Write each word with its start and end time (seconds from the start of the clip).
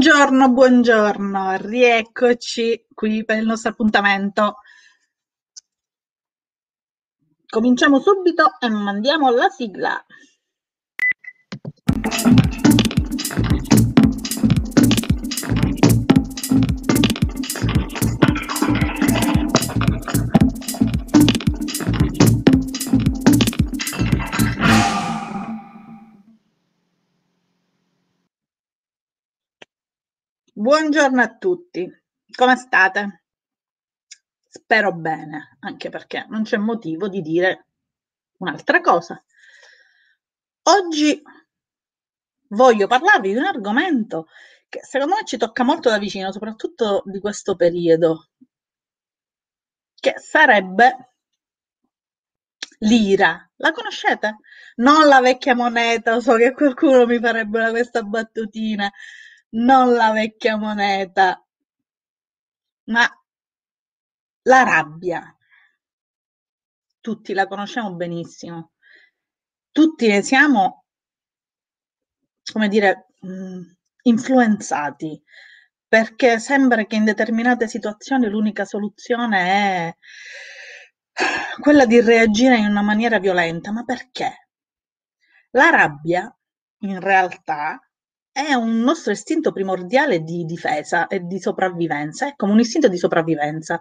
Buongiorno, 0.00 0.48
buongiorno, 0.48 1.56
rieccoci 1.58 2.86
qui 2.94 3.22
per 3.22 3.36
il 3.36 3.44
nostro 3.44 3.72
appuntamento. 3.72 4.60
Cominciamo 7.46 8.00
subito 8.00 8.52
e 8.60 8.70
mandiamo 8.70 9.28
la 9.28 9.50
sigla. 9.50 10.02
Buongiorno 30.60 31.22
a 31.22 31.38
tutti, 31.38 31.90
come 32.36 32.54
state? 32.56 33.22
Spero 34.46 34.92
bene, 34.92 35.56
anche 35.60 35.88
perché 35.88 36.26
non 36.28 36.42
c'è 36.42 36.58
motivo 36.58 37.08
di 37.08 37.22
dire 37.22 37.68
un'altra 38.40 38.82
cosa. 38.82 39.24
Oggi 40.64 41.22
voglio 42.48 42.86
parlarvi 42.86 43.32
di 43.32 43.38
un 43.38 43.46
argomento 43.46 44.26
che 44.68 44.80
secondo 44.82 45.14
me 45.14 45.24
ci 45.24 45.38
tocca 45.38 45.62
molto 45.62 45.88
da 45.88 45.96
vicino, 45.96 46.30
soprattutto 46.30 47.04
di 47.06 47.20
questo 47.20 47.56
periodo, 47.56 48.28
che 49.94 50.12
sarebbe 50.18 51.14
l'ira. 52.80 53.50
La 53.56 53.72
conoscete? 53.72 54.40
Non 54.74 55.06
la 55.06 55.20
vecchia 55.20 55.54
moneta, 55.54 56.20
so 56.20 56.34
che 56.34 56.52
qualcuno 56.52 57.06
mi 57.06 57.18
farebbe 57.18 57.70
questa 57.70 58.02
battutina 58.02 58.92
non 59.52 59.92
la 59.94 60.10
vecchia 60.12 60.56
moneta, 60.56 61.40
ma 62.92 63.04
la 64.44 64.62
rabbia. 64.64 65.34
Tutti 67.00 67.32
la 67.32 67.46
conosciamo 67.46 67.94
benissimo. 67.94 68.72
Tutti 69.72 70.06
ne 70.06 70.22
siamo, 70.22 70.84
come 72.52 72.68
dire, 72.68 73.06
mh, 73.20 73.60
influenzati, 74.02 75.22
perché 75.86 76.38
sembra 76.38 76.84
che 76.86 76.96
in 76.96 77.04
determinate 77.04 77.66
situazioni 77.68 78.28
l'unica 78.28 78.64
soluzione 78.64 79.38
è 79.40 79.94
quella 81.60 81.86
di 81.86 82.00
reagire 82.00 82.56
in 82.58 82.66
una 82.66 82.82
maniera 82.82 83.18
violenta. 83.18 83.72
Ma 83.72 83.84
perché? 83.84 84.48
La 85.52 85.70
rabbia, 85.70 86.34
in 86.80 86.98
realtà, 87.00 87.78
è 88.46 88.54
un 88.54 88.78
nostro 88.78 89.12
istinto 89.12 89.52
primordiale 89.52 90.22
di 90.22 90.44
difesa 90.44 91.06
e 91.06 91.20
di 91.26 91.40
sopravvivenza, 91.40 92.28
è 92.28 92.34
come 92.36 92.52
un 92.52 92.60
istinto 92.60 92.88
di 92.88 92.98
sopravvivenza, 92.98 93.80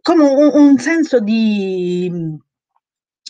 come 0.00 0.24
un, 0.24 0.50
un 0.52 0.78
senso 0.78 1.20
di 1.20 2.38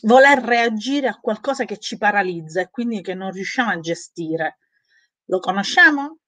voler 0.02 0.38
reagire 0.38 1.08
a 1.08 1.18
qualcosa 1.20 1.64
che 1.64 1.78
ci 1.78 1.96
paralizza 1.98 2.60
e 2.60 2.70
quindi 2.70 3.02
che 3.02 3.14
non 3.14 3.30
riusciamo 3.30 3.70
a 3.70 3.80
gestire. 3.80 4.58
Lo 5.26 5.38
conosciamo? 5.38 6.18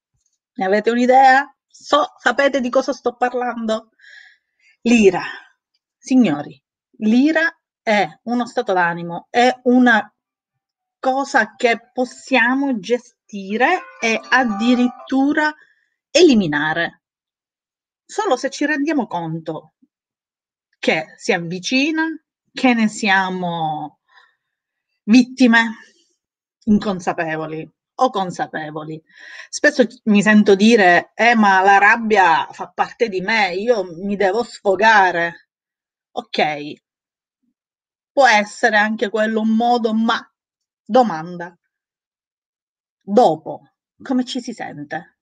Ne 0.53 0.65
avete 0.65 0.89
un'idea? 0.91 1.53
So, 1.67 2.13
sapete 2.17 2.61
di 2.61 2.69
cosa 2.69 2.93
sto 2.93 3.15
parlando? 3.15 3.89
L'ira. 4.81 5.23
Signori, 5.97 6.61
l'ira 6.99 7.53
è 7.81 8.07
uno 8.23 8.45
stato 8.45 8.73
d'animo, 8.73 9.27
è 9.29 9.51
una 9.63 10.07
cosa 10.99 11.55
che 11.55 11.89
possiamo 11.91 12.79
gestire 12.79 13.13
e 13.99 14.19
addirittura 14.29 15.53
eliminare. 16.09 17.01
Solo 18.05 18.37
se 18.37 18.49
ci 18.49 18.65
rendiamo 18.65 19.07
conto 19.07 19.73
che 20.79 21.13
si 21.17 21.33
avvicina, 21.33 22.05
che 22.53 22.73
ne 22.73 22.87
siamo 22.87 23.99
vittime 25.03 25.75
inconsapevoli 26.65 27.69
o 27.95 28.09
consapevoli. 28.09 29.01
Spesso 29.49 29.85
mi 30.05 30.21
sento 30.21 30.55
dire, 30.55 31.11
eh 31.13 31.35
ma 31.35 31.61
la 31.61 31.77
rabbia 31.77 32.47
fa 32.51 32.69
parte 32.69 33.09
di 33.09 33.19
me, 33.19 33.53
io 33.53 33.83
mi 33.83 34.15
devo 34.15 34.43
sfogare. 34.43 35.49
Ok, 36.11 36.73
può 38.13 38.27
essere 38.27 38.77
anche 38.77 39.09
quello 39.09 39.41
un 39.41 39.55
modo, 39.55 39.93
ma 39.93 40.17
Domanda: 40.87 41.57
dopo 43.05 43.61
come 44.01 44.25
ci 44.25 44.41
si 44.41 44.53
sente? 44.53 45.17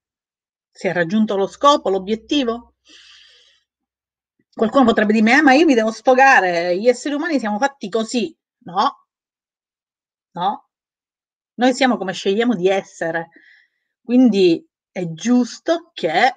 Si 0.72 0.88
è 0.88 0.94
raggiunto 0.94 1.36
lo 1.38 1.48
scopo, 1.48 1.90
l'obiettivo? 1.90 2.74
Qualcuno 4.56 4.86
potrebbe 4.86 5.14
dirmi: 5.14 5.32
"Eh, 5.32 5.42
ma 5.42 5.54
io 5.54 5.66
mi 5.66 5.74
devo 5.74 5.92
sfogare, 5.92 6.78
gli 6.78 6.88
esseri 6.88 7.16
umani 7.16 7.40
siamo 7.40 7.58
fatti 7.58 7.90
così". 7.90 8.36
No. 8.66 9.06
No. 10.36 10.66
Noi 11.56 11.74
siamo 11.74 11.98
come 11.98 12.14
scegliamo 12.14 12.56
di 12.56 12.68
essere. 12.68 13.30
Quindi 14.04 14.66
è 14.92 15.12
giusto 15.14 15.92
che, 15.94 16.34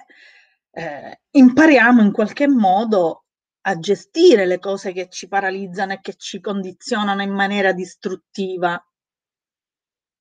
ehm, 0.71 1.13
impariamo 1.31 2.03
in 2.03 2.13
qualche 2.13 2.47
modo 2.49 3.25
a 3.63 3.79
gestire 3.79 4.47
le 4.47 4.59
cose 4.59 4.93
che 4.93 5.09
ci 5.09 5.27
paralizzano 5.29 5.95
e 5.95 6.01
che 6.01 6.15
ci 6.17 6.41
condizionano 6.41 7.23
in 7.23 7.33
maniera 7.33 7.73
distruttiva. 7.73 8.81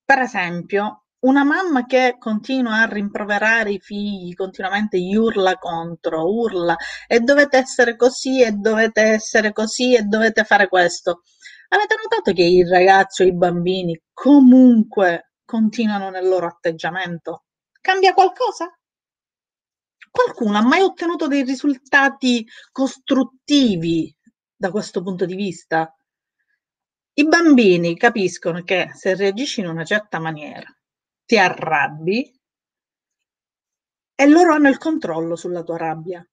Per 0.10 0.20
esempio, 0.20 1.05
una 1.26 1.44
mamma 1.44 1.86
che 1.86 2.16
continua 2.20 2.82
a 2.82 2.86
rimproverare 2.86 3.72
i 3.72 3.80
figli, 3.80 4.34
continuamente 4.34 5.00
gli 5.00 5.16
urla 5.16 5.58
contro, 5.58 6.32
urla 6.32 6.76
e 7.08 7.20
dovete 7.20 7.58
essere 7.58 7.96
così 7.96 8.42
e 8.42 8.52
dovete 8.52 9.02
essere 9.02 9.52
così 9.52 9.96
e 9.96 10.04
dovete 10.04 10.44
fare 10.44 10.68
questo. 10.68 11.24
Avete 11.70 11.96
notato 12.02 12.32
che 12.32 12.44
i 12.44 12.68
ragazzi 12.68 13.24
o 13.24 13.26
i 13.26 13.34
bambini 13.34 14.00
comunque 14.14 15.32
continuano 15.44 16.12
nel 16.12 16.28
loro 16.28 16.46
atteggiamento? 16.46 17.46
Cambia 17.82 18.14
qualcosa? 18.14 18.72
Qualcuno 20.12 20.58
ha 20.58 20.62
mai 20.62 20.82
ottenuto 20.82 21.28
dei 21.28 21.44
risultati 21.44 22.46
costruttivi 22.72 24.16
da 24.56 24.70
questo 24.70 25.02
punto 25.02 25.26
di 25.26 25.36
vista? 25.36 25.92
I 27.18 27.28
bambini 27.28 27.98
capiscono 27.98 28.62
che 28.64 28.92
se 28.94 29.16
reagisci 29.16 29.62
in 29.62 29.68
una 29.68 29.84
certa 29.84 30.20
maniera, 30.20 30.66
ti 31.26 31.38
arrabbi 31.38 32.40
e 34.16 34.28
loro 34.28 34.54
hanno 34.54 34.70
il 34.70 34.78
controllo 34.78 35.36
sulla 35.36 35.64
tua 35.64 35.78
rabbia. 35.78 36.26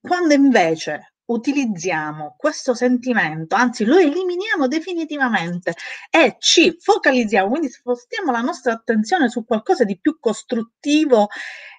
Quando 0.00 0.34
invece 0.34 1.14
utilizziamo 1.26 2.34
questo 2.36 2.74
sentimento, 2.74 3.54
anzi 3.54 3.84
lo 3.84 3.96
eliminiamo 3.96 4.66
definitivamente 4.66 5.74
e 6.10 6.36
ci 6.38 6.76
focalizziamo, 6.78 7.48
quindi 7.48 7.70
spostiamo 7.70 8.32
la 8.32 8.40
nostra 8.40 8.72
attenzione 8.72 9.28
su 9.28 9.44
qualcosa 9.44 9.84
di 9.84 9.98
più 10.00 10.18
costruttivo 10.18 11.28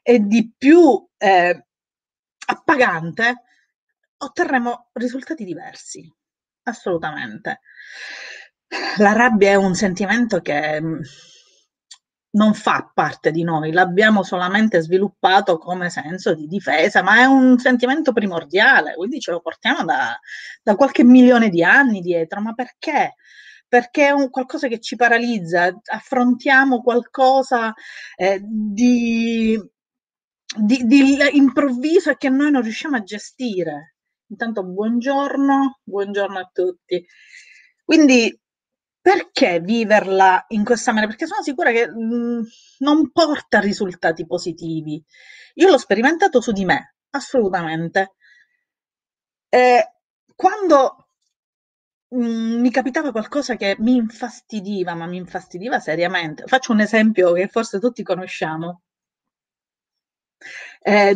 e 0.01 0.19
di 0.19 0.53
più 0.57 1.05
eh, 1.17 1.65
appagante, 2.47 3.43
otterremo 4.17 4.89
risultati 4.93 5.43
diversi 5.43 6.09
assolutamente. 6.63 7.59
La 8.97 9.13
rabbia 9.13 9.51
è 9.51 9.55
un 9.55 9.75
sentimento 9.75 10.41
che 10.41 10.81
mm, 10.81 11.01
non 12.33 12.53
fa 12.53 12.89
parte 12.93 13.31
di 13.31 13.43
noi, 13.43 13.71
l'abbiamo 13.71 14.23
solamente 14.23 14.81
sviluppato 14.81 15.57
come 15.57 15.89
senso 15.89 16.33
di 16.33 16.47
difesa, 16.47 17.03
ma 17.03 17.19
è 17.19 17.25
un 17.25 17.57
sentimento 17.59 18.11
primordiale, 18.11 18.95
quindi 18.95 19.19
ce 19.19 19.31
lo 19.31 19.39
portiamo 19.41 19.83
da, 19.83 20.19
da 20.63 20.75
qualche 20.75 21.03
milione 21.03 21.49
di 21.49 21.63
anni 21.63 22.01
dietro. 22.01 22.41
Ma 22.41 22.53
perché? 22.53 23.15
Perché 23.67 24.07
è 24.07 24.11
un 24.11 24.29
qualcosa 24.29 24.67
che 24.67 24.79
ci 24.79 24.95
paralizza, 24.95 25.75
affrontiamo 25.83 26.81
qualcosa 26.81 27.73
eh, 28.15 28.41
di, 28.43 29.59
di, 30.57 30.85
di 30.85 31.17
improvviso 31.33 32.11
e 32.11 32.17
che 32.17 32.29
noi 32.29 32.51
non 32.51 32.61
riusciamo 32.61 32.95
a 32.97 33.03
gestire. 33.03 33.95
Intanto 34.27 34.63
buongiorno, 34.63 35.81
buongiorno 35.83 36.39
a 36.39 36.49
tutti. 36.51 37.05
Quindi 37.83 38.35
perché 39.03 39.59
viverla 39.59 40.45
in 40.49 40.63
questa 40.63 40.91
maniera? 40.93 41.11
Perché 41.11 41.27
sono 41.27 41.43
sicura 41.43 41.71
che 41.71 41.89
mh, 41.89 41.99
mhmm, 42.15 42.43
non 42.79 43.11
porta 43.11 43.59
risultati 43.59 44.25
positivi. 44.25 45.03
Io 45.55 45.69
l'ho 45.69 45.77
sperimentato 45.77 46.39
su 46.41 46.51
di 46.53 46.63
me, 46.65 46.95
assolutamente. 47.11 48.13
E 49.51 49.65
quando 50.35 50.79
mh, 52.11 52.17
mhmm, 52.17 52.61
mi 52.61 52.71
capitava 52.71 53.11
qualcosa 53.11 53.55
che 53.57 53.75
mi 53.79 53.95
infastidiva, 53.95 54.93
ma 54.95 55.05
mi 55.05 55.17
infastidiva 55.17 55.79
seriamente. 55.79 56.43
Faccio 56.47 56.71
un 56.71 56.79
esempio 56.79 57.33
che 57.33 57.47
forse 57.49 57.79
tutti 57.79 58.03
conosciamo. 58.03 58.81
Eh, 60.85 61.13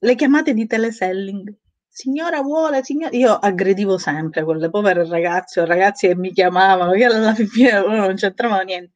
le 0.00 0.14
chiamate 0.16 0.54
di 0.54 0.66
teleselling. 0.66 1.54
Signora 1.98 2.42
vuole, 2.42 2.84
signora... 2.84 3.16
Io 3.16 3.34
aggredivo 3.34 3.98
sempre 3.98 4.44
quelle 4.44 4.70
povere 4.70 5.04
ragazze 5.08 5.60
o 5.60 5.64
ragazzi 5.64 6.06
che 6.06 6.14
mi 6.14 6.30
chiamavano, 6.32 6.92
che 6.92 7.04
alla 7.04 7.34
fine 7.34 7.72
non 7.72 8.14
c'entravano 8.14 8.62
niente. 8.62 8.92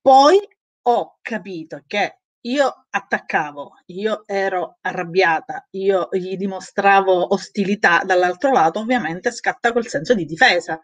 Poi 0.00 0.38
ho 0.84 1.18
capito 1.20 1.82
che 1.86 2.20
io 2.40 2.86
attaccavo, 2.88 3.82
io 3.88 4.22
ero 4.24 4.78
arrabbiata, 4.80 5.66
io 5.72 6.08
gli 6.10 6.34
dimostravo 6.38 7.34
ostilità, 7.34 8.00
dall'altro 8.02 8.50
lato 8.50 8.80
ovviamente 8.80 9.30
scatta 9.30 9.72
quel 9.72 9.86
senso 9.86 10.14
di 10.14 10.24
difesa. 10.24 10.80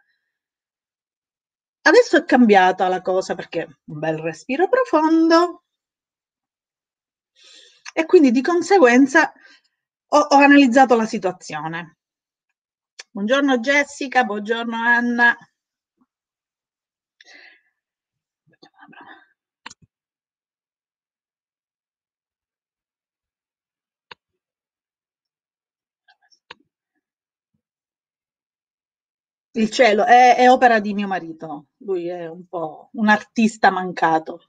Adesso 1.81 2.19
è 2.19 2.25
cambiata 2.25 2.89
la 2.89 3.01
cosa 3.01 3.35
perché 3.35 3.79
un 3.87 3.99
bel 3.99 4.19
respiro 4.19 4.69
profondo 4.69 5.63
e 7.95 8.05
quindi 8.05 8.31
di 8.33 8.43
conseguenza 8.43 9.33
ho, 10.11 10.19
ho 10.19 10.37
analizzato 10.37 10.97
la 10.97 11.07
situazione. 11.07 11.97
Buongiorno 13.11 13.59
Jessica, 13.59 14.25
buongiorno 14.25 14.77
Anna. 14.77 15.37
Il 29.53 29.71
cielo 29.71 30.05
è, 30.05 30.37
è 30.37 30.49
opera 30.49 30.79
di 30.79 30.95
mio 30.95 31.07
marito, 31.07 31.67
lui 31.79 32.09
è 32.09 32.29
un 32.29 32.47
po' 32.47 32.91
un 32.93 33.09
artista 33.09 33.71
mancato. 33.71 34.41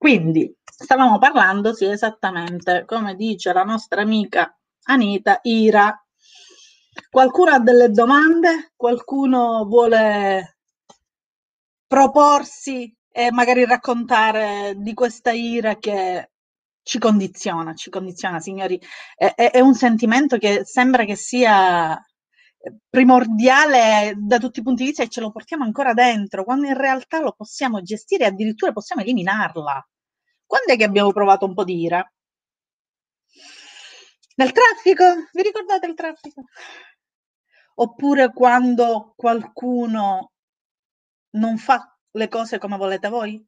Quindi, 0.00 0.50
stavamo 0.64 1.18
parlando, 1.18 1.74
sì, 1.74 1.84
esattamente, 1.84 2.86
come 2.86 3.14
dice 3.16 3.52
la 3.52 3.64
nostra 3.64 4.00
amica 4.00 4.58
Anita, 4.84 5.40
Ira. 5.42 5.94
Qualcuno 7.10 7.50
ha 7.50 7.58
delle 7.58 7.90
domande? 7.90 8.72
Qualcuno 8.76 9.66
vuole 9.66 10.56
proporsi 11.86 12.96
e 13.12 13.30
magari 13.30 13.66
raccontare 13.66 14.72
di 14.78 14.94
questa 14.94 15.32
ira 15.32 15.76
che 15.76 16.30
ci 16.82 16.98
condiziona, 16.98 17.74
ci 17.74 17.90
condiziona, 17.90 18.40
signori. 18.40 18.80
È, 19.14 19.34
è, 19.34 19.50
è 19.50 19.60
un 19.60 19.74
sentimento 19.74 20.38
che 20.38 20.64
sembra 20.64 21.04
che 21.04 21.14
sia 21.14 22.02
primordiale 22.88 24.14
da 24.16 24.38
tutti 24.38 24.60
i 24.60 24.62
punti 24.62 24.82
di 24.82 24.88
vista 24.88 25.02
e 25.02 25.08
ce 25.08 25.20
lo 25.20 25.30
portiamo 25.30 25.64
ancora 25.64 25.94
dentro, 25.94 26.44
quando 26.44 26.66
in 26.66 26.76
realtà 26.76 27.20
lo 27.20 27.32
possiamo 27.32 27.82
gestire 27.82 28.24
e 28.24 28.28
addirittura 28.28 28.72
possiamo 28.72 29.02
eliminarla. 29.02 29.86
Quando 30.46 30.72
è 30.72 30.76
che 30.76 30.84
abbiamo 30.84 31.12
provato 31.12 31.46
un 31.46 31.54
po' 31.54 31.64
di 31.64 31.80
ira? 31.80 32.12
Nel 34.36 34.52
traffico? 34.52 35.04
Vi 35.32 35.42
ricordate 35.42 35.86
il 35.86 35.94
traffico? 35.94 36.44
Oppure 37.74 38.32
quando 38.32 39.12
qualcuno 39.16 40.32
non 41.30 41.56
fa 41.58 41.96
le 42.12 42.28
cose 42.28 42.58
come 42.58 42.76
volete 42.76 43.08
voi? 43.08 43.44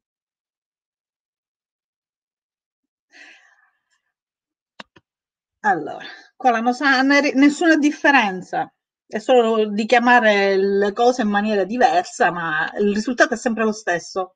Allora, 5.65 6.05
qua 6.35 6.51
la 6.51 6.59
nostra 6.59 7.01
nessuna 7.01 7.75
differenza, 7.77 8.71
è 9.07 9.19
solo 9.19 9.67
di 9.67 9.85
chiamare 9.85 10.57
le 10.57 10.93
cose 10.93 11.21
in 11.21 11.29
maniera 11.29 11.63
diversa, 11.63 12.31
ma 12.31 12.71
il 12.79 12.93
risultato 12.93 13.33
è 13.33 13.37
sempre 13.37 13.63
lo 13.63 13.71
stesso. 13.71 14.35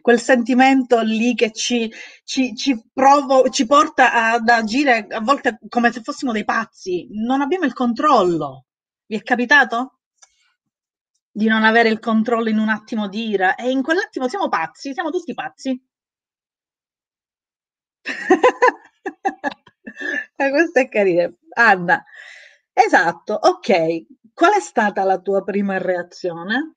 Quel 0.00 0.20
sentimento 0.20 1.00
lì 1.00 1.34
che 1.34 1.52
ci, 1.52 1.90
ci, 2.24 2.54
ci, 2.54 2.90
provo, 2.92 3.48
ci 3.50 3.66
porta 3.66 4.32
ad 4.32 4.48
agire 4.48 5.06
a 5.08 5.20
volte 5.20 5.58
come 5.68 5.92
se 5.92 6.02
fossimo 6.02 6.32
dei 6.32 6.44
pazzi. 6.44 7.06
Non 7.10 7.40
abbiamo 7.40 7.64
il 7.64 7.72
controllo. 7.72 8.66
Vi 9.06 9.16
è 9.16 9.22
capitato? 9.22 9.98
Di 11.32 11.46
non 11.46 11.64
avere 11.64 11.88
il 11.88 12.00
controllo 12.00 12.48
in 12.48 12.58
un 12.58 12.68
attimo 12.68 13.08
di 13.08 13.28
ira 13.28 13.54
e 13.54 13.70
in 13.70 13.82
quell'attimo 13.82 14.28
siamo 14.28 14.48
pazzi, 14.48 14.92
siamo 14.92 15.10
tutti 15.10 15.32
pazzi. 15.34 15.80
Questo 20.36 20.78
è 20.78 20.88
carino. 20.88 21.34
Anna, 21.54 22.04
esatto, 22.84 23.34
ok. 23.34 24.06
Qual 24.34 24.52
è 24.54 24.60
stata 24.60 25.04
la 25.04 25.18
tua 25.20 25.42
prima 25.44 25.78
reazione? 25.78 26.74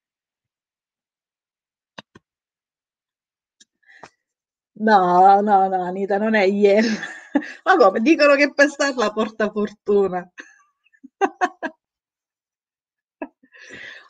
No, 4.87 5.41
no, 5.41 5.67
no, 5.69 5.83
Anita, 5.83 6.17
non 6.19 6.35
è 6.35 6.43
ieri. 6.43 6.87
Ma 7.65 7.75
come? 7.75 7.99
Dicono 8.01 8.35
che 8.35 8.53
pestarla 8.53 9.11
porta 9.11 9.49
fortuna. 9.49 10.29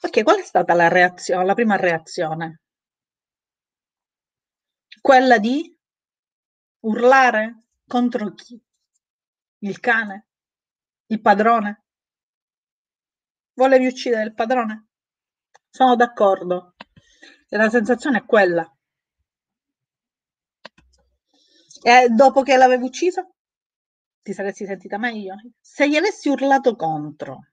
ok, 0.02 0.24
qual 0.24 0.40
è 0.40 0.44
stata 0.44 0.74
la 0.74 0.88
reazione, 0.88 1.46
la 1.46 1.54
prima 1.54 1.76
reazione? 1.76 2.62
Quella 5.02 5.38
di 5.40 5.78
urlare 6.82 7.44
contro 7.88 8.34
chi? 8.36 8.62
Il 9.60 9.80
cane? 9.80 10.28
Il 11.08 11.22
padrone? 11.22 11.83
Volevi 13.54 13.88
uccidere 13.88 14.24
il 14.24 14.34
padrone? 14.34 14.88
Sono 15.70 15.96
d'accordo. 15.96 16.76
E 17.48 17.58
la 17.58 17.70
sensazione 17.70 18.20
è 18.20 18.26
quella. 18.26 18.68
E 21.82 22.10
dopo 22.10 22.42
che 22.42 22.56
l'avevo 22.56 22.86
ucciso? 22.86 23.36
Ti 24.22 24.34
saresti 24.34 24.66
sentita 24.66 24.98
meglio? 24.98 25.36
Se 25.60 25.88
gli 25.90 25.98
avessi 25.98 26.30
urlato 26.30 26.76
contro, 26.76 27.50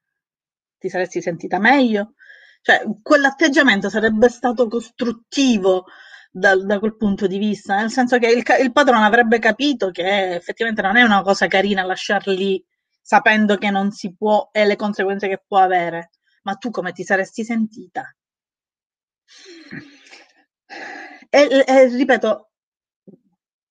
ti 0.78 0.88
saresti 0.88 1.20
sentita 1.20 1.58
meglio? 1.58 2.14
Cioè, 2.62 2.82
quell'atteggiamento 3.02 3.88
sarebbe 3.88 4.28
stato 4.28 4.68
costruttivo 4.68 5.86
da, 6.30 6.54
da, 6.56 6.78
quel 6.78 6.96
punto 6.96 7.26
di 7.26 7.38
vista, 7.38 7.76
nel 7.76 7.90
senso 7.90 8.18
che 8.18 8.28
il, 8.28 8.44
il, 8.60 8.72
padrone 8.72 9.04
avrebbe 9.04 9.38
capito 9.38 9.90
che 9.90 10.34
effettivamente 10.36 10.82
non 10.82 10.96
è 10.96 11.02
una 11.02 11.22
cosa 11.22 11.48
carina 11.48 11.82
lasciarli 11.82 12.64
sapendo 13.00 13.56
che 13.56 13.70
non 13.70 13.90
si 13.92 14.14
può 14.14 14.48
e 14.52 14.64
le 14.66 14.76
conseguenze 14.76 15.28
che 15.28 15.42
può 15.46 15.58
avere, 15.58 16.10
ma 16.42 16.54
tu 16.54 16.70
come 16.70 16.92
ti 16.92 17.04
saresti 17.04 17.44
sentita? 17.44 18.14
E, 21.38 21.40
e 21.74 21.76
ripeto, 21.98 22.30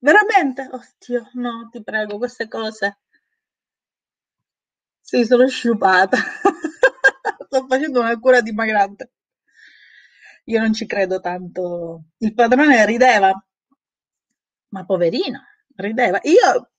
veramente, 0.08 0.68
oddio, 0.78 1.30
no, 1.36 1.70
ti 1.72 1.82
prego, 1.84 2.18
queste 2.18 2.48
cose. 2.50 2.98
Sì, 5.02 5.26
sono 5.26 5.46
sciupata. 5.48 6.16
Sto 7.48 7.66
facendo 7.68 8.00
una 8.00 8.18
cura 8.18 8.40
dimagrante. 8.40 9.12
Io 10.46 10.60
non 10.60 10.74
ci 10.74 10.86
credo 10.86 11.22
tanto. 11.22 12.04
Il 12.18 12.34
padrone 12.34 12.86
rideva, 12.86 13.32
ma 14.72 14.86
poverino, 14.86 15.42
rideva. 15.76 16.20
Io 16.24 16.72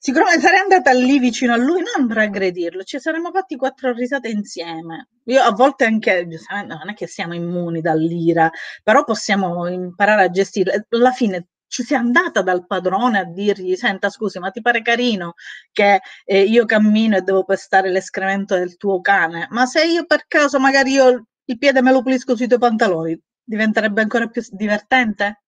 sicuramente 0.00 0.40
sarei 0.40 0.60
andata 0.60 0.92
lì 0.92 1.18
vicino 1.18 1.52
a 1.52 1.56
lui, 1.56 1.82
non 1.82 2.06
per 2.08 2.18
aggredirlo, 2.18 2.82
ci 2.84 2.98
saremmo 2.98 3.30
fatti 3.30 3.56
quattro 3.56 3.92
risate 3.92 4.28
insieme. 4.28 5.08
Io 5.24 5.42
a 5.42 5.52
volte 5.52 5.84
anche, 5.84 6.26
non 6.50 6.88
è 6.88 6.94
che 6.94 7.06
siamo 7.06 7.34
immuni 7.34 7.80
dall'ira, 7.82 8.50
però 8.82 9.04
possiamo 9.04 9.68
imparare 9.68 10.24
a 10.24 10.30
gestirla. 10.30 10.72
Alla 10.88 11.12
fine 11.12 11.48
ci 11.66 11.82
sei 11.84 11.98
andata 11.98 12.42
dal 12.42 12.66
padrone 12.66 13.18
a 13.18 13.24
dirgli, 13.24 13.76
senta 13.76 14.08
scusi, 14.08 14.38
ma 14.38 14.50
ti 14.50 14.60
pare 14.62 14.82
carino 14.82 15.34
che 15.70 16.00
eh, 16.24 16.42
io 16.42 16.64
cammino 16.64 17.16
e 17.16 17.20
devo 17.22 17.44
pestare 17.44 17.90
l'escremento 17.90 18.56
del 18.56 18.76
tuo 18.76 19.00
cane? 19.02 19.46
Ma 19.50 19.66
se 19.66 19.84
io 19.84 20.06
per 20.06 20.24
caso 20.26 20.58
magari 20.58 20.92
io 20.92 21.26
il 21.44 21.58
piede 21.58 21.82
me 21.82 21.92
lo 21.92 22.02
pulisco 22.02 22.34
sui 22.36 22.46
tuoi 22.48 22.58
pantaloni, 22.58 23.20
diventerebbe 23.44 24.00
ancora 24.00 24.26
più 24.28 24.42
divertente? 24.50 25.42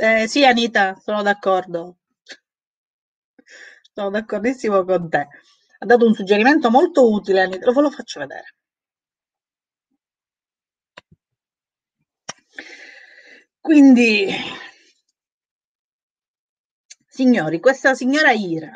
Eh, 0.00 0.26
sì, 0.26 0.44
Anita, 0.44 0.96
sono 1.00 1.22
d'accordo. 1.22 1.98
Sono 3.94 4.10
d'accordissimo 4.10 4.84
con 4.84 5.08
te. 5.08 5.28
Ha 5.78 5.84
dato 5.84 6.06
un 6.06 6.14
suggerimento 6.14 6.70
molto 6.70 7.10
utile, 7.10 7.42
Anita, 7.42 7.70
ve 7.72 7.80
lo 7.80 7.90
faccio 7.90 8.20
vedere. 8.20 8.54
Quindi, 13.60 14.26
signori, 17.08 17.60
questa 17.60 17.94
signora 17.94 18.32
Ira, 18.32 18.72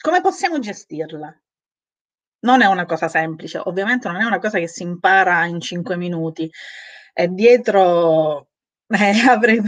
come 0.00 0.20
possiamo 0.22 0.58
gestirla? 0.60 1.38
non 2.40 2.62
è 2.62 2.66
una 2.66 2.84
cosa 2.86 3.08
semplice, 3.08 3.58
ovviamente 3.58 4.08
non 4.08 4.20
è 4.20 4.24
una 4.24 4.38
cosa 4.38 4.58
che 4.58 4.68
si 4.68 4.82
impara 4.82 5.44
in 5.46 5.60
cinque 5.60 5.96
minuti. 5.96 6.50
E 7.12 7.28
dietro 7.28 8.47
eh, 8.90 9.20
avrei... 9.28 9.60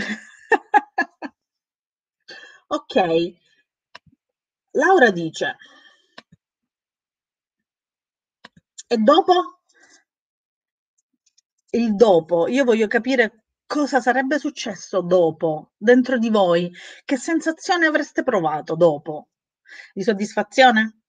ok, 2.68 2.94
Laura 4.72 5.10
dice, 5.10 5.56
e 8.88 8.96
dopo? 8.96 9.60
Il 11.72 11.94
dopo, 11.94 12.48
io 12.48 12.64
voglio 12.64 12.86
capire 12.88 13.44
cosa 13.66 14.00
sarebbe 14.00 14.38
successo 14.38 15.00
dopo, 15.00 15.72
dentro 15.76 16.18
di 16.18 16.28
voi, 16.28 16.72
che 17.04 17.16
sensazione 17.16 17.86
avreste 17.86 18.22
provato 18.24 18.74
dopo? 18.74 19.28
Di 19.94 20.02
soddisfazione? 20.02 20.99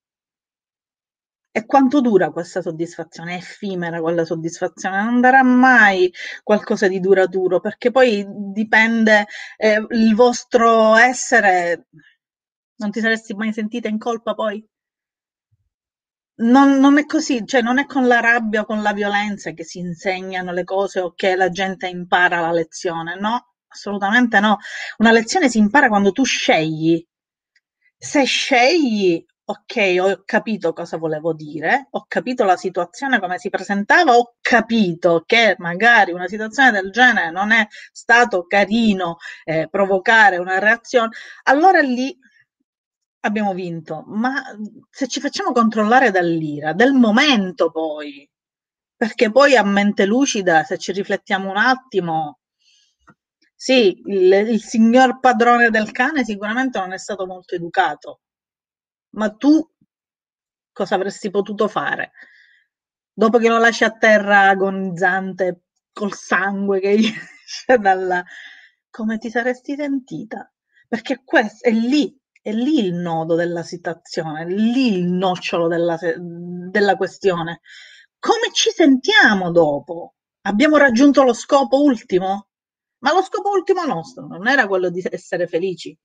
E 1.54 1.66
quanto 1.66 2.00
dura 2.00 2.32
questa 2.32 2.62
soddisfazione? 2.62 3.34
È 3.34 3.38
effimera 3.38 4.00
quella 4.00 4.24
soddisfazione, 4.24 5.04
non 5.04 5.20
darà 5.20 5.44
mai 5.44 6.12
qualcosa 6.44 6.88
di 6.88 7.00
duraturo, 7.02 7.60
perché 7.60 7.92
poi 7.92 8.26
dipende 8.54 9.28
eh, 9.58 9.86
il 9.90 10.16
vostro 10.16 10.96
essere. 10.96 11.88
Non 12.78 12.92
ti 12.92 13.02
saresti 13.02 13.34
mai 13.34 13.52
sentita 13.52 13.90
in 13.90 13.98
colpa 13.98 14.34
poi? 14.34 14.66
Non, 16.44 16.80
non 16.80 16.98
è 16.98 17.06
così, 17.06 17.46
cioè 17.46 17.62
non 17.62 17.78
è 17.80 17.86
con 17.86 18.08
la 18.08 18.20
rabbia 18.20 18.62
o 18.62 18.66
con 18.66 18.82
la 18.82 18.94
violenza 18.94 19.52
che 19.52 19.64
si 19.64 19.80
insegnano 19.80 20.52
le 20.52 20.64
cose 20.64 21.00
o 21.00 21.14
che 21.14 21.36
la 21.36 21.50
gente 21.50 21.88
impara 21.88 22.40
la 22.42 22.52
lezione, 22.52 23.20
no, 23.20 23.54
assolutamente 23.68 24.40
no. 24.40 24.58
Una 24.98 25.12
lezione 25.12 25.50
si 25.50 25.58
impara 25.60 25.88
quando 25.90 26.12
tu 26.12 26.24
scegli. 26.24 27.06
Se 27.98 28.24
scegli 28.24 29.24
ok, 29.52 29.98
ho 30.00 30.24
capito 30.26 30.72
cosa 30.72 30.98
volevo 30.98 31.34
dire, 31.34 31.88
ho 31.92 32.06
capito 32.08 32.46
la 32.46 32.56
situazione 32.56 33.20
come 33.20 33.38
si 33.38 33.50
presentava, 33.50 34.16
ho 34.16 34.36
capito 34.40 35.24
che 35.26 35.56
magari 35.60 36.12
una 36.14 36.28
situazione 36.28 36.72
del 36.72 36.90
genere 36.92 37.32
non 37.32 37.52
è 37.52 37.68
stato 37.92 38.46
carino 38.48 39.18
eh, 39.44 39.68
provocare 39.70 40.38
una 40.38 40.58
reazione, 40.60 41.10
allora 41.44 41.82
lì 41.82 42.18
abbiamo 43.22 43.54
vinto. 43.54 44.04
Ma 44.08 44.42
se 44.90 45.08
ci 45.08 45.20
facciamo 45.20 45.52
controllare 45.52 46.12
dall'ira, 46.12 46.74
del 46.74 46.94
momento 46.94 47.72
poi, 47.72 48.30
perché 48.96 49.32
poi 49.32 49.56
a 49.56 49.64
mente 49.64 50.06
lucida, 50.06 50.64
se 50.64 50.78
ci 50.78 50.92
riflettiamo 50.94 51.50
un 51.50 51.58
attimo, 51.58 52.40
sì, 53.56 54.02
il, 54.06 54.32
il 54.32 54.62
signor 54.62 55.20
padrone 55.20 55.70
del 55.70 55.92
cane 55.92 56.24
sicuramente 56.24 56.80
non 56.80 56.94
è 56.94 56.98
stato 56.98 57.26
molto 57.26 57.56
educato, 57.56 58.22
ma 59.12 59.30
tu 59.32 59.68
cosa 60.72 60.96
avresti 60.96 61.30
potuto 61.30 61.68
fare? 61.68 62.12
Dopo 63.14 63.38
che 63.38 63.50
lo 63.50 63.58
lasci 63.58 63.84
a 63.84 63.92
terra 63.92 64.50
agonizzante, 64.50 65.64
col 65.92 66.14
sangue 66.14 66.80
che 66.80 66.90
esce 67.46 67.78
dalla... 67.78 68.24
come 68.90 69.18
ti 69.18 69.30
saresti 69.30 69.76
sentita? 69.76 70.52
Perché 70.88 71.22
questo 71.24 71.68
è 71.68 71.72
lì, 71.72 72.18
è 72.42 72.52
lì 72.52 72.80
il 72.86 72.94
nodo 72.94 73.36
della 73.36 73.64
situazione, 73.64 74.42
è 74.42 74.46
lì 74.46 74.98
il 74.98 75.06
nocciolo 75.08 75.68
della, 75.68 75.98
della 76.18 76.96
questione. 76.96 77.62
Come 78.20 78.52
ci 78.54 78.72
sentiamo 78.72 79.52
dopo? 79.52 80.16
Abbiamo 80.42 80.78
raggiunto 80.78 81.24
lo 81.24 81.34
scopo 81.34 81.82
ultimo? 81.82 82.48
Ma 83.00 83.14
lo 83.14 83.24
scopo 83.24 83.50
ultimo 83.50 83.84
nostro 83.86 84.28
non 84.28 84.48
era 84.48 84.68
quello 84.68 84.90
di 84.90 85.04
essere 85.10 85.48
felici, 85.48 85.98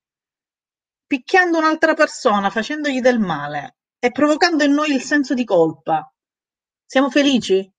picchiando 1.07 1.59
un'altra 1.59 1.95
persona, 1.95 2.51
facendogli 2.51 3.01
del 3.01 3.19
male 3.19 3.77
e 3.99 4.11
provocando 4.11 4.65
in 4.65 4.73
noi 4.73 4.93
il 4.93 5.03
senso 5.03 5.35
di 5.35 5.45
colpa. 5.45 6.11
Siamo 6.85 7.11
felici? 7.11 7.73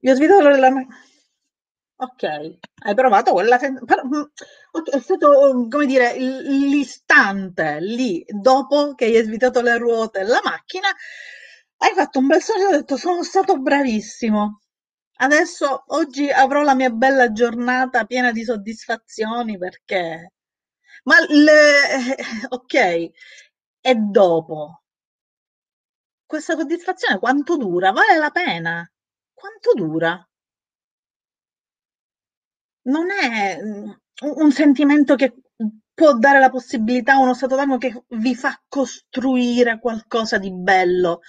Io 0.00 0.12
ho 0.12 0.16
svitato 0.16 0.48
della... 0.50 0.70
Ok, 2.00 2.22
hai 2.84 2.94
provato 2.94 3.32
quella... 3.32 3.58
Mm, 3.60 4.22
è 4.92 4.98
stato, 5.00 5.66
come 5.68 5.86
dire, 5.86 6.16
l'istante 6.16 7.78
lì, 7.80 8.24
dopo 8.28 8.94
che 8.94 9.06
hai 9.06 9.22
svitato 9.24 9.60
le 9.60 9.76
ruote 9.78 10.20
e 10.20 10.24
la 10.24 10.40
macchina, 10.44 10.88
hai 11.78 11.94
fatto 11.94 12.18
un 12.20 12.26
bel 12.26 12.40
sorriso 12.40 12.68
e 12.68 12.72
hai 12.72 12.78
detto 12.80 12.96
sono 12.96 13.22
stato 13.24 13.58
bravissimo. 13.58 14.60
Adesso 15.20 15.84
oggi 15.88 16.30
avrò 16.30 16.62
la 16.62 16.74
mia 16.74 16.90
bella 16.90 17.30
giornata 17.32 18.04
piena 18.04 18.32
di 18.32 18.42
soddisfazioni 18.44 19.56
perché... 19.58 20.32
Ma 21.04 21.16
le... 21.28 22.16
ok, 22.48 22.74
e 23.80 23.94
dopo? 23.94 24.82
Questa 26.26 26.54
soddisfazione 26.56 27.18
quanto 27.18 27.56
dura? 27.56 27.90
Vale 27.90 28.16
la 28.16 28.30
pena? 28.30 28.88
Quanto 29.34 29.72
dura? 29.74 30.24
Non 32.88 33.10
è 33.10 33.58
un 34.22 34.50
sentimento 34.50 35.14
che 35.14 35.34
può 35.94 36.14
dare 36.14 36.38
la 36.40 36.50
possibilità 36.50 37.14
a 37.14 37.18
uno 37.20 37.34
stato 37.34 37.54
d'animo 37.56 37.78
che 37.78 38.04
vi 38.08 38.34
fa 38.34 38.60
costruire 38.68 39.78
qualcosa 39.78 40.38
di 40.38 40.52
bello. 40.52 41.20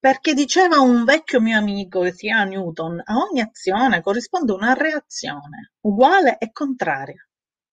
Perché 0.00 0.32
diceva 0.32 0.80
un 0.80 1.04
vecchio 1.04 1.42
mio 1.42 1.58
amico 1.58 2.00
che 2.00 2.12
si 2.12 2.26
chiama 2.26 2.44
Newton, 2.44 3.02
a 3.04 3.16
ogni 3.18 3.42
azione 3.42 4.00
corrisponde 4.00 4.52
una 4.52 4.72
reazione, 4.72 5.72
uguale 5.80 6.38
e 6.38 6.52
contraria, 6.52 7.22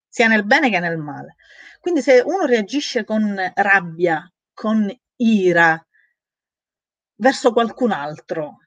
sia 0.09 0.27
nel 0.27 0.45
bene 0.45 0.69
che 0.69 0.79
nel 0.79 0.97
male. 0.97 1.35
Quindi 1.79 2.01
se 2.01 2.19
uno 2.19 2.45
reagisce 2.45 3.05
con 3.05 3.39
rabbia, 3.55 4.29
con 4.53 4.93
ira 5.15 5.81
verso 7.15 7.53
qualcun 7.53 7.91
altro, 7.91 8.57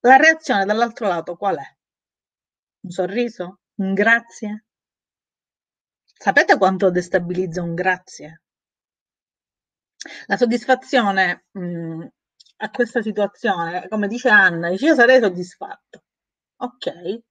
la 0.00 0.16
reazione 0.16 0.64
dall'altro 0.64 1.06
lato 1.06 1.36
qual 1.36 1.58
è? 1.58 1.76
Un 2.84 2.90
sorriso? 2.90 3.60
Un 3.80 3.92
grazie? 3.92 4.64
Sapete 6.04 6.56
quanto 6.56 6.90
destabilizza 6.90 7.60
un 7.60 7.74
grazie? 7.74 8.42
La 10.26 10.38
soddisfazione 10.38 11.44
mh, 11.50 11.60
mm, 11.60 12.02
a 12.56 12.70
questa 12.70 13.02
situazione, 13.02 13.88
come 13.88 14.08
dice 14.08 14.28
Anna, 14.28 14.70
dice 14.70 14.86
io 14.86 14.94
sarei 14.94 15.20
soddisfatto. 15.20 16.04
Ok, 16.56 17.22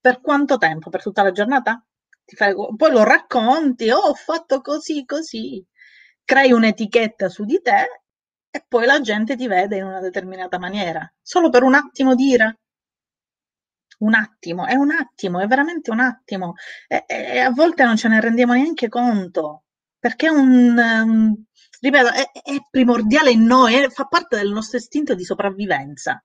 per 0.00 0.20
quanto 0.20 0.58
tempo? 0.58 0.90
Per 0.90 1.02
tutta 1.02 1.22
la 1.22 1.32
giornata? 1.32 1.84
Fai, 2.24 2.54
poi 2.54 2.90
lo 2.90 3.04
racconti, 3.04 3.90
oh, 3.90 3.98
ho 3.98 4.14
fatto 4.14 4.60
così, 4.60 5.04
così. 5.04 5.64
Crei 6.24 6.52
un'etichetta 6.52 7.28
su 7.28 7.44
di 7.44 7.60
te 7.60 8.02
e 8.50 8.64
poi 8.66 8.86
la 8.86 9.00
gente 9.00 9.36
ti 9.36 9.46
vede 9.46 9.76
in 9.76 9.84
una 9.84 10.00
determinata 10.00 10.58
maniera. 10.58 11.10
Solo 11.20 11.50
per 11.50 11.62
un 11.62 11.74
attimo 11.74 12.14
di? 12.14 12.36
Un 13.98 14.14
attimo, 14.14 14.66
è 14.66 14.74
un 14.74 14.90
attimo, 14.90 15.40
è 15.40 15.46
veramente 15.46 15.90
un 15.90 16.00
attimo. 16.00 16.54
E, 16.88 17.04
e 17.06 17.38
a 17.38 17.50
volte 17.50 17.84
non 17.84 17.96
ce 17.96 18.08
ne 18.08 18.20
rendiamo 18.20 18.54
neanche 18.54 18.88
conto, 18.88 19.64
perché 19.98 20.26
è 20.26 20.30
un... 20.30 20.76
Um, 20.76 21.44
ripeto, 21.82 22.08
è, 22.12 22.30
è 22.30 22.56
primordiale 22.70 23.30
in 23.32 23.42
noi, 23.44 23.74
è, 23.74 23.88
fa 23.90 24.04
parte 24.06 24.36
del 24.36 24.50
nostro 24.52 24.78
istinto 24.78 25.14
di 25.14 25.24
sopravvivenza. 25.24 26.22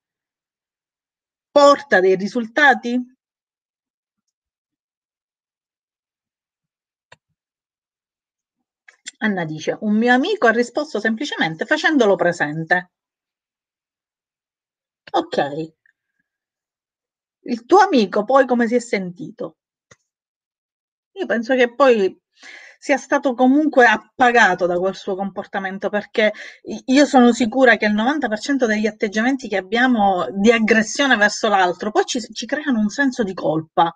Porta 1.52 2.00
dei 2.00 2.16
risultati? 2.16 2.98
Anna 9.20 9.46
dice, 9.46 9.78
un 9.82 9.98
mio 9.98 10.14
amico 10.14 10.48
ha 10.48 10.52
risposto 10.52 11.00
semplicemente 11.00 11.66
facendolo 11.66 12.16
presente. 12.16 12.92
Ok. 15.12 15.38
Il 17.46 17.66
tuo 17.66 17.80
amico 17.80 18.24
poi 18.26 18.46
come 18.46 18.68
si 18.68 18.76
è 18.76 18.80
sentito? 18.80 19.58
Io 21.14 21.26
penso 21.26 21.56
che 21.56 21.74
poi 21.74 22.16
sia 22.78 22.98
stato 22.98 23.34
comunque 23.34 23.86
appagato 23.86 24.66
da 24.66 24.78
quel 24.78 24.96
suo 24.96 25.16
comportamento, 25.16 25.90
perché 25.90 26.34
io 26.86 27.06
sono 27.06 27.34
sicura 27.34 27.76
che 27.78 27.86
il 27.86 27.96
90% 27.96 28.66
degli 28.66 28.88
atteggiamenti 28.88 29.48
che 29.48 29.58
abbiamo 29.58 30.28
di 30.32 30.52
aggressione 30.52 31.16
verso 31.16 31.48
l'altro 31.48 31.92
poi 31.92 32.06
ci, 32.06 32.22
ci 32.22 32.46
creano 32.46 32.80
un 32.80 32.90
senso 32.90 33.24
di 33.24 33.34
colpa, 33.34 33.96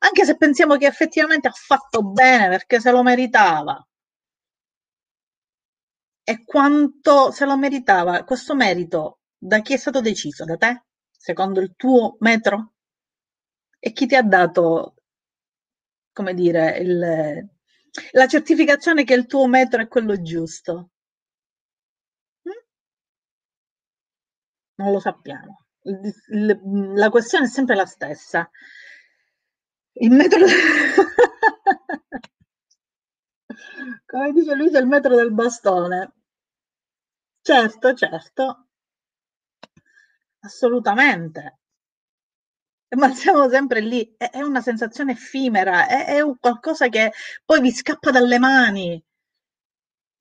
anche 0.00 0.24
se 0.24 0.36
pensiamo 0.36 0.76
che 0.76 0.86
effettivamente 0.86 1.48
ha 1.48 1.52
fatto 1.52 2.02
bene 2.02 2.48
perché 2.48 2.80
se 2.80 2.90
lo 2.90 3.02
meritava. 3.02 3.84
E 6.24 6.44
quanto 6.44 7.30
se 7.30 7.44
lo 7.44 7.56
meritava 7.56 8.24
questo 8.24 8.54
merito 8.54 9.20
da 9.36 9.60
chi 9.60 9.74
è 9.74 9.76
stato 9.76 10.00
deciso? 10.00 10.44
Da 10.44 10.56
te? 10.56 10.84
Secondo 11.10 11.60
il 11.60 11.74
tuo 11.76 12.16
metro? 12.20 12.72
E 13.78 13.92
chi 13.92 14.06
ti 14.06 14.14
ha 14.14 14.22
dato, 14.22 14.94
come 16.12 16.34
dire, 16.34 16.78
il, 16.78 17.48
la 18.12 18.26
certificazione 18.26 19.04
che 19.04 19.14
il 19.14 19.26
tuo 19.26 19.46
metro 19.46 19.80
è 19.82 19.88
quello 19.88 20.20
giusto. 20.22 20.90
Mm? 22.48 22.52
Non 24.76 24.92
lo 24.92 25.00
sappiamo. 25.00 25.64
la 25.82 27.10
questione 27.10 27.46
è 27.46 27.48
sempre 27.48 27.74
la 27.74 27.86
stessa. 27.86 28.50
Il 29.94 30.10
metro... 30.10 30.38
Come 34.06 34.32
dice 34.32 34.54
lui, 34.54 34.70
il 34.74 34.86
metro 34.86 35.14
del 35.14 35.32
bastone. 35.32 36.12
Certo, 37.42 37.94
certo. 37.94 38.68
Assolutamente 40.40 41.61
ma 42.96 43.12
siamo 43.14 43.48
sempre 43.48 43.80
lì, 43.80 44.14
è, 44.16 44.30
è 44.30 44.42
una 44.42 44.60
sensazione 44.60 45.12
effimera, 45.12 45.86
è, 45.86 46.06
è, 46.06 46.20
un 46.20 46.38
qualcosa 46.38 46.88
che 46.88 47.12
poi 47.44 47.60
vi 47.60 47.70
scappa 47.70 48.10
dalle 48.10 48.38
mani. 48.38 49.02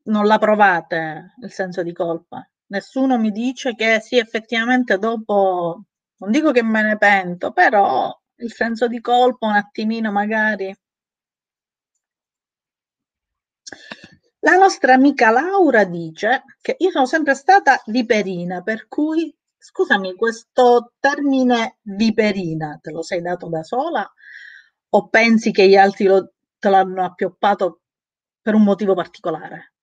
Non 0.04 0.26
la 0.26 0.38
provate 0.38 1.36
il 1.42 1.52
senso 1.52 1.84
di 1.84 1.94
colpa. 1.94 2.48
Nessuno 2.68 3.18
mi 3.18 3.32
dice 3.32 3.76
che 3.76 4.00
sì, 4.00 4.18
effettivamente 4.18 4.98
dopo, 4.98 5.84
non 6.18 6.32
dico 6.32 6.52
che 6.52 6.64
me 6.64 6.82
ne 6.82 6.98
pento, 6.98 7.52
però 7.52 8.12
il 8.38 8.52
senso 8.54 8.88
di 8.88 9.00
colpa 9.02 9.48
un 9.48 9.56
attimino 9.56 10.12
magari 10.12 10.76
La 14.44 14.56
nostra 14.56 14.94
amica 14.94 15.30
Laura 15.30 15.84
dice 15.84 16.44
che 16.62 16.76
io 16.80 16.90
sono 16.90 17.06
sempre 17.06 17.36
stata 17.36 17.82
viperina, 17.86 18.62
per 18.62 18.88
cui, 18.88 19.34
scusami, 19.62 20.16
questo 20.16 20.94
termine 21.00 21.78
viperina 21.84 22.80
te 22.82 22.92
lo 22.92 23.02
sei 23.02 23.22
dato 23.22 23.48
da 23.48 23.64
sola 23.64 24.10
o 24.90 25.08
pensi 25.10 25.52
che 25.52 25.68
gli 25.68 25.76
altri 25.76 26.06
lo, 26.06 26.34
te 26.60 26.70
l'hanno 26.70 27.04
appioppato 27.06 27.82
per 28.42 28.56
un 28.56 28.64
motivo 28.64 28.94
particolare? 28.96 29.74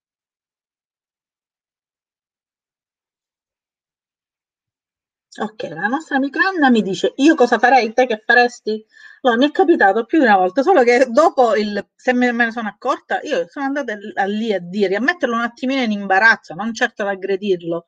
Ok, 5.40 5.62
la 5.70 5.86
nostra 5.86 6.16
amica 6.16 6.40
Anna 6.48 6.68
mi 6.70 6.82
dice: 6.82 7.12
Io 7.16 7.34
cosa 7.34 7.58
farei? 7.58 7.92
Te 7.94 8.06
che 8.06 8.22
faresti? 8.24 8.84
Allora, 9.22 9.38
mi 9.40 9.46
è 9.48 9.50
capitato 9.52 10.04
più 10.04 10.18
di 10.18 10.24
una 10.24 10.36
volta, 10.36 10.62
solo 10.62 10.82
che 10.82 11.06
dopo, 11.10 11.54
il, 11.54 11.88
se 11.94 12.12
me, 12.12 12.30
ne 12.32 12.50
sono 12.50 12.68
accorta, 12.68 13.20
io 13.22 13.46
sono 13.48 13.66
andata 13.66 13.94
lì 14.26 14.52
a 14.52 14.58
dire, 14.60 14.96
a 14.96 15.00
metterlo 15.00 15.34
un 15.36 15.42
attimino 15.42 15.82
in 15.82 15.92
imbarazzo, 15.92 16.54
non 16.54 16.74
certo 16.74 17.02
ad 17.02 17.08
aggredirlo, 17.08 17.86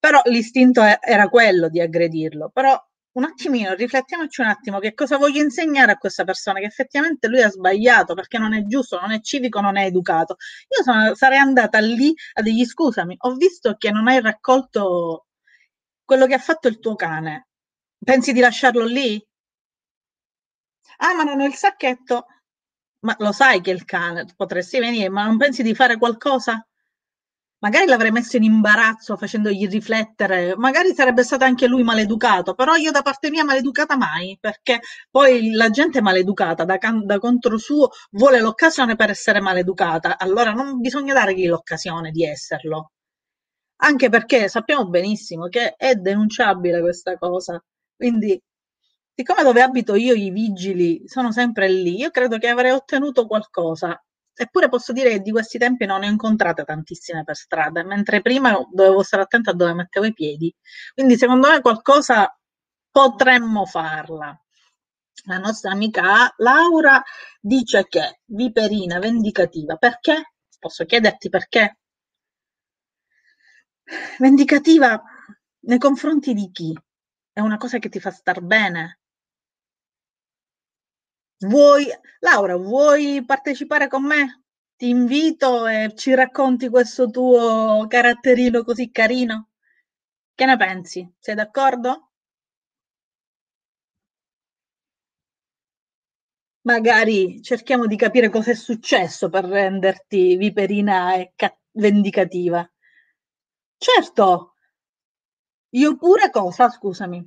però 0.00 0.20
l'istinto 0.24 0.82
era 1.00 1.28
quello 1.28 1.68
di 1.68 1.80
aggredirlo. 1.80 2.50
Però 2.52 2.76
un 3.12 3.24
attimino, 3.24 3.74
riflettiamoci 3.74 4.40
un 4.40 4.48
attimo, 4.48 4.78
che 4.78 4.94
cosa 4.94 5.18
voglio 5.18 5.42
insegnare 5.42 5.92
a 5.92 5.98
questa 5.98 6.24
persona? 6.24 6.58
Che 6.60 6.66
effettivamente 6.66 7.28
lui 7.28 7.42
ha 7.42 7.50
sbagliato, 7.50 8.14
perché 8.14 8.38
non 8.38 8.54
è 8.54 8.64
giusto, 8.64 8.98
non 9.00 9.12
è 9.12 9.20
civico, 9.20 9.60
non 9.60 9.76
è 9.76 9.84
educato. 9.84 10.36
Io 10.76 10.82
sono, 10.82 11.14
sarei 11.14 11.38
andata 11.38 11.78
lì 11.80 12.12
a 12.34 12.42
dirgli 12.42 12.64
scusami, 12.64 13.16
ho 13.18 13.34
visto 13.34 13.74
che 13.76 13.90
non 13.90 14.08
hai 14.08 14.20
raccolto 14.20 15.26
quello 16.04 16.26
che 16.26 16.34
ha 16.34 16.38
fatto 16.38 16.68
il 16.68 16.78
tuo 16.80 16.94
cane. 16.96 17.48
Pensi 18.02 18.32
di 18.32 18.40
lasciarlo 18.40 18.84
lì? 18.86 19.22
Ah, 20.98 21.14
ma 21.14 21.22
non 21.24 21.40
ho 21.40 21.44
il 21.46 21.54
sacchetto. 21.54 22.26
Ma 23.00 23.14
lo 23.18 23.32
sai 23.32 23.60
che 23.62 23.70
il 23.70 23.84
cane 23.84 24.26
potresti 24.36 24.78
venire, 24.78 25.08
ma 25.10 25.24
non 25.24 25.36
pensi 25.38 25.62
di 25.62 25.74
fare 25.74 25.96
qualcosa? 25.98 26.64
Magari 27.60 27.86
l'avrei 27.86 28.10
messo 28.10 28.36
in 28.36 28.42
imbarazzo 28.44 29.16
facendogli 29.16 29.66
riflettere, 29.68 30.56
magari 30.56 30.94
sarebbe 30.94 31.22
stato 31.22 31.44
anche 31.44 31.66
lui 31.66 31.82
maleducato, 31.82 32.54
però 32.54 32.74
io 32.74 32.90
da 32.90 33.02
parte 33.02 33.30
mia 33.30 33.44
maleducata 33.44 33.96
mai, 33.96 34.36
perché 34.40 34.80
poi 35.10 35.52
la 35.52 35.68
gente 35.70 36.00
maleducata 36.00 36.64
da, 36.64 36.78
da 37.04 37.18
contro 37.18 37.58
suo 37.58 37.90
vuole 38.12 38.40
l'occasione 38.40 38.96
per 38.96 39.10
essere 39.10 39.40
maleducata, 39.40 40.18
allora 40.18 40.52
non 40.52 40.80
bisogna 40.80 41.12
dargli 41.14 41.46
l'occasione 41.46 42.10
di 42.10 42.24
esserlo 42.24 42.92
anche 43.82 44.08
perché 44.08 44.48
sappiamo 44.48 44.88
benissimo 44.88 45.48
che 45.48 45.74
è 45.76 45.94
denunciabile 45.94 46.80
questa 46.80 47.16
cosa. 47.18 47.62
Quindi, 47.96 48.40
siccome 49.14 49.42
dove 49.42 49.62
abito 49.62 49.94
io 49.94 50.14
i 50.14 50.30
vigili 50.30 51.02
sono 51.06 51.32
sempre 51.32 51.68
lì, 51.68 51.96
io 51.98 52.10
credo 52.10 52.38
che 52.38 52.48
avrei 52.48 52.72
ottenuto 52.72 53.26
qualcosa. 53.26 54.02
Eppure 54.34 54.68
posso 54.68 54.92
dire 54.92 55.10
che 55.10 55.20
di 55.20 55.30
questi 55.30 55.58
tempi 55.58 55.84
non 55.86 56.00
ne 56.00 56.06
ho 56.06 56.10
incontrate 56.10 56.64
tantissime 56.64 57.24
per 57.24 57.36
strada, 57.36 57.84
mentre 57.84 58.22
prima 58.22 58.58
dovevo 58.72 59.02
stare 59.02 59.22
attenta 59.22 59.50
a 59.50 59.54
dove 59.54 59.74
mettevo 59.74 60.06
i 60.06 60.12
piedi. 60.14 60.54
Quindi 60.94 61.16
secondo 61.16 61.48
me 61.48 61.60
qualcosa 61.60 62.34
potremmo 62.90 63.66
farla. 63.66 64.38
La 65.26 65.38
nostra 65.38 65.72
amica 65.72 66.32
Laura 66.38 67.02
dice 67.40 67.86
che 67.88 68.20
viperina 68.26 68.98
vendicativa. 68.98 69.76
Perché? 69.76 70.32
Posso 70.58 70.84
chiederti 70.84 71.28
perché? 71.28 71.78
Vendicativa 74.18 75.02
nei 75.60 75.78
confronti 75.78 76.32
di 76.32 76.50
chi? 76.50 76.78
È 77.32 77.40
una 77.40 77.56
cosa 77.58 77.78
che 77.78 77.88
ti 77.88 78.00
fa 78.00 78.10
star 78.10 78.40
bene? 78.40 78.99
Vuoi, 81.42 81.86
Laura, 82.20 82.56
vuoi 82.56 83.22
partecipare 83.24 83.88
con 83.88 84.04
me? 84.04 84.44
Ti 84.76 84.88
invito 84.88 85.66
e 85.66 85.92
ci 85.96 86.14
racconti 86.14 86.68
questo 86.68 87.10
tuo 87.10 87.84
caratterino 87.88 88.62
così 88.64 88.90
carino? 88.90 89.48
Che 90.34 90.44
ne 90.46 90.56
pensi? 90.56 91.06
Sei 91.18 91.34
d'accordo? 91.34 92.10
Magari 96.62 97.42
cerchiamo 97.42 97.84
di 97.84 97.96
capire 97.96 98.30
cosa 98.30 98.52
è 98.52 98.54
successo 98.54 99.28
per 99.28 99.44
renderti 99.44 100.38
viperina 100.38 101.14
e 101.16 101.34
vendicativa. 101.72 102.66
Certo! 103.86 104.54
Io 105.78 105.96
pure 105.96 106.30
cosa, 106.30 106.68
scusami? 106.68 107.18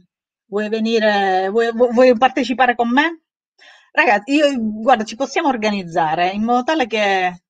Vuoi 0.46 0.70
venire, 0.70 1.50
vuoi, 1.50 1.72
vuoi 1.74 2.18
partecipare 2.18 2.74
con 2.76 2.90
me? 2.90 3.23
Ragazzi, 3.96 4.34
io, 4.34 4.48
guarda, 4.58 5.04
ci 5.04 5.16
possiamo 5.16 5.50
organizzare 5.50 6.30
in 6.32 6.44
modo 6.44 6.64
tale 6.64 6.88
che 6.88 7.44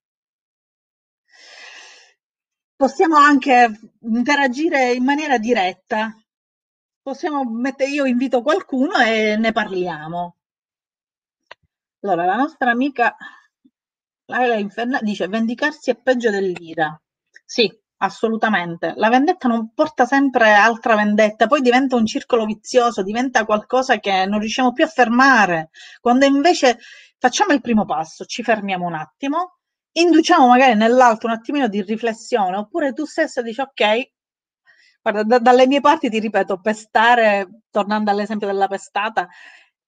possiamo 2.76 3.16
anche 3.16 3.80
interagire 4.02 4.92
in 4.92 5.06
maniera 5.06 5.38
diretta. 5.38 6.14
Possiamo 7.02 7.46
mettere, 7.46 7.92
io 7.92 8.06
invito 8.06 8.42
qualcuno 8.42 8.98
e 8.98 9.38
ne 9.38 9.52
parliamo. 9.54 10.36
Allora, 12.02 12.26
la 12.26 12.36
nostra 12.36 12.72
amica 12.72 13.16
Laila 14.26 14.56
Inferna 14.56 15.00
dice 15.02 15.28
vendicarsi 15.30 15.92
è 15.92 15.96
peggio 15.96 16.30
dell'ira. 16.30 17.02
Sì, 17.46 17.72
Assolutamente. 18.04 18.94
La 18.98 19.08
vendetta 19.10 19.48
non 19.48 19.72
porta 19.74 20.06
sempre 20.06 20.52
altra 20.52 20.96
vendetta, 20.96 21.48
poi 21.48 21.62
diventa 21.62 21.96
un 21.96 22.06
circolo 22.06 22.44
vizioso, 22.46 23.02
diventa 23.02 23.46
qualcosa 23.46 23.98
che 24.00 24.26
non 24.26 24.39
riusciamo 24.39 24.74
più 24.74 24.84
a 24.84 24.88
fermare. 24.88 25.70
Quando 26.02 26.26
invece 26.26 26.80
facciamo 27.18 27.54
il 27.54 27.62
primo 27.62 27.86
passo, 27.86 28.26
ci 28.26 28.44
fermiamo 28.44 28.86
un 28.86 28.96
attimo, 28.96 29.60
induciamo 29.94 30.48
magari 30.48 30.76
nell'altro 30.76 31.30
un 31.30 31.36
attimino 31.36 31.70
di 31.70 31.82
riflessione, 31.82 32.58
oppure 32.58 32.92
tu 32.92 33.06
stessa 33.06 33.42
dici 33.42 33.62
ok, 33.62 34.12
guarda, 35.02 35.24
da, 35.24 35.39
dalle 35.39 35.66
mie 35.68 35.80
parti 35.80 36.10
ti 36.10 36.20
ripeto, 36.20 36.60
pestare, 36.60 37.62
tornando 37.72 38.12
all'esempio 38.12 38.48
della 38.48 38.68
pestata, 38.68 39.30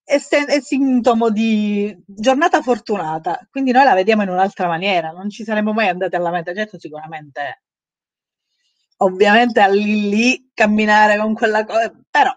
è, 0.04 0.18
se- 0.20 0.46
è 0.46 0.62
sintomo 0.62 1.30
di 1.32 1.94
giornata 2.06 2.62
fortunata, 2.62 3.46
quindi 3.52 3.72
noi 3.72 3.84
la 3.84 3.94
vediamo 3.94 4.24
in 4.24 4.30
un'altra 4.30 4.68
maniera, 4.68 5.12
non 5.12 5.30
ci 5.30 5.44
saremmo 5.44 5.74
mai 5.74 5.90
andati 5.90 6.16
alla 6.16 6.32
meta, 6.32 6.54
certo 6.54 6.80
sicuramente 6.80 7.64
ovviamente 8.98 9.62
a 9.62 9.68
lì 9.68 10.10
lì 10.10 10.52
camminare 10.54 11.18
con 11.18 11.34
quella 11.34 11.66
cosa, 11.66 11.94
però 12.10 12.32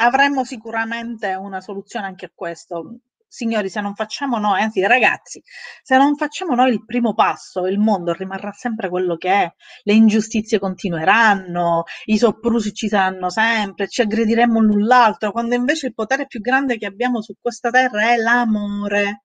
avremmo 0.00 0.44
sicuramente 0.44 1.34
una 1.34 1.60
soluzione 1.60 2.06
anche 2.06 2.26
a 2.26 2.30
questo. 2.34 2.98
Signori, 3.30 3.68
se 3.68 3.80
non 3.82 3.94
facciamo 3.94 4.38
noi, 4.38 4.62
anzi 4.62 4.80
ragazzi, 4.86 5.42
se 5.82 5.96
non 5.98 6.16
facciamo 6.16 6.54
noi 6.54 6.72
il 6.72 6.84
primo 6.86 7.12
passo, 7.14 7.66
il 7.66 7.78
mondo 7.78 8.12
rimarrà 8.14 8.52
sempre 8.52 8.88
quello 8.88 9.16
che 9.16 9.30
è, 9.30 9.54
le 9.82 9.92
ingiustizie 9.92 10.58
continueranno, 10.58 11.84
i 12.06 12.16
soprusi 12.16 12.72
ci 12.72 12.88
saranno 12.88 13.28
sempre, 13.28 13.86
ci 13.88 14.00
aggrediremo 14.00 14.60
l'un 14.60 14.82
l'altro, 14.86 15.30
quando 15.32 15.54
invece 15.54 15.88
il 15.88 15.94
potere 15.94 16.26
più 16.26 16.40
grande 16.40 16.78
che 16.78 16.86
abbiamo 16.86 17.20
su 17.20 17.34
questa 17.40 17.68
terra 17.70 18.12
è 18.12 18.16
l'amore. 18.16 19.24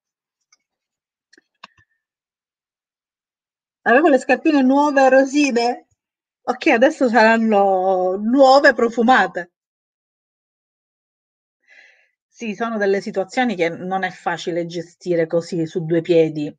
Avevo 3.83 4.09
le 4.09 4.17
scarpine 4.19 4.61
nuove 4.61 5.07
rosine? 5.07 5.82
Ok, 6.45 6.67
adesso 6.67 7.09
saranno 7.09 8.15
nuove 8.15 8.73
profumate. 8.73 9.51
Sì, 12.27 12.55
sono 12.55 12.77
delle 12.77 12.99
situazioni 12.99 13.55
che 13.55 13.69
non 13.69 14.03
è 14.03 14.09
facile 14.09 14.65
gestire 14.65 15.27
così 15.27 15.65
su 15.67 15.85
due 15.85 16.01
piedi. 16.01 16.53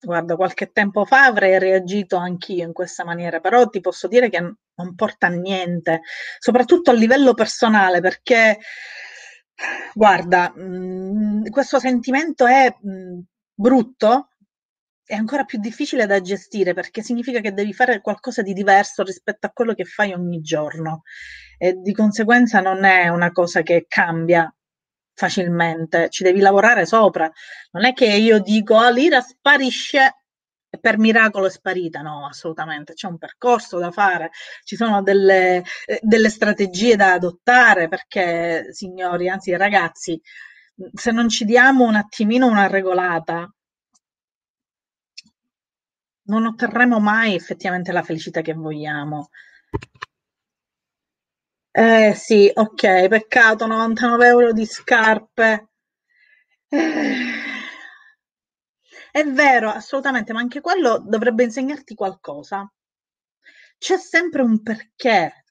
Guarda, 0.00 0.36
qualche 0.36 0.72
tempo 0.72 1.04
fa 1.04 1.24
avrei 1.24 1.58
reagito 1.58 2.16
anch'io 2.16 2.64
in 2.66 2.72
questa 2.72 3.04
maniera, 3.04 3.40
però 3.40 3.66
ti 3.68 3.80
posso 3.80 4.08
dire 4.08 4.28
che 4.28 4.40
non 4.40 4.94
porta 4.96 5.28
a 5.28 5.30
niente, 5.30 6.00
soprattutto 6.38 6.90
a 6.90 6.94
livello 6.94 7.32
personale, 7.34 8.00
perché 8.00 8.58
guarda, 9.94 10.52
mh, 10.54 10.62
mm, 10.62 11.46
questo 11.50 11.78
sentimento 11.78 12.46
è 12.46 12.74
mh, 12.80 12.90
mm, 12.90 13.18
brutto, 13.54 14.30
è 15.06 15.14
ancora 15.14 15.44
più 15.44 15.58
difficile 15.58 16.06
da 16.06 16.20
gestire 16.20 16.72
perché 16.72 17.02
significa 17.02 17.40
che 17.40 17.52
devi 17.52 17.72
fare 17.72 18.00
qualcosa 18.00 18.42
di 18.42 18.52
diverso 18.52 19.02
rispetto 19.02 19.46
a 19.46 19.50
quello 19.50 19.74
che 19.74 19.84
fai 19.84 20.12
ogni 20.12 20.40
giorno 20.40 21.02
e 21.58 21.74
di 21.74 21.92
conseguenza 21.92 22.60
non 22.60 22.84
è 22.84 23.08
una 23.08 23.30
cosa 23.30 23.62
che 23.62 23.84
cambia 23.86 24.52
facilmente, 25.14 26.08
ci 26.10 26.24
devi 26.24 26.40
lavorare 26.40 26.86
sopra. 26.86 27.30
Non 27.72 27.84
è 27.84 27.92
che 27.92 28.06
io 28.06 28.40
dico 28.40 28.76
ah, 28.76 28.90
l'ira 28.90 29.20
sparisce 29.20 30.16
e 30.68 30.78
per 30.78 30.98
miracolo 30.98 31.46
è 31.46 31.50
sparita, 31.50 32.00
no, 32.00 32.26
assolutamente, 32.26 32.94
c'è 32.94 33.06
un 33.06 33.16
percorso 33.18 33.78
da 33.78 33.92
fare, 33.92 34.30
ci 34.64 34.74
sono 34.74 35.02
delle, 35.02 35.62
eh, 35.86 36.00
delle 36.02 36.28
strategie 36.30 36.96
da 36.96 37.12
adottare 37.12 37.88
perché, 37.88 38.72
signori, 38.72 39.28
anzi 39.28 39.56
ragazzi, 39.56 40.20
se 40.92 41.12
non 41.12 41.28
ci 41.28 41.44
diamo 41.44 41.84
un 41.84 41.94
attimino 41.94 42.48
una 42.48 42.66
regolata, 42.66 43.48
non 46.24 46.46
otterremo 46.46 47.00
mai 47.00 47.34
effettivamente 47.34 47.92
la 47.92 48.02
felicità 48.02 48.40
che 48.42 48.54
vogliamo. 48.54 49.30
Eh 51.76 52.14
sì, 52.14 52.50
ok, 52.54 53.08
peccato, 53.08 53.66
99 53.66 54.26
euro 54.28 54.52
di 54.54 54.64
scarpe. 54.64 55.68
Eh, 56.72 57.26
È 59.12 59.22
vero, 59.24 59.70
assolutamente, 59.70 60.32
ma 60.32 60.40
anche 60.40 60.60
quello 60.60 60.98
dovrebbe 60.98 61.44
insegnarti 61.44 61.94
qualcosa. 61.94 62.70
C'è 63.78 63.96
sempre 63.98 64.42
un 64.42 64.62
perché, 64.62 65.44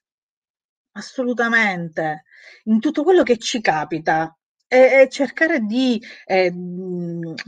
assolutamente, 0.92 2.24
in 2.64 2.80
tutto 2.80 3.02
quello 3.02 3.22
che 3.22 3.38
ci 3.38 3.60
capita. 3.60 4.36
E, 4.74 5.08
cercare 5.08 5.60
di, 5.60 6.02
eh, 6.26 6.52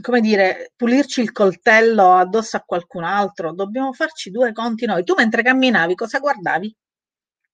come 0.01 0.21
dire, 0.21 0.71
pulirci 0.77 1.19
il 1.21 1.31
coltello 1.33 2.13
addosso 2.13 2.55
a 2.55 2.61
qualcun 2.61 3.03
altro, 3.03 3.53
dobbiamo 3.53 3.91
farci 3.91 4.31
due 4.31 4.53
conti 4.53 4.85
noi. 4.85 5.03
Tu 5.03 5.13
mentre 5.15 5.43
camminavi 5.43 5.93
cosa 5.95 6.19
guardavi? 6.19 6.73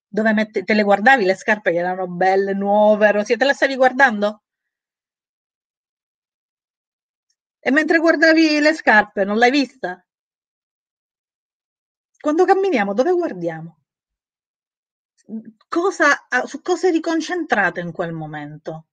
Dove 0.08 0.32
mette, 0.32 0.62
te 0.64 0.74
le 0.74 0.82
guardavi 0.84 1.24
le 1.24 1.34
scarpe 1.34 1.72
che 1.72 1.78
erano 1.78 2.06
belle, 2.06 2.52
nuove, 2.54 3.10
rosine, 3.12 3.38
te 3.38 3.44
le 3.46 3.54
stavi 3.54 3.74
guardando? 3.76 4.42
E 7.66 7.70
mentre 7.72 7.98
guardavi 7.98 8.60
le 8.60 8.74
scarpe, 8.74 9.24
non 9.24 9.38
l'hai 9.38 9.50
vista? 9.50 10.00
Quando 12.20 12.44
camminiamo, 12.44 12.94
dove 12.94 13.12
guardiamo? 13.12 13.78
Cosa, 15.68 16.26
su 16.46 16.62
cosa 16.62 16.86
eri 16.88 17.00
concentrata 17.00 17.80
in 17.80 17.92
quel 17.92 18.12
momento? 18.12 18.86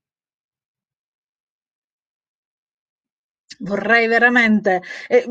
Vorrei 3.63 4.07
veramente 4.07 4.81
eh, 5.07 5.25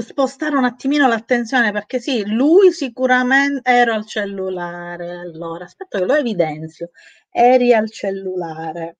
spostare 0.00 0.56
un 0.56 0.64
attimino 0.64 1.06
l'attenzione 1.06 1.70
perché 1.70 2.00
sì, 2.00 2.24
lui 2.26 2.72
sicuramente 2.72 3.70
ero 3.70 3.92
al 3.94 4.06
cellulare. 4.06 5.10
Allora, 5.10 5.64
aspetta 5.64 5.98
che 5.98 6.04
lo 6.04 6.14
evidenzio. 6.14 6.90
Eri 7.30 7.74
al 7.74 7.90
cellulare. 7.90 8.98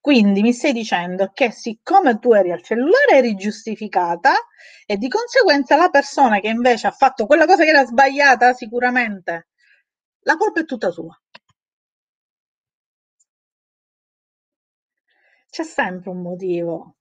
Quindi 0.00 0.42
mi 0.42 0.52
stai 0.52 0.72
dicendo 0.72 1.30
che 1.32 1.50
siccome 1.52 2.18
tu 2.18 2.32
eri 2.32 2.50
al 2.52 2.62
cellulare 2.62 3.16
eri 3.16 3.34
giustificata 3.34 4.34
e 4.86 4.96
di 4.96 5.08
conseguenza 5.08 5.76
la 5.76 5.88
persona 5.88 6.38
che 6.40 6.48
invece 6.48 6.86
ha 6.88 6.90
fatto 6.90 7.24
quella 7.26 7.46
cosa 7.46 7.64
che 7.64 7.70
era 7.70 7.84
sbagliata 7.86 8.52
sicuramente, 8.52 9.48
la 10.22 10.36
colpa 10.36 10.60
è 10.60 10.64
tutta 10.64 10.90
sua. 10.90 11.18
C'è 15.50 15.64
sempre 15.64 16.08
un 16.10 16.22
motivo. 16.22 16.94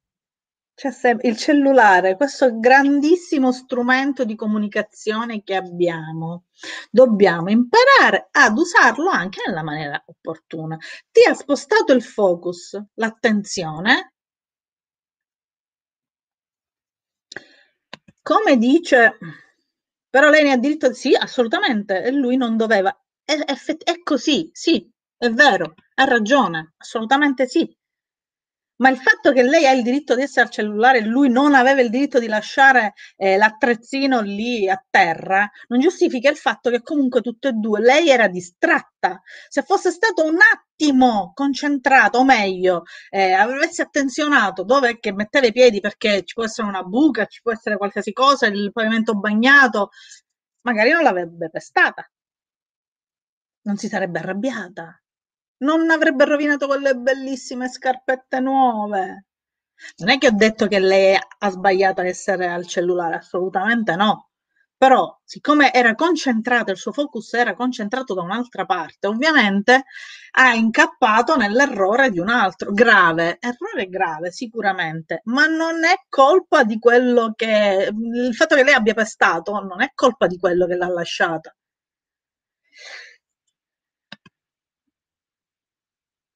C'è 0.80 0.92
sempre 0.92 1.28
il 1.28 1.36
cellulare, 1.36 2.16
questo 2.16 2.58
grandissimo 2.58 3.52
strumento 3.52 4.24
di 4.24 4.36
comunicazione 4.36 5.44
che 5.44 5.54
abbiamo. 5.54 6.46
Dobbiamo 6.90 7.50
imparare 7.50 8.30
ad 8.32 8.58
usarlo 8.58 9.10
anche 9.10 9.42
nella 9.46 9.62
maniera 9.62 10.02
opportuna. 10.06 10.78
Ti 11.12 11.28
ha 11.28 11.34
spostato 11.34 11.92
il 11.92 12.02
focus, 12.02 12.82
l'attenzione. 12.94 14.14
Come 18.22 18.58
dice, 18.58 19.18
però 20.10 20.30
lei 20.30 20.44
ne 20.44 20.54
ha 20.54 20.58
diritto, 20.58 20.94
sì, 20.94 21.14
assolutamente, 21.14 22.02
e 22.04 22.12
lui 22.12 22.38
non 22.38 22.56
doveva. 22.56 22.98
È, 23.22 23.34
è, 23.34 23.54
è 23.84 24.02
così, 24.02 24.50
sì, 24.54 24.90
è 25.18 25.30
vero, 25.30 25.74
ha 25.96 26.06
ragione, 26.06 26.76
assolutamente 26.78 27.48
sì 27.48 27.70
ma 28.80 28.90
il 28.90 28.98
fatto 28.98 29.32
che 29.34 29.44
lei 29.44 29.66
ha 29.66 29.72
il 29.72 29.84
diritto 29.84 30.16
di 30.16 30.22
essere 30.22 30.46
al 30.46 30.52
cellulare 30.52 31.00
e 31.00 31.06
lui 31.06 31.30
non 31.30 31.54
aveva 31.54 31.82
il 31.82 31.90
diritto 31.90 32.20
di 32.20 32.28
lasciare 32.28 32.94
eh, 33.18 33.38
l'attrezzino 33.38 34.22
lì 34.22 34.70
a 34.70 34.82
terra, 34.90 35.50
non 35.68 35.80
giustifica 35.80 36.30
il 36.30 36.38
fatto 36.38 36.70
che 36.70 36.82
comunque 36.82 37.22
tutte 37.22 37.50
e 37.50 37.52
due, 37.54 37.82
lei 37.82 38.10
era 38.10 38.28
distratta. 38.28 39.22
Se 39.48 39.64
fosse 39.64 39.92
stato 39.92 40.24
un 40.26 40.38
attimo 40.40 41.32
concentrato, 41.34 42.20
o 42.20 42.24
meglio, 42.24 42.84
eh, 43.10 43.32
avesse 43.34 43.82
attenzionato 43.82 44.64
dove 44.64 45.00
che 45.00 45.14
metteva 45.14 45.48
i 45.48 45.52
piedi 45.52 45.80
perché 45.82 46.24
ci 46.24 46.34
può 46.34 46.46
essere 46.46 46.68
una 46.68 46.84
buca, 46.84 47.26
ci 47.26 47.42
può 47.42 47.52
essere 47.52 47.78
qualsiasi 47.78 48.14
cosa, 48.14 48.48
il 48.48 48.72
pavimento 48.72 49.14
bagnato, 49.14 49.90
magari 50.62 50.92
non 50.92 51.04
l'avrebbe 51.04 51.50
pestata. 51.50 52.10
Non 53.64 53.78
si 53.78 53.88
sarebbe 53.88 54.20
arrabbiata 54.20 55.02
non 55.60 55.90
avrebbe 55.90 56.26
rovinato 56.26 56.68
quelle 56.68 56.96
bellissime 56.96 57.70
scarpette 57.70 58.40
nuove. 58.40 59.26
Non 59.98 60.10
è 60.10 60.18
che 60.18 60.28
ho 60.28 60.32
detto 60.34 60.68
che 60.68 60.80
lei 60.80 61.16
ha 61.16 61.50
sbagliato 61.50 62.02
a 62.02 62.08
essere 62.08 62.48
al 62.48 62.66
cellulare, 62.68 63.16
assolutamente 63.16 63.96
no. 63.96 64.30
Però, 64.78 65.20
siccome 65.26 65.74
era 65.74 65.94
concentrato, 65.96 66.72
il 66.72 66.78
suo 66.78 66.94
focus 66.94 67.34
era 67.34 67.54
concentrato 67.54 68.14
da 68.14 68.22
un'altra 68.22 68.66
parte, 68.66 69.08
ovviamente 69.08 69.84
ha 70.32 70.54
incappato 70.54 71.36
nell'errore 71.36 72.10
di 72.12 72.20
un 72.20 72.30
altro. 72.30 72.72
Grave, 72.72 73.38
errore 73.42 73.88
grave 73.90 74.32
sicuramente, 74.32 75.22
ma 75.26 75.48
non 75.48 75.84
è 75.84 75.96
colpa 76.08 76.64
di 76.64 76.80
quello 76.80 77.34
che... 77.36 77.90
Il 77.94 78.36
fatto 78.36 78.56
che 78.56 78.64
lei 78.64 78.74
abbia 78.74 78.94
pestato 78.94 79.52
non 79.60 79.82
è 79.82 79.92
colpa 79.94 80.28
di 80.28 80.38
quello 80.38 80.66
che 80.66 80.76
l'ha 80.76 80.88
lasciata. 80.90 81.54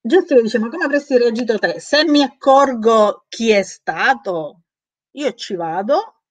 Jessica 0.05 0.41
dice: 0.41 0.59
Ma 0.59 0.69
come 0.69 0.83
avresti 0.83 1.17
reagito 1.17 1.57
te? 1.57 1.79
Se 1.79 2.03
mi 2.05 2.21
accorgo 2.21 3.25
chi 3.29 3.51
è 3.51 3.63
stato, 3.63 4.63
io 5.11 5.33
ci 5.33 5.55
vado. 5.55 6.21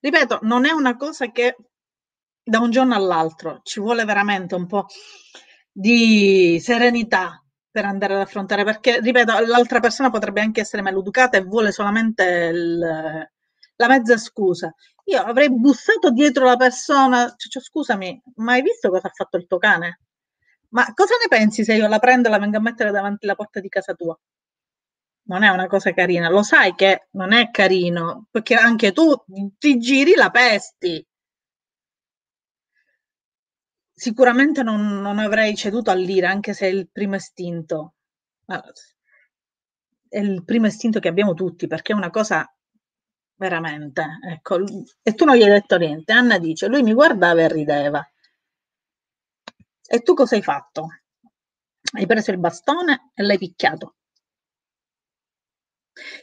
Ripeto, 0.00 0.38
non 0.42 0.64
è 0.66 0.70
una 0.72 0.96
cosa 0.96 1.30
che 1.30 1.56
da 2.42 2.58
un 2.60 2.70
giorno 2.70 2.94
all'altro 2.94 3.60
ci 3.64 3.80
vuole 3.80 4.04
veramente 4.04 4.54
un 4.54 4.66
po' 4.66 4.86
di 5.70 6.58
serenità 6.60 7.42
per 7.70 7.84
andare 7.84 8.14
ad 8.14 8.20
affrontare, 8.20 8.64
perché, 8.64 9.00
ripeto, 9.00 9.38
l'altra 9.46 9.80
persona 9.80 10.10
potrebbe 10.10 10.40
anche 10.40 10.60
essere 10.60 10.82
maleducata 10.82 11.36
e 11.36 11.42
vuole 11.44 11.70
solamente 11.72 12.24
il, 12.52 12.78
la 12.78 13.88
mezza 13.88 14.16
scusa. 14.16 14.72
Io 15.04 15.20
avrei 15.22 15.50
bussato 15.52 16.10
dietro 16.10 16.44
la 16.44 16.56
persona, 16.56 17.32
cioè, 17.36 17.62
scusami, 17.62 18.22
ma 18.36 18.52
hai 18.52 18.62
visto 18.62 18.88
cosa 18.90 19.08
ha 19.08 19.12
fatto 19.14 19.36
il 19.36 19.46
tuo 19.46 19.58
cane? 19.58 20.00
Ma 20.70 20.92
cosa 20.94 21.14
ne 21.20 21.28
pensi 21.28 21.62
se 21.62 21.74
io 21.74 21.86
la 21.88 21.98
prendo 21.98 22.28
e 22.28 22.30
la 22.30 22.38
vengo 22.38 22.56
a 22.56 22.60
mettere 22.60 22.90
davanti 22.90 23.26
alla 23.26 23.34
porta 23.34 23.60
di 23.60 23.68
casa 23.68 23.92
tua? 23.94 24.18
Non 25.28 25.42
è 25.44 25.48
una 25.48 25.68
cosa 25.68 25.92
carina, 25.92 26.28
lo 26.28 26.42
sai 26.42 26.74
che 26.74 27.06
non 27.12 27.32
è 27.32 27.50
carino, 27.52 28.26
perché 28.30 28.54
anche 28.54 28.90
tu 28.92 29.14
ti 29.58 29.78
giri 29.78 30.14
la 30.16 30.30
pesti. 30.30 31.06
Sicuramente 33.94 34.62
non, 34.62 35.00
non 35.02 35.18
avrei 35.18 35.54
ceduto 35.54 35.90
all'ira, 35.90 36.30
anche 36.30 36.54
se 36.54 36.66
è 36.66 36.70
il 36.70 36.88
primo 36.90 37.16
istinto. 37.16 37.94
È 40.08 40.18
il 40.18 40.42
primo 40.44 40.66
istinto 40.66 41.00
che 41.00 41.08
abbiamo 41.08 41.34
tutti, 41.34 41.66
perché 41.66 41.92
è 41.92 41.96
una 41.96 42.10
cosa 42.10 42.50
veramente, 43.36 44.04
ecco, 44.32 44.58
e 45.02 45.14
tu 45.14 45.24
non 45.24 45.36
gli 45.36 45.42
hai 45.42 45.50
detto 45.50 45.76
niente. 45.76 46.12
Anna 46.12 46.38
dice, 46.38 46.66
lui 46.68 46.82
mi 46.82 46.94
guardava 46.94 47.40
e 47.42 47.48
rideva. 47.48 48.08
E 49.90 50.00
tu 50.00 50.12
cosa 50.12 50.34
hai 50.36 50.42
fatto? 50.42 50.86
Hai 51.92 52.06
preso 52.06 52.30
il 52.30 52.38
bastone 52.38 53.10
e 53.14 53.22
l'hai 53.22 53.38
picchiato. 53.38 53.94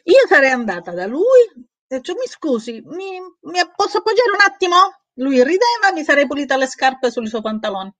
Io 0.03 0.27
sarei 0.27 0.51
andata 0.51 0.91
da 0.91 1.07
lui 1.07 1.41
e 1.55 1.65
detto, 1.87 2.13
mi 2.13 2.27
scusi, 2.27 2.81
mi, 2.85 3.19
mi 3.19 3.59
posso 3.75 3.97
appoggiare 3.97 4.31
un 4.31 4.43
attimo? 4.45 4.75
Lui 5.13 5.37
rideva, 5.43 5.91
mi 5.93 6.03
sarei 6.03 6.27
pulita 6.27 6.57
le 6.57 6.67
scarpe 6.67 7.09
sui 7.09 7.27
suoi 7.27 7.41
pantaloni. 7.41 7.91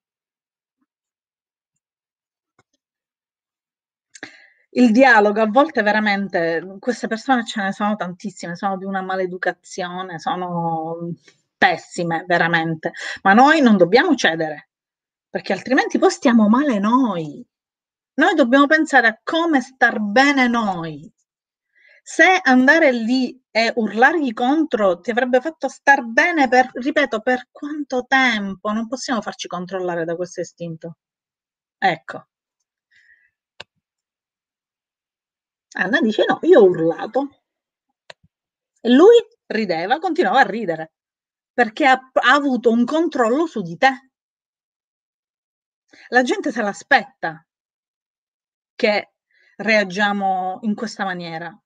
Il 4.71 4.91
dialogo 4.91 5.41
a 5.41 5.47
volte 5.47 5.81
veramente, 5.81 6.77
queste 6.79 7.07
persone 7.07 7.43
ce 7.45 7.61
ne 7.61 7.71
sono 7.71 7.95
tantissime, 7.95 8.55
sono 8.55 8.77
di 8.77 8.85
una 8.85 9.01
maleducazione, 9.01 10.19
sono 10.19 11.11
pessime 11.57 12.23
veramente, 12.27 12.91
ma 13.23 13.33
noi 13.33 13.61
non 13.61 13.77
dobbiamo 13.77 14.13
cedere 14.15 14.69
perché 15.35 15.51
altrimenti 15.51 15.97
poi 15.97 16.11
stiamo 16.11 16.47
male 16.47 16.79
noi. 16.79 17.45
Noi 18.13 18.35
dobbiamo 18.35 18.67
pensare 18.67 19.07
a 19.07 19.19
come 19.21 19.59
star 19.59 19.99
bene 19.99 20.47
noi. 20.47 21.13
Se 22.01 22.39
andare 22.41 22.93
lì 22.93 23.37
e 23.51 23.73
urlargli 23.75 24.31
contro 24.31 25.01
ti 25.01 25.11
avrebbe 25.11 25.41
fatto 25.41 25.67
star 25.67 26.05
bene 26.05 26.47
per, 26.47 26.69
ripeto, 26.71 27.19
per 27.19 27.49
quanto 27.51 28.05
tempo? 28.07 28.71
Non 28.71 28.87
possiamo 28.87 29.21
farci 29.21 29.49
controllare 29.49 30.05
da 30.05 30.15
questo 30.15 30.39
istinto. 30.39 30.99
Ecco. 31.79 32.27
Anna 35.73 35.99
dice 35.99 36.23
no, 36.25 36.39
io 36.43 36.61
ho 36.61 36.63
urlato. 36.63 37.41
E 38.79 38.89
lui 38.89 39.17
rideva, 39.47 39.99
continuava 39.99 40.39
a 40.39 40.43
ridere, 40.43 40.93
perché 41.51 41.85
ha, 41.87 41.99
ha 42.13 42.33
avuto 42.33 42.71
un 42.71 42.85
controllo 42.85 43.47
su 43.47 43.61
di 43.61 43.75
te. 43.75 44.04
La 46.09 46.23
gente 46.23 46.51
se 46.51 46.61
l'aspetta 46.61 47.45
che 48.75 49.13
reagiamo 49.57 50.59
in 50.63 50.75
questa 50.75 51.03
maniera. 51.03 51.57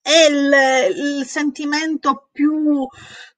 È 0.00 0.26
il, 0.28 1.18
il 1.18 1.24
sentimento 1.26 2.28
più 2.32 2.86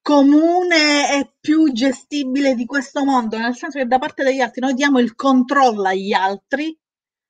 comune 0.01 1.18
e 1.18 1.35
più 1.38 1.73
gestibile 1.73 2.55
di 2.55 2.64
questo 2.64 3.05
mondo, 3.05 3.37
nel 3.37 3.55
senso 3.55 3.79
che 3.79 3.87
da 3.87 3.99
parte 3.99 4.23
degli 4.25 4.40
altri 4.40 4.61
noi 4.61 4.75
diamo 4.75 4.99
il 4.99 5.14
controllo 5.14 5.88
agli 5.88 6.12
altri 6.12 6.79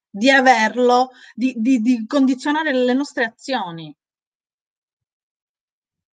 di 0.08 0.30
averlo, 0.30 1.10
di, 1.34 1.54
di, 1.56 1.80
di 1.80 2.06
condizionare 2.06 2.72
le 2.72 2.92
nostre 2.92 3.24
azioni. 3.24 3.94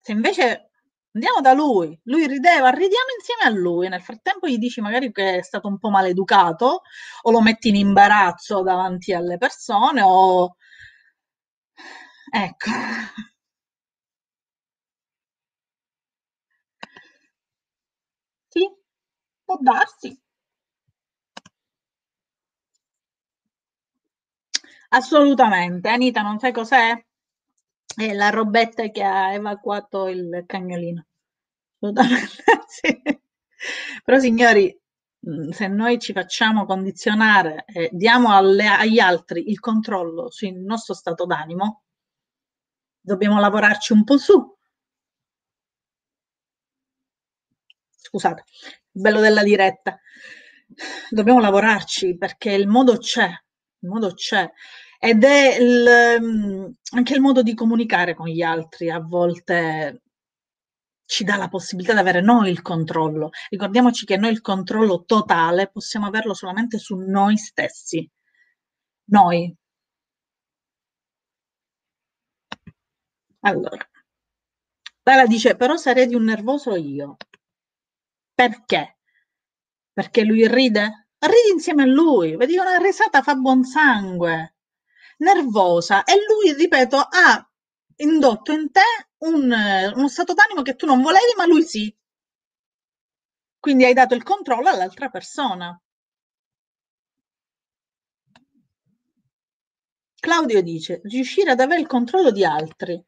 Se 0.00 0.12
invece 0.12 0.69
andiamo 1.12 1.40
da 1.40 1.52
lui, 1.52 1.98
lui 2.04 2.26
rideva, 2.26 2.70
ridiamo 2.70 3.06
insieme 3.18 3.42
a 3.44 3.60
lui, 3.60 3.88
nel 3.88 4.02
frattempo 4.02 4.46
gli 4.48 4.58
dici 4.58 4.80
magari 4.80 5.10
che 5.12 5.38
è 5.38 5.42
stato 5.42 5.68
un 5.68 5.78
po' 5.78 5.90
maleducato 5.90 6.82
o 7.22 7.30
lo 7.30 7.40
metti 7.40 7.68
in 7.68 7.76
imbarazzo 7.76 8.62
davanti 8.62 9.12
alle 9.12 9.36
persone 9.38 10.02
o... 10.02 10.56
Ecco. 12.32 12.70
Sì, 18.52 18.68
può 19.44 19.56
darsi. 19.60 20.20
Assolutamente. 24.90 25.88
Anita, 25.88 26.22
non 26.22 26.38
sai 26.38 26.52
cos'è? 26.52 26.92
È 27.94 28.12
la 28.14 28.30
robetta 28.30 28.88
che 28.88 29.02
ha 29.02 29.32
evacuato 29.34 30.08
il 30.08 30.44
cagnolino. 30.46 31.04
Sì. 32.68 33.02
Però 34.04 34.18
signori, 34.18 34.74
mh, 35.20 35.50
se 35.50 35.66
noi 35.68 35.98
ci 35.98 36.12
facciamo 36.12 36.64
condizionare 36.64 37.64
e 37.66 37.90
diamo 37.92 38.34
alle- 38.34 38.66
agli 38.66 38.98
altri 38.98 39.50
il 39.50 39.60
controllo 39.60 40.30
sul 40.30 40.54
nostro 40.54 40.94
stato 40.94 41.26
d'animo, 41.26 41.82
dobbiamo 43.02 43.38
lavorarci 43.40 43.92
un 43.92 44.04
po' 44.04 44.16
su. 44.16 44.56
Scusate, 47.96 48.44
il 48.92 49.00
bello 49.02 49.20
della 49.20 49.42
diretta. 49.42 50.00
Dobbiamo 51.10 51.40
lavorarci 51.40 52.16
perché 52.16 52.52
il 52.52 52.66
modo 52.68 52.96
c'è, 52.98 53.26
il 53.26 53.88
modo 53.88 54.12
c'è. 54.14 54.48
Ed 55.02 55.24
è 55.24 55.56
il, 55.58 56.20
mm, 56.20 56.70
anche 56.92 57.14
il 57.14 57.20
modo 57.20 57.42
di 57.42 57.54
comunicare 57.54 58.14
con 58.14 58.28
gli 58.28 58.42
altri 58.42 58.90
a 58.90 59.00
volte 59.00 60.02
ci 61.06 61.24
dà 61.24 61.36
la 61.36 61.48
possibilità 61.48 61.92
di 61.94 61.98
avere 62.00 62.20
noi 62.20 62.50
il 62.50 62.62
controllo. 62.62 63.30
Ricordiamoci 63.48 64.04
che 64.06 64.16
noi 64.16 64.30
il 64.32 64.40
controllo 64.42 65.04
totale 65.04 65.68
possiamo 65.70 66.06
averlo 66.06 66.34
solamente 66.34 66.78
su 66.78 66.96
noi 66.96 67.36
stessi. 67.36 68.08
Noi. 69.06 69.54
Allora, 73.42 73.86
Bella 75.02 75.26
dice, 75.26 75.56
però 75.56 75.76
sarei 75.76 76.06
di 76.06 76.14
un 76.14 76.24
nervoso 76.24 76.74
io. 76.76 77.16
Perché? 78.34 78.98
Perché 79.92 80.24
lui 80.24 80.46
ride? 80.46 81.08
Ridi 81.18 81.52
insieme 81.52 81.82
a 81.82 81.86
lui, 81.86 82.36
vedi 82.36 82.56
una 82.56 82.76
risata 82.76 83.22
fa 83.22 83.34
buon 83.34 83.64
sangue. 83.64 84.54
Nervosa 85.20 86.04
e 86.04 86.14
lui, 86.26 86.52
ripeto, 86.54 86.96
ha 86.96 87.46
indotto 87.96 88.52
in 88.52 88.70
te 88.70 88.80
un, 89.18 89.52
uno 89.94 90.08
stato 90.08 90.32
d'animo 90.32 90.62
che 90.62 90.76
tu 90.76 90.86
non 90.86 91.02
volevi, 91.02 91.34
ma 91.36 91.44
lui 91.46 91.62
sì. 91.62 91.94
Quindi 93.60 93.84
hai 93.84 93.92
dato 93.92 94.14
il 94.14 94.22
controllo 94.22 94.70
all'altra 94.70 95.08
persona. 95.10 95.78
Claudio 100.20 100.62
dice: 100.62 101.00
riuscire 101.04 101.50
ad 101.50 101.60
avere 101.60 101.80
il 101.80 101.86
controllo 101.86 102.30
di 102.30 102.44
altri 102.44 103.02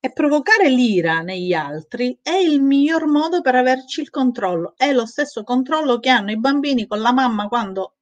e 0.00 0.12
provocare 0.12 0.68
l'ira 0.68 1.20
negli 1.20 1.52
altri 1.52 2.18
è 2.22 2.32
il 2.32 2.60
miglior 2.62 3.06
modo 3.06 3.40
per 3.42 3.54
averci 3.54 4.00
il 4.00 4.10
controllo. 4.10 4.74
È 4.76 4.92
lo 4.92 5.06
stesso 5.06 5.44
controllo 5.44 5.98
che 6.00 6.08
hanno 6.08 6.30
i 6.30 6.38
bambini 6.38 6.86
con 6.86 7.00
la 7.00 7.12
mamma 7.12 7.48
quando 7.48 7.96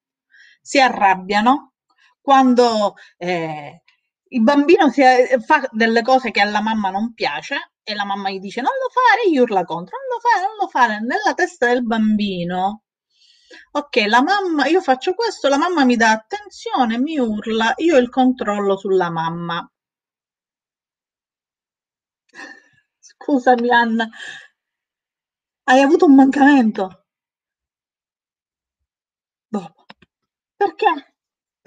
si 0.62 0.80
arrabbiano, 0.80 1.67
quando 2.28 2.94
eh, 3.16 3.82
il 4.28 4.42
bambino 4.42 4.90
si, 4.90 5.00
eh, 5.00 5.38
fa 5.40 5.66
delle 5.72 6.02
cose 6.02 6.30
che 6.30 6.42
alla 6.42 6.60
mamma 6.60 6.90
non 6.90 7.14
piace 7.14 7.72
e 7.82 7.94
la 7.94 8.04
mamma 8.04 8.28
gli 8.28 8.38
dice 8.38 8.60
non 8.60 8.72
lo 8.78 8.90
fare, 8.90 9.30
gli 9.30 9.38
urla 9.38 9.64
contro, 9.64 9.96
non 9.96 10.08
lo 10.14 10.20
fare, 10.20 10.46
non 10.46 10.56
lo 10.60 10.68
fare. 10.68 11.00
Nella 11.00 11.32
testa 11.34 11.68
del 11.68 11.86
bambino, 11.86 12.82
ok, 13.70 14.04
la 14.08 14.20
mamma, 14.22 14.66
io 14.66 14.82
faccio 14.82 15.14
questo, 15.14 15.48
la 15.48 15.56
mamma 15.56 15.86
mi 15.86 15.96
dà 15.96 16.10
attenzione, 16.10 16.98
mi 16.98 17.18
urla, 17.18 17.72
io 17.76 17.96
ho 17.96 17.98
il 17.98 18.10
controllo 18.10 18.76
sulla 18.76 19.08
mamma. 19.10 19.66
Scusami 23.00 23.70
Anna, 23.70 24.08
hai 25.68 25.80
avuto 25.82 26.04
un 26.06 26.14
mancamento? 26.14 26.84
Dopo. 29.50 29.84
Perché? 30.56 31.17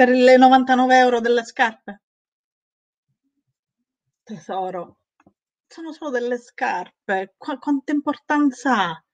Per 0.02 0.10
le 0.10 0.36
99 0.36 0.98
euro 0.98 1.20
delle 1.20 1.44
scarpe? 1.46 2.02
Tesoro, 4.24 4.98
sono 5.68 5.92
solo 5.94 6.10
delle 6.10 6.40
scarpe. 6.40 7.36
Qua- 7.38 7.60
quanta 7.60 7.92
importanza 7.92 8.76
ha? 8.76 9.06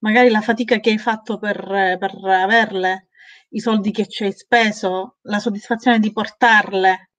Magari 0.00 0.28
la 0.28 0.42
fatica 0.42 0.78
che 0.78 0.90
hai 0.90 0.98
fatto 0.98 1.38
per, 1.38 1.56
per 1.98 2.14
averle, 2.22 3.08
i 3.52 3.60
soldi 3.60 3.92
che 3.92 4.06
ci 4.08 4.24
hai 4.24 4.32
speso, 4.32 5.16
la 5.22 5.38
soddisfazione 5.38 5.98
di 5.98 6.12
portarle. 6.12 7.10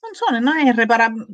Non 0.00 0.12
so, 0.12 0.38
non 0.38 0.58
è 0.58 0.68
irreparabile. 0.68 1.26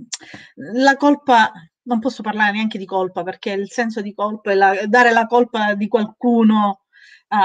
La 0.72 0.96
colpa, 0.96 1.52
non 1.82 2.00
posso 2.00 2.22
parlare 2.22 2.52
neanche 2.52 2.78
di 2.78 2.86
colpa 2.86 3.22
perché 3.22 3.50
il 3.50 3.70
senso 3.70 4.00
di 4.00 4.14
colpa 4.14 4.52
è 4.52 4.54
la- 4.54 4.86
dare 4.86 5.12
la 5.12 5.26
colpa 5.26 5.74
di 5.74 5.86
qualcuno 5.86 6.86
a- 7.28 7.44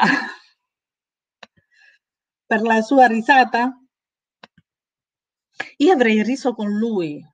per 2.51 2.63
la 2.63 2.81
sua 2.81 3.07
risata. 3.07 3.79
Io 5.77 5.93
avrei 5.93 6.21
riso 6.21 6.53
con 6.53 6.69
lui. 6.69 7.25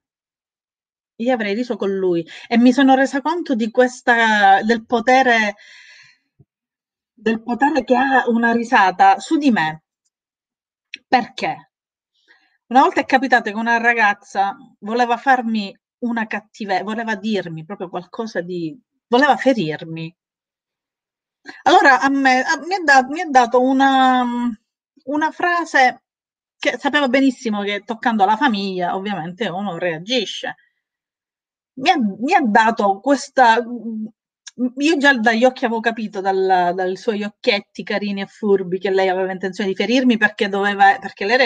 Io 1.15 1.33
avrei 1.33 1.55
riso 1.55 1.75
con 1.75 1.89
lui 1.89 2.23
e 2.47 2.55
mi 2.59 2.71
sono 2.71 2.93
resa 2.93 3.19
conto 3.21 3.55
di 3.55 3.71
questa, 3.71 4.61
del 4.61 4.85
potere, 4.85 5.55
del 7.11 7.41
potere 7.41 7.83
che 7.83 7.95
ha 7.95 8.29
una 8.29 8.51
risata 8.51 9.17
su 9.17 9.37
di 9.37 9.49
me. 9.49 9.85
Perché? 11.07 11.71
Una 12.67 12.81
volta 12.81 13.01
è 13.01 13.05
capitato 13.05 13.49
che 13.49 13.57
una 13.57 13.77
ragazza 13.77 14.55
voleva 14.81 15.17
farmi 15.17 15.75
una 16.03 16.27
cattiveria, 16.27 16.83
voleva 16.83 17.15
dirmi 17.15 17.65
proprio 17.65 17.89
qualcosa 17.89 18.41
di... 18.41 18.79
voleva 19.07 19.35
ferirmi. 19.35 20.15
Allora 21.63 22.01
a 22.01 22.09
me 22.09 22.43
a, 22.43 22.59
mi, 22.59 22.75
ha 22.75 22.83
dato, 22.83 23.07
mi 23.07 23.21
ha 23.21 23.29
dato 23.29 23.61
una, 23.61 24.23
una 25.07 25.31
frase 25.31 26.03
che 26.57 26.77
sapeva 26.77 27.07
benissimo 27.07 27.61
che 27.63 27.83
toccando 27.85 28.25
la 28.25 28.37
famiglia 28.37 28.95
ovviamente 28.95 29.47
uno 29.47 29.77
reagisce 29.77 30.55
mi 31.77 31.89
ha, 31.89 31.97
mi 31.97 32.33
ha 32.33 32.41
dato 32.41 32.99
questa... 32.99 33.63
Io 34.77 34.97
già 34.97 35.13
dagli 35.13 35.45
occhi 35.45 35.65
avevo 35.65 35.79
capito, 35.79 36.19
dal, 36.19 36.71
dai 36.73 36.97
suoi 36.97 37.23
occhietti 37.23 37.83
carini 37.83 38.21
e 38.21 38.25
furbi, 38.25 38.79
che 38.79 38.89
lei 38.89 39.07
aveva 39.07 39.31
intenzione 39.31 39.69
di 39.69 39.75
ferirmi 39.75 40.17
perché, 40.17 40.49
doveva, 40.49 40.97
perché 40.99 41.25
lei 41.25 41.35
era 41.35 41.45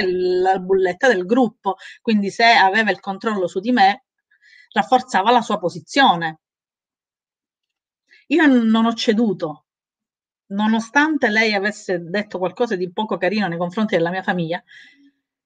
la 0.53 0.59
bulletta 0.59 1.09
del 1.09 1.25
gruppo, 1.25 1.75
quindi 2.01 2.29
se 2.29 2.45
aveva 2.45 2.89
il 2.89 3.01
controllo 3.01 3.47
su 3.47 3.59
di 3.59 3.73
me, 3.73 4.05
rafforzava 4.71 5.29
la 5.29 5.41
sua 5.41 5.59
posizione. 5.59 6.39
Io 8.27 8.45
non 8.45 8.85
ho 8.85 8.93
ceduto, 8.93 9.65
nonostante 10.51 11.29
lei 11.29 11.53
avesse 11.53 11.99
detto 12.01 12.37
qualcosa 12.37 12.75
di 12.75 12.91
poco 12.91 13.17
carino 13.17 13.47
nei 13.47 13.57
confronti 13.57 13.95
della 13.95 14.09
mia 14.09 14.23
famiglia, 14.23 14.61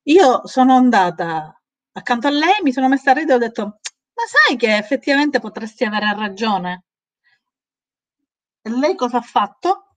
io 0.03 0.45
sono 0.47 0.75
andata 0.75 1.59
accanto 1.93 2.27
a 2.27 2.31
lei, 2.31 2.61
mi 2.61 2.71
sono 2.73 2.87
messa 2.87 3.11
a 3.11 3.13
ridere 3.13 3.33
e 3.33 3.35
ho 3.35 3.47
detto 3.47 3.63
ma 4.15 4.23
sai 4.27 4.55
che 4.55 4.77
effettivamente 4.77 5.39
potresti 5.39 5.83
avere 5.83 6.13
ragione? 6.15 6.83
E 8.61 8.69
lei 8.69 8.95
cosa 8.95 9.17
ha 9.17 9.21
fatto? 9.21 9.93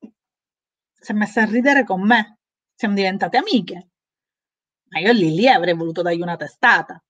Si 0.93 1.13
è 1.13 1.15
messa 1.15 1.43
a 1.43 1.45
ridere 1.47 1.85
con 1.85 2.03
me. 2.03 2.39
Siamo 2.75 2.95
diventate 2.95 3.37
amiche. 3.37 3.89
Ma 4.91 5.01
io 5.01 5.13
lì 5.13 5.35
lì 5.35 5.49
avrei 5.49 5.75
voluto 5.75 6.03
dargli 6.03 6.21
una 6.21 6.37
testata. 6.37 7.01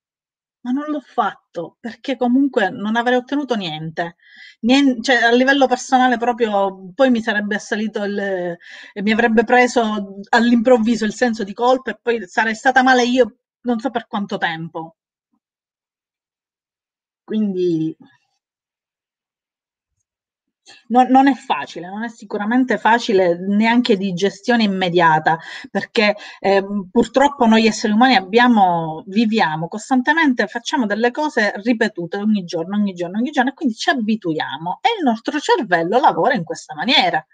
Ma 0.65 0.71
non 0.73 0.85
l'ho 0.91 1.01
fatto 1.01 1.77
perché 1.81 2.17
comunque 2.17 2.69
non 2.71 2.97
avrei 2.97 3.17
ottenuto 3.17 3.55
niente. 3.55 4.17
niente 4.61 5.03
cioè, 5.03 5.23
a 5.25 5.31
livello 5.33 5.67
personale 5.67 6.17
proprio 6.19 6.91
poi 6.95 7.11
mi 7.11 7.21
sarebbe 7.23 7.55
assalito 7.57 8.03
il, 8.05 8.19
e 8.93 9.03
mi 9.03 9.13
avrebbe 9.13 9.45
preso 9.45 10.19
all'improvviso 10.31 11.05
il 11.05 11.15
senso 11.15 11.45
di 11.45 11.53
colpa 11.55 11.91
e 11.93 11.99
poi 12.03 12.27
sarei 12.27 12.55
stata 12.55 12.83
male 12.83 13.05
io 13.05 13.37
non 13.63 13.79
so 13.81 13.91
per 13.91 14.07
quanto 14.09 14.37
tempo. 14.39 14.97
Quindi 17.25 17.97
non, 20.89 21.07
non 21.09 21.29
è 21.29 21.35
facile, 21.35 21.89
non 21.89 22.05
è 22.05 22.09
sicuramente 22.09 22.79
facile 22.79 23.39
neanche 23.39 23.97
di 23.97 24.13
gestione 24.13 24.63
immediata, 24.65 25.39
perché 25.71 26.17
eh, 26.41 26.65
purtroppo 26.91 27.47
noi 27.47 27.67
esseri 27.67 27.93
umani 27.93 28.17
abbiamo, 28.17 29.05
viviamo 29.07 29.69
costantemente, 29.69 30.47
facciamo 30.47 30.87
delle 30.87 31.11
cose 31.11 31.53
ripetute 31.57 32.17
ogni 32.17 32.45
giorno, 32.45 32.77
ogni 32.77 32.93
giorno, 32.95 33.19
ogni 33.19 33.31
giorno, 33.31 33.51
e 33.51 33.55
quindi 33.55 33.75
ci 33.75 33.91
abituiamo 33.91 34.81
e 34.83 34.89
il 34.99 35.05
nostro 35.05 35.39
cervello 35.39 35.99
lavora 35.99 36.35
in 36.35 36.45
questa 36.45 36.75
maniera. 36.75 37.25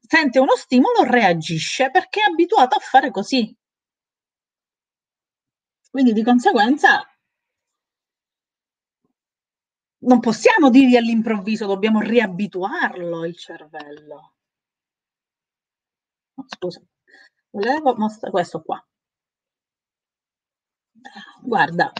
Sente 0.00 0.38
uno 0.38 0.56
stimolo, 0.56 1.04
reagisce 1.04 1.90
perché 1.90 2.20
è 2.20 2.30
abituato 2.30 2.76
a 2.76 2.80
fare 2.80 3.10
così. 3.10 3.56
Quindi 5.90 6.12
di 6.12 6.22
conseguenza 6.22 7.06
non 10.02 10.20
possiamo 10.20 10.70
dirgli 10.70 10.96
all'improvviso, 10.96 11.66
dobbiamo 11.66 12.00
riabituarlo 12.00 13.24
il 13.24 13.36
cervello. 13.36 14.34
Scusa, 16.46 16.80
volevo 17.50 17.94
mostrare 17.96 18.30
questo 18.32 18.62
qua. 18.62 18.84
Guarda, 21.42 21.92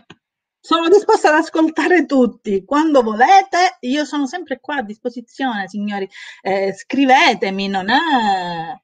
sono 0.60 0.88
disposta 0.88 1.28
ad 1.28 1.40
ascoltare 1.42 2.06
tutti 2.06 2.64
quando 2.64 3.02
volete. 3.02 3.78
Io 3.80 4.04
sono 4.04 4.26
sempre 4.26 4.60
qua 4.60 4.76
a 4.76 4.82
disposizione, 4.82 5.68
signori. 5.68 6.08
Eh, 6.40 6.72
scrivetemi, 6.72 7.66
non 7.68 7.90
è. 7.90 8.80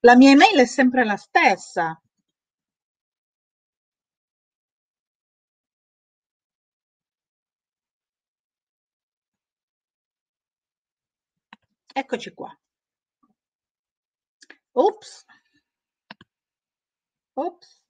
La 0.00 0.16
mia 0.16 0.30
email 0.30 0.58
è 0.58 0.66
sempre 0.66 1.04
la 1.04 1.16
stessa. 1.16 2.01
Eccoci 11.94 12.32
qua. 12.34 12.50
Ops. 14.74 15.24
Ops. 17.36 17.82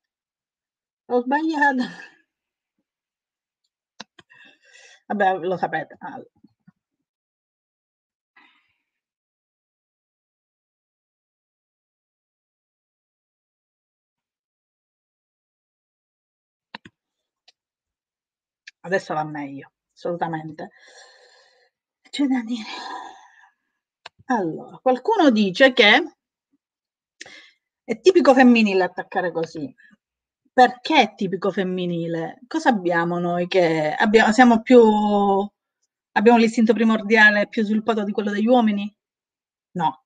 Ho 1.07 1.21
sbagliato. 1.21 1.85
Vabbè, 5.07 5.39
lo 5.39 5.57
sapete. 5.57 5.97
Allora. 6.01 6.29
Adesso 18.85 19.15
va 19.15 19.25
meglio, 19.25 19.73
assolutamente. 19.95 20.71
C'è 22.11 22.27
da 22.27 22.43
dire. 22.43 22.65
Allora, 24.35 24.79
qualcuno 24.79 25.31
dice 25.31 25.73
che 25.75 26.17
è 27.85 28.01
tipico 28.01 28.33
femminile 28.33 28.85
attaccare 28.85 29.31
così. 29.31 29.75
Perché 30.53 31.01
è 31.01 31.15
tipico 31.15 31.51
femminile? 31.51 32.41
Cosa 32.47 32.71
abbiamo 32.71 33.19
noi 33.19 33.47
che 33.47 33.93
abbiamo, 33.93 34.33
siamo 34.33 34.63
più, 34.63 34.81
abbiamo 36.13 36.39
l'istinto 36.39 36.73
primordiale 36.73 37.49
più 37.49 37.63
sviluppato 37.65 38.05
di 38.05 38.13
quello 38.13 38.31
degli 38.31 38.47
uomini? 38.47 38.95
No. 39.73 40.05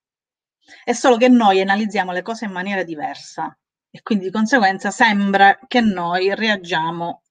È 0.85 0.93
solo 0.93 1.17
che 1.17 1.29
noi 1.29 1.61
analizziamo 1.61 2.13
le 2.13 2.23
cose 2.23 2.47
in 2.47 2.53
maniera 2.53 2.83
diversa 2.83 3.57
e 3.91 4.03
quindi 4.03 4.27
di 4.27 4.31
conseguenza 4.33 4.91
sembra 4.91 5.59
che 5.69 5.81
noi 5.81 6.35
reagiamo 6.35 7.23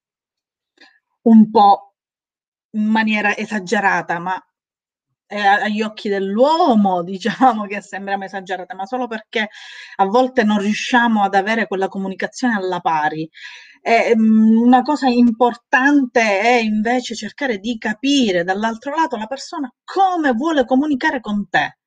un 1.23 1.49
po' 1.51 1.95
in 2.71 2.85
maniera 2.85 3.35
esagerata, 3.35 4.19
ma 4.19 4.41
è 5.35 5.45
agli 5.45 5.81
occhi 5.81 6.09
dell'uomo, 6.09 7.03
diciamo 7.03 7.65
che 7.67 7.81
sembriamo 7.81 8.25
esagerate, 8.25 8.73
ma 8.75 8.85
solo 8.85 9.07
perché 9.07 9.49
a 9.97 10.05
volte 10.05 10.43
non 10.43 10.59
riusciamo 10.59 11.23
ad 11.23 11.35
avere 11.35 11.67
quella 11.67 11.87
comunicazione 11.87 12.55
alla 12.55 12.79
pari. 12.79 13.29
Um, 14.15 14.61
una 14.63 14.81
cosa 14.81 15.07
importante 15.07 16.39
è 16.39 16.55
invece 16.59 17.13
cercare 17.15 17.59
di 17.59 17.77
capire 17.77 18.43
dall'altro 18.43 18.95
lato 18.95 19.15
la 19.15 19.27
persona 19.27 19.71
come 19.83 20.31
vuole 20.31 20.65
comunicare 20.65 21.19
con 21.19 21.47
te. 21.49 21.77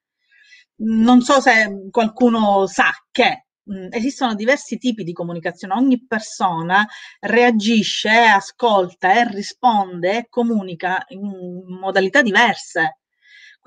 Non 0.81 1.21
so 1.23 1.41
se 1.41 1.89
qualcuno 1.91 2.67
sa 2.67 2.91
che 3.11 3.47
mh, 3.65 3.89
esistono 3.91 4.35
diversi 4.35 4.79
tipi 4.79 5.03
di 5.03 5.13
comunicazione, 5.13 5.75
ogni 5.75 6.05
persona 6.07 6.87
reagisce, 7.21 8.11
ascolta 8.11 9.15
e 9.15 9.29
risponde 9.29 10.19
e 10.19 10.27
comunica 10.29 11.05
in 11.09 11.63
modalità 11.81 12.23
diverse. 12.23 12.98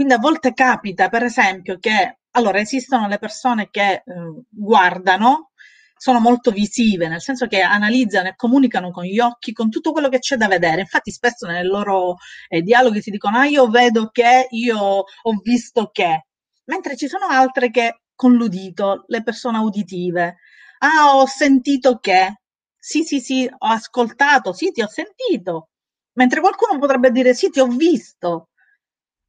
Quindi 0.01 0.17
a 0.17 0.17
volte 0.19 0.53
capita, 0.53 1.09
per 1.09 1.21
esempio, 1.21 1.77
che 1.77 2.21
allora 2.31 2.59
esistono 2.59 3.07
le 3.07 3.19
persone 3.19 3.69
che 3.69 3.91
eh, 3.93 4.03
guardano, 4.49 5.51
sono 5.95 6.19
molto 6.19 6.49
visive, 6.49 7.07
nel 7.07 7.21
senso 7.21 7.45
che 7.45 7.61
analizzano 7.61 8.29
e 8.29 8.35
comunicano 8.35 8.89
con 8.89 9.03
gli 9.03 9.19
occhi, 9.19 9.51
con 9.53 9.69
tutto 9.69 9.91
quello 9.91 10.09
che 10.09 10.17
c'è 10.17 10.37
da 10.37 10.47
vedere. 10.47 10.81
Infatti 10.81 11.11
spesso 11.11 11.45
nei 11.45 11.63
loro 11.63 12.15
eh, 12.49 12.63
dialoghi 12.63 12.99
si 13.01 13.11
dicono, 13.11 13.37
ah 13.37 13.45
io 13.45 13.67
vedo 13.69 14.09
che, 14.11 14.47
io 14.49 14.79
ho 14.79 15.39
visto 15.43 15.89
che. 15.91 16.25
Mentre 16.65 16.95
ci 16.97 17.07
sono 17.07 17.27
altre 17.27 17.69
che 17.69 18.01
con 18.15 18.33
l'udito, 18.33 19.03
le 19.07 19.21
persone 19.21 19.59
uditive, 19.59 20.37
ah 20.79 21.15
ho 21.15 21.27
sentito 21.27 21.99
che, 21.99 22.41
sì 22.75 23.03
sì 23.03 23.19
sì, 23.19 23.45
ho 23.45 23.67
ascoltato, 23.67 24.51
sì 24.53 24.71
ti 24.71 24.81
ho 24.81 24.87
sentito. 24.87 25.69
Mentre 26.13 26.39
qualcuno 26.41 26.79
potrebbe 26.79 27.11
dire, 27.11 27.35
sì 27.35 27.49
ti 27.51 27.59
ho 27.59 27.67
visto. 27.67 28.47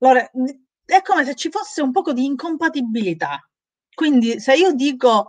Allora, 0.03 0.29
è 0.85 1.01
come 1.03 1.25
se 1.25 1.35
ci 1.37 1.49
fosse 1.49 1.81
un 1.81 1.93
poco 1.93 2.13
di 2.13 2.25
incompatibilità. 2.25 3.41
Quindi 3.95 4.41
se 4.41 4.55
io 4.55 4.73
dico 4.73 5.29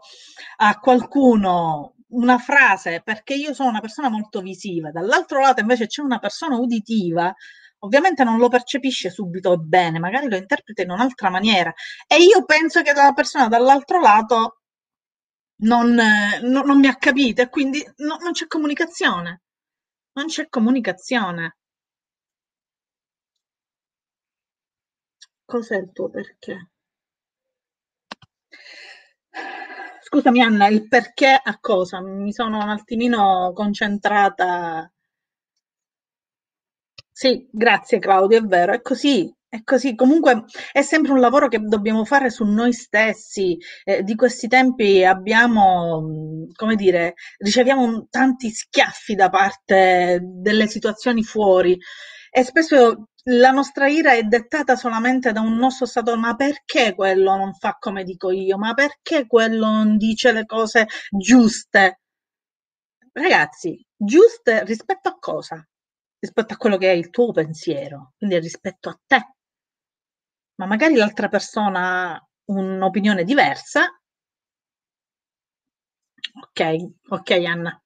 a 0.58 0.80
qualcuno 0.80 1.96
una 2.14 2.38
frase 2.38 3.02
perché 3.04 3.34
io 3.36 3.54
sono 3.54 3.70
una 3.70 3.82
persona 3.82 4.10
molto 4.10 4.42
visiva, 4.42 4.92
dall'altro 4.92 5.42
lato 5.42 5.62
invece 5.62 5.88
c'è 5.88 6.02
una 6.02 6.20
persona 6.20 6.58
uditiva, 6.58 7.34
ovviamente 7.80 8.24
non 8.24 8.38
lo 8.38 8.48
percepisce 8.50 9.10
subito 9.10 9.58
bene, 9.58 10.00
magari 10.00 10.30
lo 10.30 10.38
interpreta 10.38 10.82
in 10.82 10.92
un'altra 10.92 11.30
maniera. 11.30 11.74
E 12.08 12.18
io 12.24 12.44
penso 12.46 12.82
che 12.82 12.94
la 12.94 13.14
persona 13.14 13.48
dall'altro 13.48 14.00
lato 14.00 14.62
non, 15.64 15.94
non, 15.94 16.66
non 16.66 16.80
mi 16.80 16.88
ha 16.88 16.96
capito 16.96 17.42
e 17.42 17.50
quindi 17.50 17.84
no, 17.98 18.18
non 18.22 18.32
c'è 18.32 18.48
comunicazione. 18.48 19.42
Non 20.14 20.28
c'è 20.28 20.48
comunicazione. 20.50 21.58
Cos'è 25.54 25.78
il 25.78 25.92
tuo 25.94 26.10
perché? 26.10 26.72
Scusami 30.02 30.42
Anna, 30.42 30.68
il 30.68 30.88
perché 30.88 31.40
a 31.44 31.60
cosa? 31.60 32.02
Mi 32.02 32.34
sono 32.34 32.58
un 32.58 32.70
attimino 32.70 33.52
concentrata. 33.54 34.92
Sì, 37.12 37.48
grazie 37.52 38.00
Claudio, 38.00 38.40
è 38.40 38.42
vero, 38.42 38.74
è 38.74 38.82
così, 38.82 39.32
è 39.48 39.62
così. 39.64 39.94
Comunque 39.94 40.46
è 40.72 40.82
sempre 40.82 41.12
un 41.12 41.20
lavoro 41.20 41.48
che 41.48 41.60
dobbiamo 41.60 42.04
fare 42.04 42.32
su 42.32 42.46
noi 42.46 42.74
stessi. 42.74 43.56
Eh, 43.84 44.02
di 44.02 44.16
questi 44.16 44.48
tempi 44.48 45.04
abbiamo, 45.06 46.48
come 46.56 46.76
dire, 46.76 47.14
riceviamo 47.38 48.08
tanti 48.10 48.50
schiaffi 48.50 49.14
da 49.14 49.30
parte 49.30 50.20
delle 50.24 50.66
situazioni 50.68 51.22
fuori 51.24 51.78
e 52.36 52.44
spesso 52.44 53.10
la 53.26 53.52
nostra 53.52 53.88
ira 53.88 54.14
è 54.14 54.24
dettata 54.24 54.76
solamente 54.76 55.32
da 55.32 55.40
un 55.42 55.56
nostro 55.56 55.86
stato, 55.86 56.18
ma 56.18 56.36
perché 56.36 56.96
quello 56.96 57.36
non 57.36 57.54
fa 57.54 57.78
come 57.80 58.04
dico 58.04 58.32
io? 58.32 58.58
Ma 58.58 58.74
perché 58.74 59.28
quello 59.28 59.70
non 59.70 59.98
dice 59.98 60.32
le 60.32 60.46
cose 60.46 60.88
giuste? 61.12 62.00
Ragazzi, 63.14 63.86
giuste 63.96 64.64
rispetto 64.66 65.08
a 65.10 65.18
cosa? 65.20 65.66
Rispetto 66.20 66.54
a 66.54 66.58
quello 66.58 66.78
che 66.78 66.90
è 66.92 66.96
il 66.96 67.10
tuo 67.12 67.32
pensiero, 67.32 68.14
quindi 68.18 68.40
rispetto 68.40 68.90
a 68.90 69.00
te. 69.06 69.36
Ma 70.56 70.66
magari 70.66 70.96
l'altra 70.96 71.28
persona 71.28 72.14
ha 72.16 72.28
un'opinione 72.46 73.24
diversa. 73.24 73.88
Ok, 76.42 76.60
ok 77.10 77.30
Anna. 77.54 77.82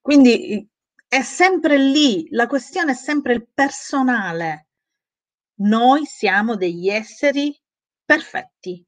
Quindi 0.00 0.68
è 1.12 1.20
sempre 1.20 1.76
lì, 1.76 2.26
la 2.30 2.46
questione 2.46 2.92
è 2.92 2.94
sempre 2.94 3.34
il 3.34 3.46
personale. 3.52 4.68
Noi 5.56 6.06
siamo 6.06 6.56
degli 6.56 6.88
esseri 6.88 7.54
perfetti. 8.02 8.82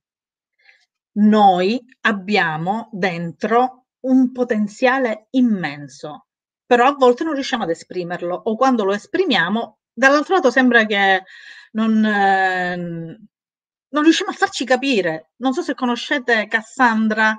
Noi 1.17 1.85
abbiamo 2.01 2.89
dentro 2.93 3.89
un 4.07 4.33
potenziale 4.33 5.27
immenso, 5.33 6.29
però 6.65 6.87
a 6.87 6.95
volte 6.95 7.25
non 7.25 7.35
riusciamo 7.35 7.65
ad 7.65 7.69
esprimerlo 7.69 8.35
o 8.35 8.57
quando 8.57 8.85
lo 8.85 8.95
esprimiamo, 8.95 9.81
dall'altro 9.93 10.37
lato 10.37 10.51
sembra 10.51 10.87
che 10.87 11.25
non, 11.73 12.07
eh, 12.07 12.75
non 12.75 14.03
riusciamo 14.03 14.31
a 14.31 14.35
farci 14.35 14.65
capire. 14.65 15.33
Non 15.37 15.53
so 15.53 15.61
se 15.61 15.75
conoscete 15.75 16.47
Cassandra, 16.47 17.39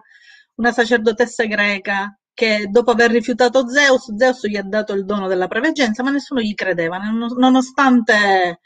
una 0.57 0.71
sacerdotessa 0.71 1.45
greca 1.45 2.15
che 2.35 2.67
dopo 2.69 2.91
aver 2.91 3.11
rifiutato 3.11 3.67
Zeus, 3.67 4.13
Zeus 4.15 4.45
gli 4.47 4.57
ha 4.57 4.63
dato 4.63 4.93
il 4.93 5.05
dono 5.05 5.27
della 5.27 5.47
preveggenza, 5.47 6.03
ma 6.03 6.11
nessuno 6.11 6.41
gli 6.41 6.53
credeva, 6.53 6.97
nonostante 6.99 8.59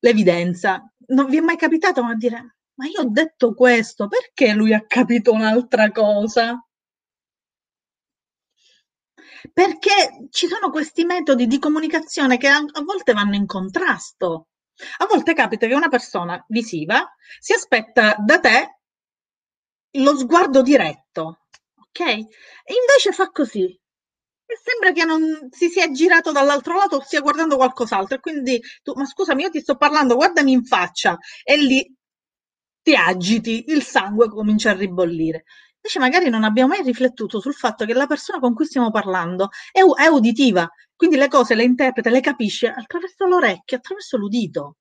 l'evidenza. 0.00 0.82
Non 1.06 1.26
vi 1.26 1.38
è 1.38 1.40
mai 1.40 1.56
capitato 1.56 2.02
a 2.02 2.14
dire, 2.14 2.56
ma 2.74 2.86
io 2.86 3.00
ho 3.02 3.08
detto 3.08 3.54
questo, 3.54 4.08
perché 4.08 4.52
lui 4.54 4.74
ha 4.74 4.84
capito 4.86 5.32
un'altra 5.32 5.90
cosa? 5.92 6.58
Perché 9.52 10.28
ci 10.30 10.48
sono 10.48 10.70
questi 10.70 11.04
metodi 11.04 11.46
di 11.46 11.58
comunicazione 11.60 12.38
che 12.38 12.48
a, 12.48 12.60
volte 12.84 13.12
vanno 13.12 13.36
in 13.36 13.46
contrasto. 13.46 14.48
A 14.98 15.06
volte 15.08 15.34
capita 15.34 15.68
che 15.68 15.74
una 15.74 15.88
persona 15.88 16.44
visiva 16.48 17.08
si 17.38 17.52
aspetta 17.52 18.16
da 18.18 18.40
te 18.40 18.80
lo 19.98 20.16
sguardo 20.16 20.62
diretto, 20.62 21.43
ok? 21.94 22.00
E 22.00 22.74
invece 22.74 23.12
fa 23.12 23.30
così. 23.30 23.64
E 24.46 24.58
sembra 24.62 24.92
che 24.92 25.04
non 25.04 25.48
si 25.50 25.68
sia 25.68 25.90
girato 25.90 26.32
dall'altro 26.32 26.76
lato 26.76 27.00
stia 27.00 27.20
guardando 27.20 27.56
qualcos'altro. 27.56 28.16
E 28.16 28.20
quindi 28.20 28.60
tu, 28.82 28.92
ma 28.94 29.04
scusami, 29.06 29.42
io 29.42 29.50
ti 29.50 29.60
sto 29.60 29.76
parlando, 29.76 30.16
guardami 30.16 30.52
in 30.52 30.64
faccia. 30.64 31.16
E 31.42 31.56
lì 31.56 31.94
ti 32.82 32.94
agiti, 32.94 33.64
il 33.68 33.82
sangue 33.82 34.28
comincia 34.28 34.70
a 34.70 34.74
ribollire. 34.74 35.44
Invece 35.76 35.98
magari 35.98 36.30
non 36.30 36.44
abbiamo 36.44 36.70
mai 36.74 36.82
riflettuto 36.82 37.40
sul 37.40 37.54
fatto 37.54 37.84
che 37.84 37.92
la 37.94 38.06
persona 38.06 38.38
con 38.40 38.54
cui 38.54 38.64
stiamo 38.66 38.90
parlando 38.90 39.50
è, 39.70 39.80
è 39.80 40.06
uditiva, 40.06 40.68
quindi 40.96 41.16
le 41.16 41.28
cose 41.28 41.54
le 41.54 41.64
interpreta, 41.64 42.10
le 42.10 42.20
capisce 42.20 42.68
attraverso 42.68 43.26
l'orecchio, 43.26 43.76
attraverso 43.76 44.16
l'udito. 44.16 44.76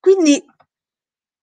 Quindi 0.00 0.42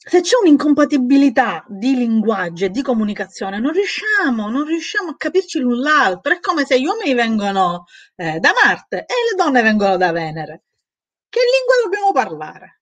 se 0.05 0.19
c'è 0.19 0.35
un'incompatibilità 0.41 1.63
di 1.67 1.95
linguaggio 1.95 2.65
e 2.65 2.69
di 2.69 2.81
comunicazione, 2.81 3.59
non 3.59 3.71
riusciamo, 3.71 4.49
non 4.49 4.65
riusciamo 4.65 5.11
a 5.11 5.15
capirci 5.15 5.59
l'un 5.59 5.79
l'altro. 5.79 6.33
È 6.33 6.39
come 6.41 6.65
se 6.65 6.79
gli 6.79 6.85
uomini 6.85 7.13
vengono 7.13 7.85
eh, 8.15 8.37
da 8.39 8.51
Marte 8.61 9.05
e 9.05 9.13
le 9.29 9.35
donne 9.37 9.61
vengono 9.61 9.95
da 9.95 10.11
Venere. 10.11 10.63
Che 11.29 11.39
lingua 11.39 11.75
dobbiamo 11.83 12.11
parlare? 12.11 12.81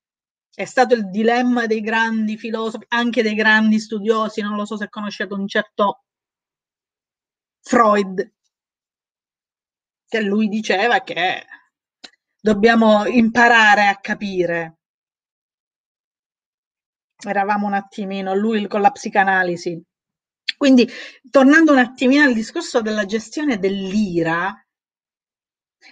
È 0.51 0.65
stato 0.65 0.95
il 0.95 1.09
dilemma 1.11 1.67
dei 1.67 1.81
grandi 1.81 2.37
filosofi, 2.37 2.85
anche 2.89 3.21
dei 3.21 3.35
grandi 3.35 3.79
studiosi, 3.79 4.41
non 4.41 4.55
lo 4.55 4.65
so 4.65 4.75
se 4.75 4.89
conoscete 4.89 5.33
un 5.33 5.47
certo 5.47 6.03
Freud, 7.61 8.31
che 10.07 10.21
lui 10.21 10.47
diceva 10.47 11.01
che 11.01 11.45
dobbiamo 12.39 13.05
imparare 13.05 13.87
a 13.87 13.97
capire 13.97 14.80
eravamo 17.23 17.67
un 17.67 17.73
attimino, 17.73 18.33
lui 18.35 18.67
con 18.67 18.81
la 18.81 18.91
psicanalisi. 18.91 19.81
Quindi, 20.57 20.87
tornando 21.29 21.71
un 21.71 21.79
attimino 21.79 22.23
al 22.23 22.33
discorso 22.33 22.81
della 22.81 23.05
gestione 23.05 23.57
dell'ira, 23.57 24.53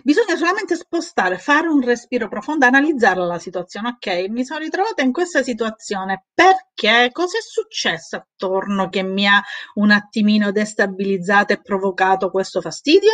bisogna 0.04 0.36
solamente 0.36 0.76
spostare, 0.76 1.38
fare 1.38 1.68
un 1.68 1.82
respiro 1.82 2.28
profondo, 2.28 2.66
analizzare 2.66 3.20
la 3.26 3.40
situazione. 3.40 3.90
Ok, 3.90 4.30
mi 4.30 4.46
sono 4.46 4.60
ritrovata 4.60 5.02
in 5.02 5.12
questa 5.12 5.42
situazione 5.44 6.26
perché 6.34 7.10
cosa 7.12 7.38
è 7.38 7.42
successo 7.42 8.16
attorno 8.18 8.90
che 8.90 9.04
mi 9.04 9.28
ha 9.28 9.42
un 9.76 9.92
attimino 9.92 10.52
destabilizzata 10.52 11.54
e 11.54 11.62
provocato 11.62 12.30
questo 12.30 12.62
fastidio? 12.62 13.12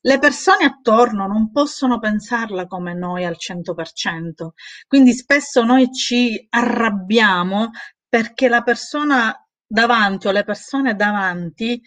Le 0.00 0.18
persone 0.18 0.64
attorno 0.64 1.26
non 1.26 1.50
possono 1.50 1.98
pensarla 1.98 2.66
come 2.66 2.94
noi 2.94 3.24
al 3.24 3.36
100%, 3.36 4.48
quindi 4.86 5.12
spesso 5.12 5.64
noi 5.64 5.92
ci 5.92 6.46
arrabbiamo 6.50 7.70
perché 8.08 8.48
la 8.48 8.62
persona 8.62 9.34
davanti 9.66 10.28
o 10.28 10.30
le 10.30 10.44
persone 10.44 10.94
davanti 10.94 11.82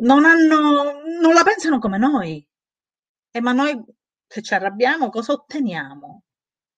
non, 0.00 0.24
hanno, 0.24 1.02
non 1.20 1.32
la 1.34 1.42
pensano 1.44 1.78
come 1.78 1.98
noi. 1.98 2.46
E 3.30 3.40
ma 3.40 3.52
noi 3.52 3.80
se 4.26 4.42
ci 4.42 4.54
arrabbiamo 4.54 5.10
cosa 5.10 5.32
otteniamo? 5.32 6.24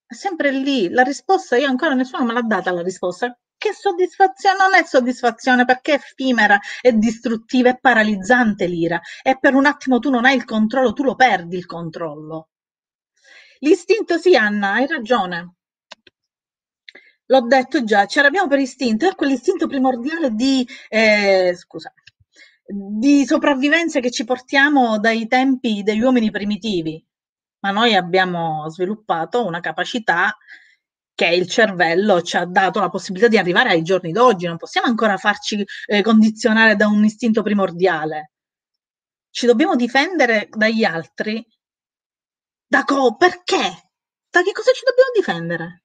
È 0.05 0.15
sempre 0.15 0.51
lì, 0.51 0.89
la 0.89 1.03
risposta 1.03 1.57
io 1.57 1.69
ancora 1.69 1.95
nessuno 1.95 2.25
me 2.25 2.33
l'ha 2.33 2.43
data 2.43 2.73
la 2.73 2.83
risposta 2.83 3.39
che 3.61 3.75
soddisfazione 3.75 4.57
non 4.57 4.75
è 4.75 4.85
soddisfazione 4.85 5.67
perché 5.67 5.93
è 5.93 5.97
effimera, 5.97 6.59
è 6.81 6.93
distruttiva, 6.93 7.69
è 7.69 7.79
paralizzante 7.79 8.67
l'ira 8.67 8.99
e 9.23 9.39
per 9.39 9.55
un 9.55 9.67
attimo 9.67 9.99
tu 9.99 10.09
non 10.09 10.25
hai 10.25 10.35
il 10.35 10.47
controllo, 10.47 10.95
tu 10.95 11.03
lo 11.03 11.15
perdi 11.15 11.59
il 11.59 11.67
controllo. 11.67 12.49
L'istinto 13.59 14.17
sì, 14.17 14.35
Anna, 14.35 14.73
hai 14.73 14.87
ragione. 14.87 15.57
L'ho 17.27 17.41
detto 17.43 17.85
già, 17.85 18.07
ci 18.07 18.19
arrabbiamo 18.19 18.49
per 18.49 18.61
istinto, 18.61 19.07
è 19.07 19.15
quell'istinto 19.15 19.67
primordiale 19.67 20.31
di, 20.31 20.67
eh, 20.89 21.55
scusa, 21.55 21.93
di 22.65 23.27
sopravvivenza 23.27 24.01
che 24.01 24.11
ci 24.11 24.25
portiamo 24.25 24.99
dai 24.99 25.27
tempi 25.27 25.83
degli 25.83 26.01
uomini 26.01 26.31
primitivi, 26.31 27.05
ma 27.61 27.71
noi 27.73 27.95
abbiamo 27.95 28.67
sviluppato 28.71 29.45
una 29.45 29.61
capacità 29.61 30.35
che 31.21 31.27
il 31.27 31.47
cervello 31.47 32.23
ci 32.23 32.39
ha 32.39 32.47
dato 32.47 32.81
la 32.81 32.89
possibilità 32.89 33.29
di 33.29 33.37
arrivare 33.37 33.69
ai 33.69 33.83
giorni 33.83 34.11
d'oggi, 34.11 34.47
non 34.47 34.57
possiamo 34.57 34.87
ancora 34.87 35.19
farci 35.19 35.63
eh, 35.85 36.01
condizionare 36.01 36.77
da 36.77 36.87
un 36.87 37.05
istinto 37.05 37.43
primordiale. 37.43 38.31
Ci 39.29 39.45
dobbiamo 39.45 39.77
difendere 39.77 40.49
dagli 40.51 40.83
altri. 40.83 41.47
Da 42.75 42.85
co- 42.85 43.17
perché? 43.17 43.91
Da 44.31 44.43
che 44.43 44.53
cosa 44.53 44.73
ci 44.73 44.83
dobbiamo 44.87 45.11
difendere? 45.15 45.83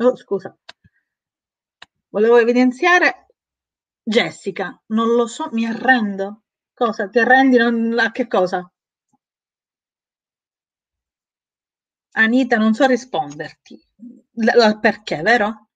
Oh, 0.00 0.16
scusa. 0.16 0.56
Volevo 2.10 2.36
evidenziare 2.38 3.28
Jessica, 4.02 4.78
non 4.88 5.14
lo 5.14 5.26
so, 5.26 5.48
mi 5.52 5.64
arrendo. 5.66 6.42
Cosa? 6.74 7.08
Ti 7.08 7.18
arrendi 7.20 7.56
non, 7.56 7.98
a 7.98 8.10
che 8.10 8.26
cosa? 8.26 8.70
Anita, 12.12 12.56
non 12.56 12.74
so 12.74 12.86
risponderti. 12.86 13.80
Al 14.60 14.80
perché, 14.80 15.22
vero? 15.22 15.68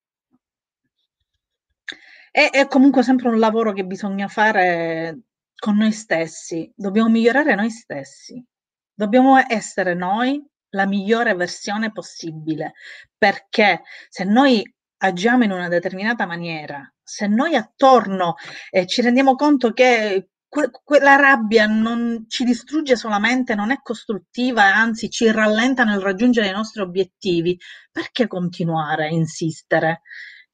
È, 2.31 2.51
è 2.51 2.67
comunque 2.67 3.03
sempre 3.03 3.29
un 3.29 3.39
lavoro 3.39 3.73
che 3.73 3.85
bisogna 3.85 4.27
fare 4.27 5.21
con 5.55 5.77
noi 5.77 5.93
stessi, 5.93 6.71
dobbiamo 6.75 7.09
migliorare 7.09 7.55
noi 7.55 7.71
stessi, 7.71 8.45
dobbiamo 8.93 9.37
essere 9.47 9.95
noi 9.95 10.45
la 10.71 10.87
migliore 10.87 11.35
versione 11.35 11.93
possibile, 11.93 12.75
perché 13.17 13.83
se 14.09 14.25
noi 14.25 14.63
agiamo 14.99 15.45
in 15.45 15.53
una 15.53 15.69
determinata 15.69 16.27
maniera, 16.27 16.93
se 17.03 17.27
noi 17.29 17.55
attorno 17.55 18.35
eh, 18.71 18.87
ci 18.87 19.01
rendiamo 19.01 19.37
conto 19.37 19.73
che 19.73 20.31
que- 20.55 20.71
quella 20.85 21.17
rabbia 21.17 21.67
non 21.67 22.27
ci 22.29 22.45
distrugge 22.45 22.95
solamente, 22.95 23.57
non 23.57 23.73
è 23.73 23.81
costruttiva, 23.83 24.63
anzi 24.73 25.11
ci 25.11 25.29
rallenta 25.33 25.83
nel 25.83 25.99
raggiungere 26.01 26.47
i 26.49 26.53
nostri 26.53 26.81
obiettivi, 26.81 27.59
perché 27.91 28.29
continuare 28.29 29.07
a 29.07 29.11
insistere? 29.11 30.03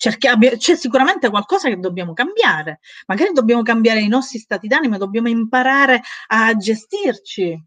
c'è 0.01 0.77
sicuramente 0.77 1.29
qualcosa 1.29 1.69
che 1.69 1.77
dobbiamo 1.77 2.15
cambiare, 2.15 2.81
magari 3.07 3.35
dobbiamo 3.35 3.61
cambiare 3.61 4.01
i 4.01 4.09
nostri 4.09 4.39
stati 4.39 4.67
d'animo, 4.67 4.97
dobbiamo 4.97 5.29
imparare 5.29 6.01
a 6.29 6.55
gestirci. 6.57 7.63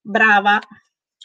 Brava, 0.00 0.60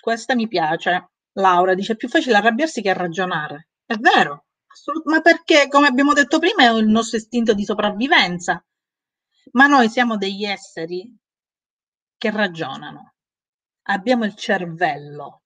questa 0.02 0.34
mi 0.34 0.48
piace. 0.48 1.12
Laura 1.34 1.76
dice: 1.76 1.94
è 1.94 1.96
più 1.96 2.10
facile 2.10 2.38
arrabbiarsi 2.38 2.82
che 2.82 2.94
ragionare. 2.94 3.68
È 3.86 3.94
vero, 3.98 4.46
assolut- 4.66 5.06
ma 5.06 5.22
perché, 5.22 5.68
come 5.68 5.86
abbiamo 5.86 6.14
detto 6.14 6.40
prima, 6.40 6.64
è 6.64 6.72
il 6.74 6.88
nostro 6.88 7.18
istinto 7.18 7.54
di 7.54 7.64
sopravvivenza 7.64 8.66
ma 9.56 9.68
noi 9.68 9.90
siamo 9.90 10.18
degli 10.18 10.44
esseri 10.44 11.14
che 12.18 12.32
ragionano, 12.32 13.16
abbiamo 13.84 14.26
il 14.26 14.36
cervello. 14.36 15.44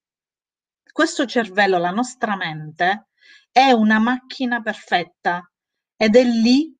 Questo 0.91 1.25
cervello, 1.25 1.77
la 1.77 1.91
nostra 1.91 2.35
mente, 2.35 3.09
è 3.51 3.71
una 3.71 3.99
macchina 3.99 4.61
perfetta 4.61 5.49
ed 5.95 6.15
è 6.15 6.23
lì 6.23 6.75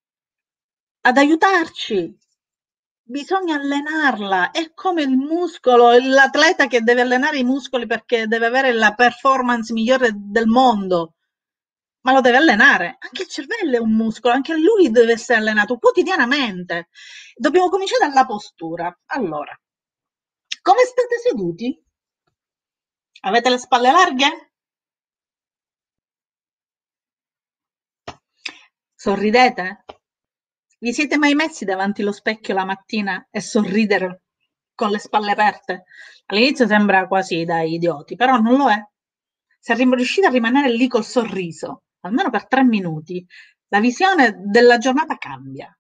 ad 1.02 1.18
aiutarci. 1.18 2.18
Bisogna 3.04 3.56
allenarla, 3.56 4.52
è 4.52 4.74
come 4.74 5.04
il 5.04 5.16
muscolo, 5.16 5.98
l'atleta 6.00 6.68
che 6.68 6.82
deve 6.82 7.02
allenare 7.02 7.40
i 7.40 7.44
muscoli 7.44 7.86
perché 7.88 8.28
deve 8.28 8.48
avere 8.48 8.72
la 8.74 8.94
performance 8.94 9.74
migliore 9.74 10.12
del 10.14 10.48
mondo 10.48 11.16
ma 12.02 12.14
lo 12.14 12.22
deve 12.22 12.38
allenare. 12.38 12.98
Anche 13.00 13.24
il 13.24 13.28
cervello 13.28 13.78
è 13.78 13.80
un 13.80 13.92
muscolo, 13.92 14.34
anche 14.34 14.56
lui 14.58 14.92
deve 14.92 15.14
essere 15.14 15.40
allenato 15.40 15.78
quotidianamente. 15.78 16.90
Dobbiamo 17.36 17.70
cominciare 17.70 18.08
dalla 18.08 18.26
postura. 18.26 18.96
Allora, 19.08 19.58
come 20.62 20.84
state 20.84 21.18
seduti? 21.20 21.84
Avete 23.22 23.50
le 23.50 23.58
spalle 23.58 23.92
larghe? 23.92 24.52
Sorridete? 28.96 29.86
Vi 30.80 30.94
siete 30.94 31.18
mai 31.18 31.34
messi 31.36 31.66
davanti 31.66 32.02
allo 32.02 32.12
specchio 32.12 32.54
la 32.54 32.66
mattina 32.66 33.28
e 33.30 33.42
sorridere 33.42 34.24
con 34.74 34.90
le 34.92 35.00
spalle 35.00 35.32
aperte? 35.32 35.84
All'inizio 36.28 36.68
sembra 36.68 37.08
quasi 37.08 37.44
da 37.44 37.62
idioti, 37.62 38.16
però 38.16 38.38
non 38.38 38.56
lo 38.58 38.70
è. 38.70 38.82
Se 39.60 39.74
riuscite 39.74 40.28
a 40.28 40.30
rimanere 40.30 40.70
lì 40.70 40.88
col 40.88 41.04
sorriso, 41.04 41.84
almeno 42.02 42.30
per 42.30 42.48
tre 42.48 42.64
minuti, 42.64 43.26
la 43.68 43.80
visione 43.80 44.36
della 44.46 44.78
giornata 44.78 45.18
cambia 45.18 45.74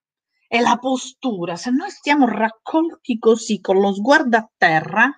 e 0.48 0.60
la 0.62 0.78
postura, 0.78 1.56
se 1.56 1.70
noi 1.70 1.90
stiamo 1.90 2.28
raccolti 2.28 3.20
così 3.20 3.60
con 3.60 3.80
lo 3.80 3.94
sguardo 3.94 4.38
a 4.38 4.50
terra, 4.58 5.12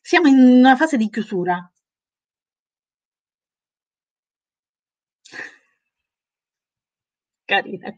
siamo 0.00 0.28
in 0.28 0.38
una 0.38 0.76
fase 0.76 0.96
di 0.96 1.08
chiusura. 1.08 1.70
Carina 7.44 7.96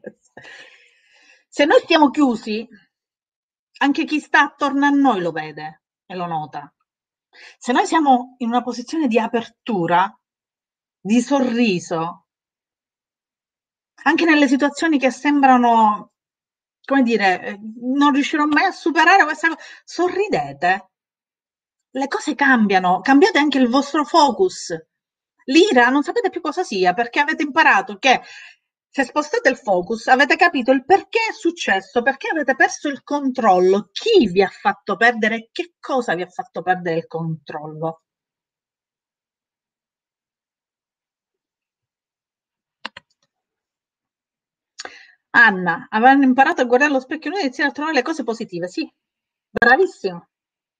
Se 1.49 1.65
noi 1.65 1.81
stiamo 1.81 2.11
chiusi, 2.11 2.69
anche 3.79 4.05
chi 4.05 4.21
sta 4.21 4.43
attorno 4.43 4.87
a 4.87 4.91
noi 4.91 5.21
lo 5.21 5.33
vede 5.33 5.83
e 6.07 6.15
lo 6.15 6.27
nota. 6.27 6.73
Se 7.59 7.73
noi 7.73 7.87
siamo 7.87 8.37
in 8.39 8.49
una 8.49 8.63
posizione 8.63 9.09
di 9.09 9.19
apertura, 9.19 10.20
di 11.01 11.21
sorriso, 11.21 12.27
Anche 14.03 14.25
nelle 14.25 14.49
situazioni 14.49 14.99
che 14.99 15.11
sembrano, 15.11 16.13
come 16.85 17.03
dire, 17.03 17.41
eh, 17.43 17.59
non 17.83 18.13
riuscirò 18.13 18.47
mai 18.47 18.65
a 18.65 18.71
superare 18.71 19.25
questa 19.25 19.49
cosa, 19.49 19.61
sorridete. 19.85 20.91
Le 21.93 22.09
cose 22.09 22.35
cambiano, 22.35 23.01
cambiate 23.01 23.39
anche 23.39 23.59
il 23.59 23.69
vostro 23.69 24.05
focus. 24.05 24.75
L'ira 25.47 25.89
non 25.89 26.03
sapete 26.03 26.31
più 26.31 26.41
cosa 26.41 26.63
sia 26.63 26.95
perché 26.95 27.21
avete 27.21 27.43
imparato 27.43 27.99
che 27.99 28.21
se 28.89 29.05
spostate 29.05 29.49
il 29.49 29.57
focus 29.57 30.07
avete 30.07 30.37
capito 30.37 30.71
il 30.73 30.85
perché 30.85 31.19
è 31.31 31.33
successo, 31.33 32.03
perché 32.03 32.29
avete 32.29 32.55
perso 32.55 32.89
il 32.89 33.03
controllo, 33.03 33.89
chi 33.93 34.29
vi 34.29 34.43
ha 34.43 34.49
fatto 34.49 34.97
perdere 34.97 35.37
e 35.37 35.49
che 35.53 35.75
cosa 35.79 36.15
vi 36.15 36.23
ha 36.23 36.29
fatto 36.29 36.63
perdere 36.63 36.99
il 36.99 37.07
controllo. 37.07 38.03
Anna, 45.31 45.87
avranno 45.91 46.25
imparato 46.25 46.63
a 46.63 46.65
guardare 46.65 46.91
allo 46.91 47.01
specchio 47.01 47.31
noi 47.31 47.41
e 47.41 47.43
iniziare 47.45 47.71
a 47.71 47.73
trovare 47.73 47.95
le 47.95 48.03
cose 48.03 48.25
positive. 48.25 48.69
Sì, 48.69 48.91
bravissimo. 49.51 50.29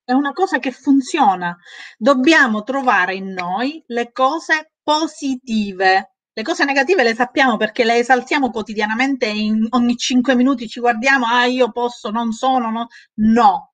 È 0.05 0.13
una 0.13 0.33
cosa 0.33 0.59
che 0.59 0.73
funziona. 0.73 1.57
Dobbiamo 1.97 2.63
trovare 2.65 3.15
in 3.15 3.33
noi 3.33 3.83
le 3.87 4.11
cose 4.13 4.73
positive. 4.83 6.15
Le 6.33 6.43
cose 6.43 6.65
negative 6.65 7.03
le 7.05 7.15
sappiamo 7.15 7.57
perché 7.57 7.85
le 7.85 7.99
esaltiamo 7.99 8.51
quotidianamente, 8.51 9.27
in 9.27 9.67
ogni 9.71 9.97
cinque 9.97 10.35
minuti 10.35 10.69
ci 10.69 10.81
guardiamo, 10.81 11.27
ah 11.27 11.45
io 11.45 11.71
posso, 11.71 12.11
non 12.11 12.33
sono, 12.33 12.71
no. 12.71 12.89
no. 13.15 13.73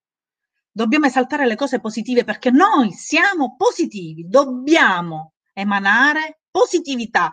Dobbiamo 0.70 1.06
esaltare 1.06 1.46
le 1.46 1.54
cose 1.54 1.80
positive 1.80 2.24
perché 2.24 2.50
noi 2.50 2.92
siamo 2.92 3.56
positivi, 3.56 4.26
dobbiamo 4.28 5.32
emanare 5.54 6.40
positività 6.50 7.32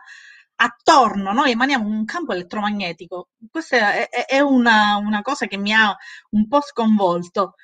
attorno 0.55 1.31
noi 1.33 1.51
emaniamo 1.51 1.87
un 1.87 2.05
campo 2.05 2.33
elettromagnetico. 2.33 3.29
Questa 3.49 4.07
è, 4.09 4.25
è 4.25 4.39
una, 4.39 4.97
una, 4.97 5.21
cosa 5.21 5.47
che 5.47 5.57
mi 5.57 5.73
ha 5.73 5.95
un 6.31 6.47
po' 6.47 6.61
sconvolto. 6.61 7.55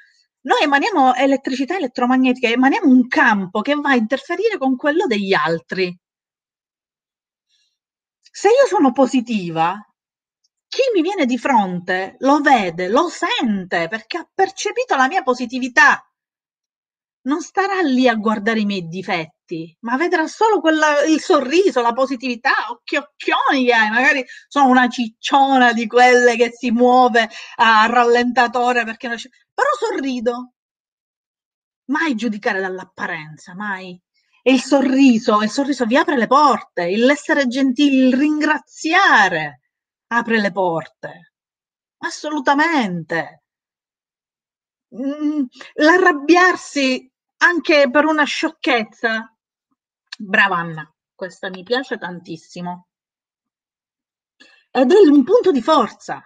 Noi 0.42 0.62
emaniamo 0.64 1.16
elettricità 1.16 1.76
elettromagnetica, 1.76 2.48
emaniamo 2.48 2.90
un 2.90 3.08
campo 3.08 3.62
che 3.62 3.76
va 3.76 3.92
a 3.92 3.96
interferire 3.96 4.58
con 4.58 4.76
quello 4.76 5.06
degli 5.06 5.34
altri. 5.34 5.98
Se 8.32 8.48
io 8.48 8.68
sono 8.68 8.92
positiva, 8.92 9.76
chi 10.68 10.82
mi 10.94 11.02
viene 11.02 11.26
di 11.26 11.38
fronte 11.38 12.16
lo 12.20 12.40
vede, 12.40 12.88
lo 12.88 13.10
sente 13.10 13.88
perché 13.88 14.18
ha 14.18 14.30
percepito 14.34 14.96
la 14.96 15.08
mia 15.08 15.24
positività 15.24 16.09
non 17.22 17.42
starà 17.42 17.82
lì 17.82 18.08
a 18.08 18.16
guardare 18.16 18.62
i 18.62 18.66
miei 18.66 18.88
difetti, 18.88 19.76
ma 19.82 19.98
vedrà 19.98 20.28
solo 20.28 20.60
quella, 20.62 21.04
il 21.04 21.20
sorriso, 21.20 21.82
la 21.82 21.94
positività, 21.94 22.52
occhi 22.70 22.96
occhioni 22.96 23.66
che 23.66 23.74
hai, 23.74 23.90
magari 23.90 24.26
sono 24.48 24.68
una 24.70 24.88
cicciona 24.88 25.74
di 25.74 25.88
quelle 25.88 26.36
che 26.36 26.52
si 26.52 26.72
muove 26.72 27.30
a 27.56 27.86
rallentatore 27.88 28.84
perché 28.86 29.08
non 29.08 29.18
però 29.54 29.70
sorrido. 29.78 30.54
Mai 31.90 32.16
giudicare 32.16 32.62
dall'apparenza, 32.62 33.56
mai. 33.56 34.00
E 34.42 34.54
il 34.54 34.62
sorriso, 34.62 35.42
il 35.42 35.50
sorriso 35.50 35.86
vi 35.86 35.98
apre 35.98 36.18
le 36.18 36.28
porte, 36.28 36.96
l'essere 36.96 37.48
gentili, 37.48 38.08
il 38.08 38.14
ringraziare 38.14 39.62
apre 40.08 40.40
le 40.40 40.52
porte. 40.52 41.34
Assolutamente. 41.98 43.44
L'arrabbiarsi 45.74 47.09
anche 47.40 47.90
per 47.92 48.06
una 48.06 48.24
sciocchezza. 48.24 49.34
Brava 50.18 50.58
Anna, 50.58 50.94
questa 51.14 51.50
mi 51.50 51.64
piace 51.64 51.98
tantissimo. 51.98 52.88
Ed 54.72 54.92
è 54.92 55.08
un 55.08 55.24
punto 55.24 55.52
di 55.52 55.62
forza, 55.62 56.24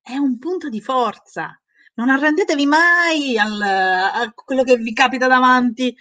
è 0.00 0.16
un 0.16 0.38
punto 0.38 0.68
di 0.68 0.80
forza. 0.80 1.58
Non 1.94 2.10
arrendetevi 2.10 2.66
mai 2.66 3.38
al, 3.38 3.60
a 3.60 4.32
quello 4.34 4.64
che 4.64 4.76
vi 4.76 4.92
capita 4.92 5.28
davanti. 5.28 5.96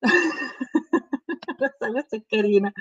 questa, 1.56 1.90
questa 1.90 2.16
è 2.16 2.24
carina. 2.26 2.72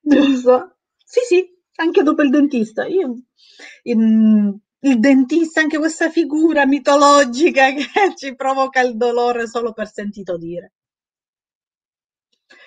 Giusto? 0.00 0.78
Sì, 1.04 1.20
sì, 1.26 1.58
anche 1.76 2.02
dopo 2.02 2.22
il 2.22 2.30
dentista. 2.30 2.86
Io 2.86 3.14
in, 3.84 4.58
il 4.80 5.00
dentista, 5.00 5.60
anche 5.60 5.78
questa 5.78 6.10
figura 6.10 6.66
mitologica 6.66 7.72
che 7.72 7.86
ci 8.16 8.34
provoca 8.34 8.80
il 8.80 8.96
dolore 8.96 9.46
solo 9.48 9.72
per 9.72 9.90
sentito 9.90 10.36
dire. 10.36 10.72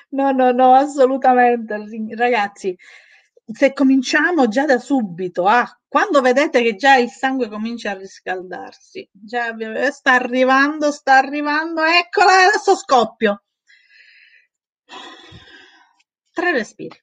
No, 0.09 0.31
no, 0.31 0.51
no, 0.51 0.73
assolutamente. 0.73 1.75
Ragazzi, 2.15 2.77
se 3.45 3.73
cominciamo 3.73 4.47
già 4.47 4.65
da 4.65 4.77
subito, 4.77 5.45
ah, 5.45 5.65
quando 5.87 6.21
vedete 6.21 6.61
che 6.61 6.75
già 6.75 6.95
il 6.95 7.09
sangue 7.09 7.47
comincia 7.49 7.91
a 7.91 7.97
riscaldarsi, 7.97 9.09
già 9.11 9.55
sta 9.91 10.13
arrivando, 10.13 10.91
sta 10.91 11.17
arrivando, 11.17 11.81
eccola, 11.83 12.47
adesso 12.47 12.75
scoppio. 12.75 13.43
Tre 16.33 16.51
respiri 16.51 17.01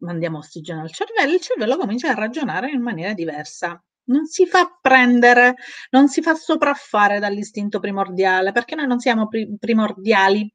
mandiamo 0.00 0.38
ossigeno 0.38 0.82
al 0.82 0.92
cervello, 0.92 1.34
il 1.34 1.40
cervello 1.40 1.76
comincia 1.76 2.10
a 2.10 2.14
ragionare 2.14 2.70
in 2.70 2.82
maniera 2.82 3.12
diversa. 3.14 3.82
Non 4.04 4.26
si 4.26 4.46
fa 4.46 4.78
prendere, 4.80 5.56
non 5.90 6.08
si 6.08 6.22
fa 6.22 6.34
sopraffare 6.34 7.18
dall'istinto 7.18 7.78
primordiale, 7.78 8.52
perché 8.52 8.74
noi 8.74 8.86
non 8.86 8.98
siamo 9.00 9.28
pri- 9.28 9.56
primordiali. 9.58 10.50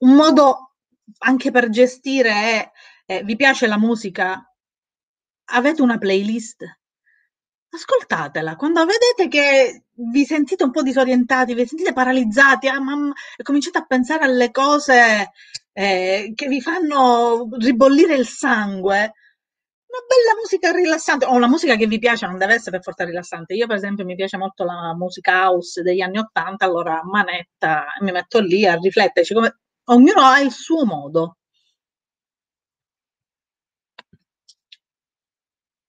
Un 0.00 0.14
modo 0.14 0.74
anche 1.18 1.50
per 1.50 1.68
gestire 1.68 2.30
è, 2.30 2.70
eh, 3.06 3.22
vi 3.22 3.36
piace 3.36 3.66
la 3.66 3.78
musica? 3.78 4.44
Avete 5.46 5.82
una 5.82 5.98
playlist? 5.98 6.64
Ascoltatela, 7.70 8.56
quando 8.56 8.84
vedete 8.84 9.28
che 9.28 9.84
vi 9.94 10.24
sentite 10.24 10.62
un 10.64 10.70
po' 10.70 10.82
disorientati, 10.82 11.54
vi 11.54 11.66
sentite 11.66 11.92
paralizzati, 11.92 12.68
ah, 12.68 12.80
mamma, 12.80 13.12
cominciate 13.42 13.78
a 13.78 13.84
pensare 13.84 14.24
alle 14.24 14.50
cose 14.52 15.32
eh, 15.74 16.32
che 16.34 16.48
vi 16.48 16.60
fanno 16.60 17.48
ribollire 17.58 18.14
il 18.14 18.26
sangue, 18.26 18.96
una 18.96 20.00
bella 20.08 20.38
musica 20.40 20.70
rilassante, 20.72 21.26
o 21.26 21.38
la 21.38 21.48
musica 21.48 21.76
che 21.76 21.86
vi 21.86 21.98
piace, 21.98 22.26
non 22.26 22.38
deve 22.38 22.54
essere 22.54 22.72
per 22.72 22.82
forza 22.82 23.04
rilassante. 23.04 23.54
Io, 23.54 23.66
per 23.66 23.76
esempio, 23.76 24.04
mi 24.04 24.14
piace 24.16 24.36
molto 24.36 24.64
la 24.64 24.94
musica 24.96 25.48
house 25.48 25.82
degli 25.82 26.00
anni 26.00 26.18
Ottanta, 26.18 26.64
allora 26.64 27.02
manetta, 27.04 27.86
mi 28.00 28.12
metto 28.12 28.40
lì 28.40 28.66
a 28.66 28.76
rifletterci, 28.76 29.34
come 29.34 29.58
ognuno 29.86 30.20
ha 30.22 30.40
il 30.40 30.52
suo 30.52 30.84
modo. 30.84 31.38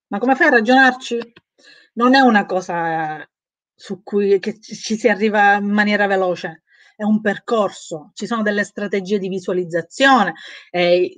Ma 0.08 0.20
come 0.20 0.36
fai 0.36 0.48
a 0.48 0.50
ragionarci? 0.52 1.34
Non 1.94 2.16
è 2.16 2.20
una 2.20 2.46
cosa 2.46 3.28
su 3.74 4.02
cui 4.04 4.40
ci 4.40 4.98
si 4.98 5.08
arriva 5.10 5.56
in 5.56 5.70
maniera 5.70 6.08
veloce 6.08 6.64
è 6.96 7.04
un 7.04 7.20
percorso, 7.20 8.12
ci 8.14 8.26
sono 8.26 8.42
delle 8.42 8.64
strategie 8.64 9.20
di 9.20 9.28
visualizzazione, 9.28 10.34
eh, 10.72 11.14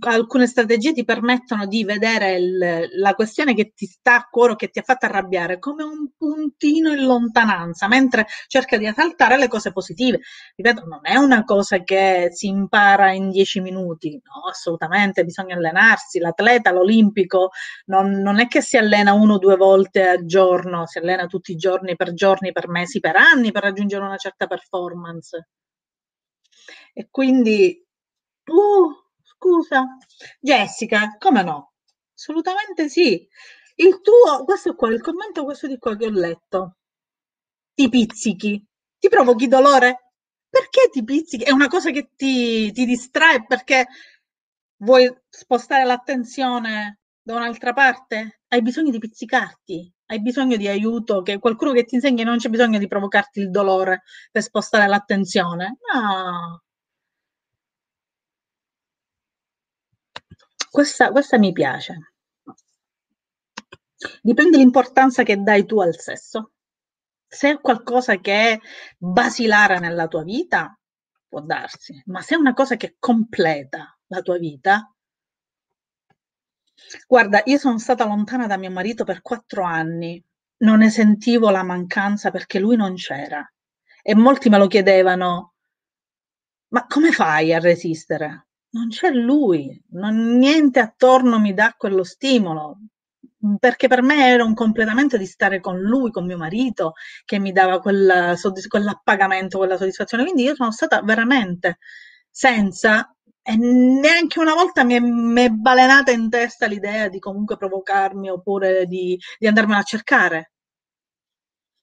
alcune 0.00 0.46
strategie 0.46 0.92
ti 0.92 1.04
permettono 1.04 1.66
di 1.66 1.84
vedere 1.84 2.34
il, 2.36 2.88
la 2.96 3.14
questione 3.14 3.54
che 3.54 3.72
ti 3.74 3.86
sta 3.86 4.16
a 4.16 4.28
cuore, 4.28 4.56
che 4.56 4.68
ti 4.68 4.80
ha 4.80 4.82
fatto 4.82 5.06
arrabbiare, 5.06 5.58
come 5.60 5.84
un 5.84 6.10
puntino 6.16 6.92
in 6.92 7.04
lontananza, 7.04 7.86
mentre 7.86 8.26
cerca 8.48 8.76
di 8.76 8.86
esaltare 8.86 9.38
le 9.38 9.46
cose 9.48 9.72
positive. 9.72 10.20
Ripeto, 10.56 10.84
non 10.86 11.00
è 11.02 11.16
una 11.16 11.44
cosa 11.44 11.82
che 11.84 12.28
si 12.32 12.48
impara 12.48 13.12
in 13.12 13.30
dieci 13.30 13.60
minuti, 13.60 14.10
no, 14.10 14.48
assolutamente, 14.50 15.24
bisogna 15.24 15.54
allenarsi. 15.54 16.18
L'atleta, 16.18 16.72
l'olimpico, 16.72 17.50
non, 17.86 18.10
non 18.20 18.40
è 18.40 18.48
che 18.48 18.60
si 18.60 18.76
allena 18.76 19.12
uno 19.12 19.34
o 19.34 19.38
due 19.38 19.56
volte 19.56 20.08
al 20.08 20.24
giorno, 20.24 20.86
si 20.86 20.98
allena 20.98 21.26
tutti 21.26 21.52
i 21.52 21.56
giorni, 21.56 21.94
per 21.94 22.14
giorni, 22.14 22.52
per 22.52 22.68
mesi, 22.68 22.98
per 22.98 23.14
anni, 23.16 23.52
per 23.52 23.62
raggiungere 23.62 24.04
una 24.04 24.16
certa 24.16 24.46
performance 24.46 25.19
Friends. 25.20 25.30
E 26.92 27.08
quindi, 27.10 27.86
uh, 28.46 28.92
scusa, 29.22 29.84
Jessica, 30.40 31.16
come 31.18 31.42
no? 31.42 31.72
Assolutamente 32.14 32.88
sì. 32.88 33.26
Il 33.76 34.00
tuo, 34.00 34.44
questo 34.44 34.74
qua, 34.74 34.90
il 34.90 35.00
commento 35.00 35.44
questo 35.44 35.66
di 35.66 35.78
qua 35.78 35.96
che 35.96 36.06
ho 36.06 36.10
letto. 36.10 36.76
Ti 37.74 37.88
pizzichi, 37.88 38.62
ti 38.98 39.08
provochi 39.08 39.46
dolore? 39.46 40.12
Perché 40.48 40.90
ti 40.90 41.02
pizzichi? 41.04 41.44
È 41.44 41.52
una 41.52 41.68
cosa 41.68 41.90
che 41.90 42.10
ti, 42.14 42.72
ti 42.72 42.84
distrae 42.84 43.44
perché 43.46 43.86
vuoi 44.78 45.10
spostare 45.28 45.84
l'attenzione 45.84 47.00
da 47.22 47.36
un'altra 47.36 47.72
parte? 47.72 48.40
Hai 48.48 48.60
bisogno 48.60 48.90
di 48.90 48.98
pizzicarti? 48.98 49.92
Hai 50.10 50.20
bisogno 50.20 50.56
di 50.56 50.66
aiuto, 50.68 51.22
che 51.22 51.38
qualcuno 51.38 51.72
che 51.72 51.84
ti 51.84 51.94
insegni 51.94 52.24
non 52.24 52.38
c'è 52.38 52.48
bisogno 52.48 52.78
di 52.78 52.88
provocarti 52.88 53.40
il 53.40 53.50
dolore 53.50 54.02
per 54.32 54.42
spostare 54.42 54.86
l'attenzione. 54.88 55.78
No. 55.92 56.62
Questa, 60.70 61.10
questa 61.10 61.38
mi 61.38 61.52
piace. 61.52 62.12
Dipende 64.20 64.56
l'importanza 64.56 65.22
che 65.22 65.36
dai 65.36 65.64
tu 65.64 65.80
al 65.80 65.96
sesso. 65.96 66.52
Se 67.26 67.50
è 67.50 67.60
qualcosa 67.60 68.16
che 68.16 68.52
è 68.52 68.58
basilare 68.96 69.78
nella 69.78 70.08
tua 70.08 70.24
vita, 70.24 70.76
può 71.28 71.40
darsi, 71.40 72.02
ma 72.06 72.20
se 72.20 72.34
è 72.34 72.38
una 72.38 72.54
cosa 72.54 72.76
che 72.76 72.96
completa 72.98 73.96
la 74.08 74.20
tua 74.22 74.38
vita, 74.38 74.92
guarda, 77.06 77.42
io 77.44 77.58
sono 77.58 77.78
stata 77.78 78.04
lontana 78.04 78.46
da 78.46 78.56
mio 78.56 78.70
marito 78.70 79.04
per 79.04 79.22
quattro 79.22 79.62
anni, 79.64 80.22
non 80.58 80.78
ne 80.78 80.90
sentivo 80.90 81.50
la 81.50 81.62
mancanza 81.62 82.30
perché 82.30 82.58
lui 82.58 82.76
non 82.76 82.94
c'era 82.94 83.48
e 84.02 84.14
molti 84.14 84.48
me 84.48 84.58
lo 84.58 84.66
chiedevano, 84.66 85.54
ma 86.68 86.86
come 86.86 87.12
fai 87.12 87.52
a 87.52 87.58
resistere? 87.58 88.46
Non 88.70 88.88
c'è 88.88 89.10
lui, 89.10 89.82
non, 89.90 90.38
niente 90.38 90.80
attorno 90.80 91.40
mi 91.40 91.52
dà 91.54 91.74
quello 91.76 92.04
stimolo, 92.04 92.78
perché 93.58 93.88
per 93.88 94.02
me 94.02 94.28
era 94.28 94.44
un 94.44 94.54
completamento 94.54 95.16
di 95.16 95.26
stare 95.26 95.60
con 95.60 95.80
lui, 95.80 96.10
con 96.10 96.26
mio 96.26 96.36
marito, 96.36 96.92
che 97.24 97.38
mi 97.38 97.52
dava 97.52 97.80
quella, 97.80 98.36
quell'appagamento, 98.68 99.58
quella 99.58 99.76
soddisfazione. 99.76 100.22
Quindi 100.24 100.42
io 100.44 100.54
sono 100.54 100.70
stata 100.70 101.02
veramente 101.02 101.78
senza, 102.30 103.12
e 103.42 103.56
neanche 103.56 104.38
una 104.38 104.54
volta 104.54 104.84
mi 104.84 104.94
è, 104.94 105.00
mi 105.00 105.42
è 105.42 105.48
balenata 105.50 106.10
in 106.12 106.28
testa 106.30 106.66
l'idea 106.66 107.08
di 107.08 107.18
comunque 107.18 107.56
provocarmi 107.56 108.30
oppure 108.30 108.86
di, 108.86 109.18
di 109.38 109.46
andarmela 109.46 109.80
a 109.80 109.82
cercare. 109.82 110.52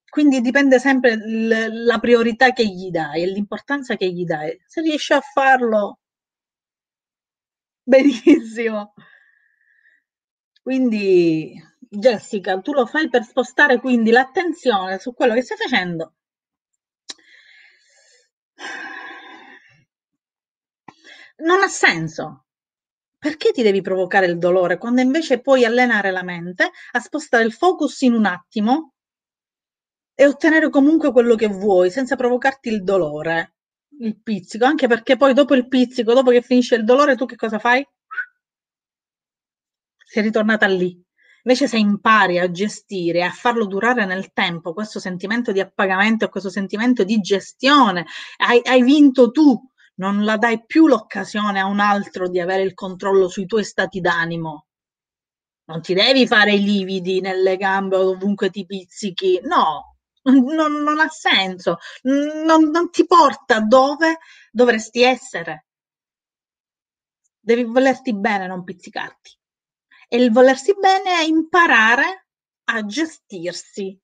Quindi 0.10 0.42
dipende 0.42 0.80
sempre 0.80 1.16
l- 1.16 1.86
la 1.86 2.00
priorità 2.00 2.52
che 2.52 2.66
gli 2.66 2.90
dai 2.90 3.22
e 3.22 3.28
l'importanza 3.28 3.96
che 3.96 4.12
gli 4.12 4.26
dai. 4.26 4.60
Se 4.66 4.82
riesci 4.82 5.14
a 5.14 5.22
farlo, 5.22 6.00
benissimo. 7.92 8.94
Quindi, 10.62 11.54
Jessica, 11.90 12.60
tu 12.60 12.74
lo 12.74 12.86
fai 12.86 13.10
per 13.10 13.24
spostare 13.24 13.80
quindi 13.80 14.12
l'attenzione 14.12 15.00
su 15.00 15.14
quello 15.14 15.34
che 15.34 15.42
stai 15.42 15.58
facendo. 15.58 16.14
Non 21.40 21.62
ha 21.64 21.68
senso. 21.68 22.46
Perché 23.18 23.52
ti 23.52 23.64
devi 23.64 23.82
provocare 23.82 24.28
il 24.28 24.38
dolore 24.38 24.78
quando 24.78 25.02
invece 25.02 25.42
puoi 25.42 25.66
allenare 25.66 26.12
la 26.12 26.24
mente 26.24 26.70
a 26.92 27.00
spostare 27.00 27.44
il 27.44 27.54
focus 27.54 28.02
in 28.02 28.14
un 28.14 28.26
attimo 28.26 28.94
e 30.16 30.26
ottenere 30.26 30.70
comunque 30.70 31.12
quello 31.12 31.36
che 31.36 31.48
vuoi 31.48 31.90
senza 31.92 32.16
provocarti 32.16 32.70
il 32.70 32.84
dolore, 32.84 33.56
il 34.00 34.20
pizzico, 34.22 34.66
anche 34.66 34.88
perché 34.88 35.16
poi 35.16 35.34
dopo 35.34 35.56
il 35.56 35.68
pizzico, 35.68 36.14
dopo 36.14 36.32
che 36.32 36.42
finisce 36.42 36.76
il 36.76 36.84
dolore, 36.84 37.16
tu 37.16 37.26
che 37.26 37.36
cosa 37.36 37.60
fai? 37.60 37.88
Sei 40.06 40.24
ritornata 40.24 40.66
lì. 40.68 41.00
Invece 41.44 41.68
se 41.68 41.78
impari 41.78 42.40
a 42.40 42.50
gestire, 42.52 43.24
a 43.24 43.32
farlo 43.32 43.66
durare 43.66 44.06
nel 44.06 44.34
tempo, 44.34 44.74
questo 44.74 45.00
sentimento 45.00 45.52
di 45.52 45.60
appagamento 45.60 46.28
questo 46.30 46.50
sentimento 46.50 47.04
di 47.04 47.20
gestione, 47.20 48.06
hai, 48.38 48.60
hai 48.64 48.82
vinto 48.84 49.32
tu, 49.32 49.58
non 49.98 50.24
la 50.24 50.38
dai 50.38 50.66
più 50.66 50.88
l'occasione 50.88 51.60
a 51.60 51.66
un 51.66 51.80
altro 51.80 52.30
di 52.30 52.40
avere 52.40 52.64
il 52.64 52.74
controllo 52.74 53.28
sui 53.28 53.46
tuoi 53.46 53.64
stati 53.64 54.00
d'animo. 54.00 54.68
Non 55.66 55.82
ti 55.82 55.94
devi 55.94 56.26
fare 56.28 56.54
i 56.54 56.64
lividi 56.64 57.20
nelle 57.20 57.58
gambe 57.58 57.98
ovunque 57.98 58.50
ti 58.50 58.66
pizzichi, 58.66 59.40
no, 59.44 59.98
non, 60.24 60.82
non 60.82 61.00
ha 61.00 61.10
senso, 61.10 61.78
non, 62.04 62.70
non 62.70 62.90
ti 62.90 63.06
porta 63.06 63.60
dove 63.60 64.20
dovresti 64.52 65.04
essere. 65.04 65.66
Devi 67.40 67.64
volerti 67.64 68.14
bene, 68.14 68.48
non 68.48 68.64
pizzicarti. 68.64 69.38
E 70.10 70.18
il 70.18 70.32
volersi 70.32 70.74
bene 70.80 71.20
è 71.20 71.24
imparare 71.24 72.28
a 72.66 72.86
gestirsi 72.86 74.00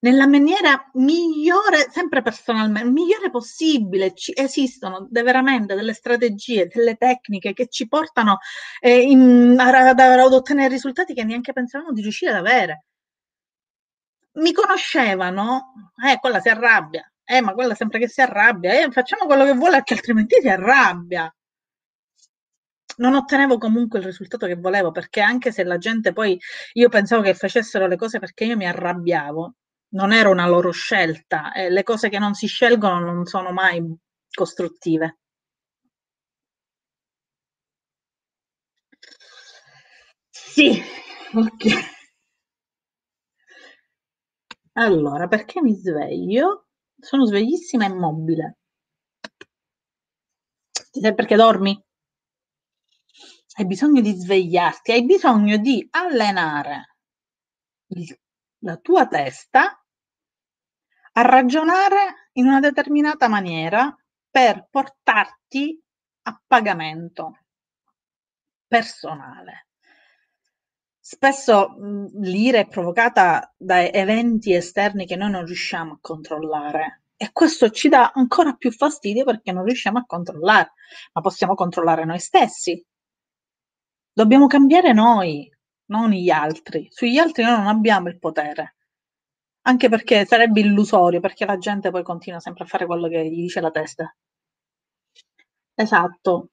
nella 0.00 0.26
maniera 0.26 0.88
migliore, 0.94 1.88
sempre 1.90 2.22
personalmente, 2.22 2.90
migliore 2.90 3.30
possibile. 3.30 4.14
Ci 4.14 4.32
esistono 4.34 5.06
de, 5.10 5.22
veramente 5.22 5.74
delle 5.74 5.94
strategie, 5.94 6.68
delle 6.68 6.96
tecniche 6.96 7.52
che 7.52 7.68
ci 7.68 7.88
portano 7.88 8.38
eh, 8.80 9.00
in, 9.00 9.56
ad, 9.58 9.98
ad 9.98 10.32
ottenere 10.32 10.68
risultati 10.68 11.14
che 11.14 11.24
neanche 11.24 11.52
pensavamo 11.52 11.92
di 11.92 12.02
riuscire 12.02 12.32
ad 12.32 12.38
avere 12.38 12.84
mi 14.36 14.52
conoscevano, 14.52 15.72
eh, 16.06 16.18
quella 16.18 16.40
si 16.40 16.48
arrabbia, 16.48 17.10
eh, 17.24 17.40
ma 17.40 17.52
quella 17.54 17.74
sempre 17.74 17.98
che 17.98 18.08
si 18.08 18.20
arrabbia, 18.20 18.72
eh, 18.82 18.90
facciamo 18.90 19.26
quello 19.26 19.44
che 19.44 19.52
vuole 19.54 19.76
perché 19.76 19.94
altrimenti 19.94 20.40
si 20.40 20.48
arrabbia. 20.48 21.30
Non 22.98 23.14
ottenevo 23.14 23.58
comunque 23.58 23.98
il 23.98 24.06
risultato 24.06 24.46
che 24.46 24.56
volevo 24.56 24.90
perché 24.90 25.20
anche 25.20 25.52
se 25.52 25.64
la 25.64 25.76
gente 25.78 26.12
poi, 26.12 26.38
io 26.74 26.88
pensavo 26.88 27.22
che 27.22 27.34
facessero 27.34 27.86
le 27.86 27.96
cose 27.96 28.18
perché 28.18 28.44
io 28.44 28.56
mi 28.56 28.66
arrabbiavo, 28.66 29.54
non 29.96 30.12
era 30.12 30.28
una 30.28 30.46
loro 30.46 30.70
scelta 30.70 31.52
e 31.52 31.70
le 31.70 31.82
cose 31.82 32.08
che 32.08 32.18
non 32.18 32.34
si 32.34 32.46
scelgono 32.46 33.12
non 33.12 33.24
sono 33.26 33.50
mai 33.52 33.82
costruttive. 34.30 35.18
Sì, 40.52 40.68
ok. 41.34 41.64
Allora, 44.74 45.26
perché 45.26 45.60
mi 45.60 45.74
sveglio? 45.74 46.68
Sono 47.00 47.26
sveglissima 47.26 47.84
e 47.84 47.88
immobile. 47.90 48.58
Ti 50.92 51.00
sai 51.00 51.14
perché 51.14 51.34
dormi? 51.36 51.72
Hai 53.56 53.66
bisogno 53.66 54.00
di 54.00 54.12
svegliarti, 54.14 54.92
hai 54.92 55.04
bisogno 55.04 55.56
di 55.56 55.86
allenare 55.90 56.96
il, 57.88 58.18
la 58.60 58.76
tua 58.76 59.06
testa 59.06 59.82
a 61.18 61.22
ragionare 61.22 62.30
in 62.32 62.46
una 62.46 62.60
determinata 62.60 63.28
maniera 63.28 63.94
per 64.30 64.66
portarti 64.70 65.82
a 66.22 66.42
pagamento 66.46 67.38
personale. 68.66 69.68
Spesso 71.00 71.70
mh, 71.70 72.20
l'ira 72.20 72.58
è 72.58 72.68
provocata 72.68 73.54
da 73.56 73.82
eventi 73.82 74.52
esterni 74.52 75.06
che 75.06 75.16
noi 75.16 75.30
non 75.30 75.46
riusciamo 75.46 75.94
a 75.94 75.98
controllare 76.00 77.04
e 77.16 77.30
questo 77.32 77.70
ci 77.70 77.88
dà 77.88 78.10
ancora 78.14 78.52
più 78.54 78.70
fastidio 78.70 79.24
perché 79.24 79.52
non 79.52 79.64
riusciamo 79.64 79.98
a 79.98 80.04
controllare, 80.04 80.72
ma 81.14 81.20
possiamo 81.22 81.54
controllare 81.54 82.04
noi 82.04 82.18
stessi. 82.18 82.84
Dobbiamo 84.12 84.46
cambiare 84.48 84.92
noi, 84.92 85.50
non 85.86 86.10
gli 86.10 86.28
altri. 86.28 86.88
Sugli 86.90 87.16
altri 87.16 87.42
noi 87.44 87.56
non 87.56 87.68
abbiamo 87.68 88.08
il 88.08 88.18
potere. 88.18 88.75
Anche 89.66 89.90
perché 89.90 90.24
sarebbe 90.24 90.60
illusorio, 90.60 91.20
perché 91.20 91.44
la 91.44 91.58
gente 91.58 91.90
poi 91.90 92.02
continua 92.02 92.40
sempre 92.40 92.64
a 92.64 92.66
fare 92.66 92.86
quello 92.86 93.06
che 93.06 93.22
gli 93.28 93.42
dice 93.42 93.60
la 93.60 93.70
testa. 93.70 94.10
Esatto. 95.84 96.50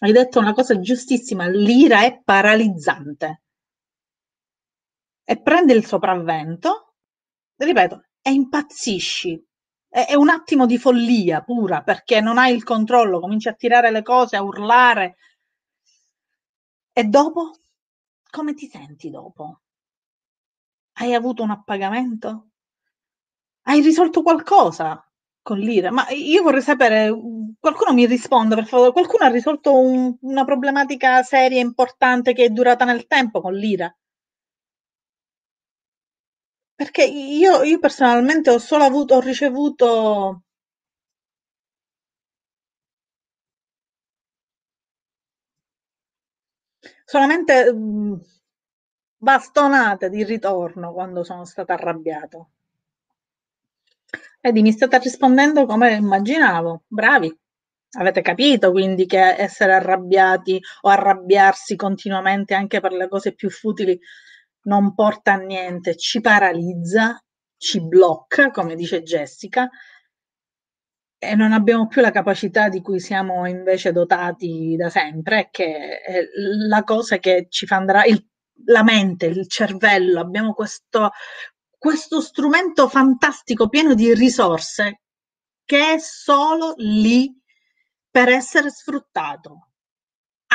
Hai 0.00 0.12
detto 0.12 0.38
una 0.38 0.52
cosa 0.52 0.78
giustissima, 0.80 1.48
l'ira 1.48 2.02
è 2.02 2.20
paralizzante 2.22 3.40
e 5.24 5.40
prende 5.40 5.72
il 5.72 5.86
sopravvento, 5.86 6.94
ripeto, 7.56 8.04
e 8.20 8.30
impazzisci. 8.32 9.42
È, 9.88 10.14
un 10.14 10.28
attimo 10.28 10.66
di 10.66 10.78
follia 10.78 11.42
pura 11.42 11.82
perché 11.82 12.20
non 12.20 12.38
hai 12.38 12.54
il 12.54 12.64
controllo, 12.64 13.20
cominci 13.20 13.48
a 13.48 13.54
tirare 13.54 13.90
le 13.90 14.02
cose, 14.02 14.36
a 14.36 14.42
urlare. 14.42 15.16
E 16.92 17.04
dopo? 17.04 17.50
Come 18.30 18.54
ti 18.54 18.68
senti 18.68 19.10
dopo? 19.10 19.61
Hai 21.02 21.12
avuto 21.14 21.40
un 21.46 21.50
appagamento? 21.56 22.28
Hai 23.68 23.80
risolto 23.80 24.22
qualcosa? 24.22 25.04
Con 25.42 25.58
l'ira? 25.58 25.90
Ma 25.90 26.06
io 26.10 26.42
vorrei 26.42 26.62
sapere, 26.62 27.10
qualcuno 27.58 27.92
mi 27.92 28.06
risponda 28.06 28.54
per 28.54 28.66
favore, 28.66 28.92
qualcuno 28.92 29.24
ha 29.24 29.28
risolto 29.28 29.76
un, 29.76 30.16
una 30.20 30.44
problematica 30.44 31.22
seria 31.24 31.60
importante 31.60 32.32
che 32.34 32.44
è 32.44 32.48
durata 32.50 32.84
nel 32.84 33.06
tempo 33.08 33.40
con 33.40 33.54
l'ira? 33.54 33.92
Perché 36.76 37.04
io, 37.04 37.62
io 37.62 37.78
personalmente 37.78 38.50
ho 38.50 38.58
solo 38.58 38.84
avuto, 38.84 39.14
ho 39.14 39.20
ricevuto 39.20 40.42
solamente 47.06 47.72
mh, 47.72 48.20
bastonate 49.22 50.10
di 50.10 50.24
ritorno 50.24 50.92
quando 50.92 51.22
sono 51.22 51.44
stata 51.44 51.74
arrabbiato. 51.74 52.48
Vedi, 54.40 54.62
mi 54.62 54.72
state 54.72 54.98
rispondendo 54.98 55.64
come 55.64 55.94
immaginavo. 55.94 56.82
Bravi. 56.88 57.32
Avete 57.98 58.20
capito 58.20 58.72
quindi 58.72 59.06
che 59.06 59.20
essere 59.20 59.74
arrabbiati 59.74 60.60
o 60.80 60.88
arrabbiarsi 60.88 61.76
continuamente 61.76 62.54
anche 62.54 62.80
per 62.80 62.92
le 62.92 63.06
cose 63.06 63.32
più 63.34 63.48
futili 63.48 63.96
non 64.62 64.92
porta 64.94 65.34
a 65.34 65.36
niente, 65.36 65.96
ci 65.96 66.20
paralizza, 66.20 67.22
ci 67.56 67.80
blocca, 67.80 68.50
come 68.50 68.74
dice 68.74 69.02
Jessica, 69.02 69.68
e 71.18 71.34
non 71.36 71.52
abbiamo 71.52 71.86
più 71.86 72.00
la 72.00 72.10
capacità 72.10 72.68
di 72.68 72.80
cui 72.80 72.98
siamo 72.98 73.46
invece 73.46 73.92
dotati 73.92 74.74
da 74.76 74.88
sempre, 74.88 75.48
che 75.52 76.00
è 76.00 76.22
la 76.68 76.82
cosa 76.82 77.18
che 77.18 77.46
ci 77.48 77.66
fa 77.66 77.76
andare, 77.76 78.08
il, 78.08 78.31
la 78.66 78.82
mente, 78.82 79.26
il 79.26 79.48
cervello, 79.48 80.20
abbiamo 80.20 80.52
questo, 80.54 81.10
questo 81.78 82.20
strumento 82.20 82.88
fantastico 82.88 83.68
pieno 83.68 83.94
di 83.94 84.14
risorse 84.14 85.02
che 85.64 85.94
è 85.94 85.98
solo 85.98 86.74
lì 86.76 87.32
per 88.10 88.28
essere 88.28 88.70
sfruttato. 88.70 89.68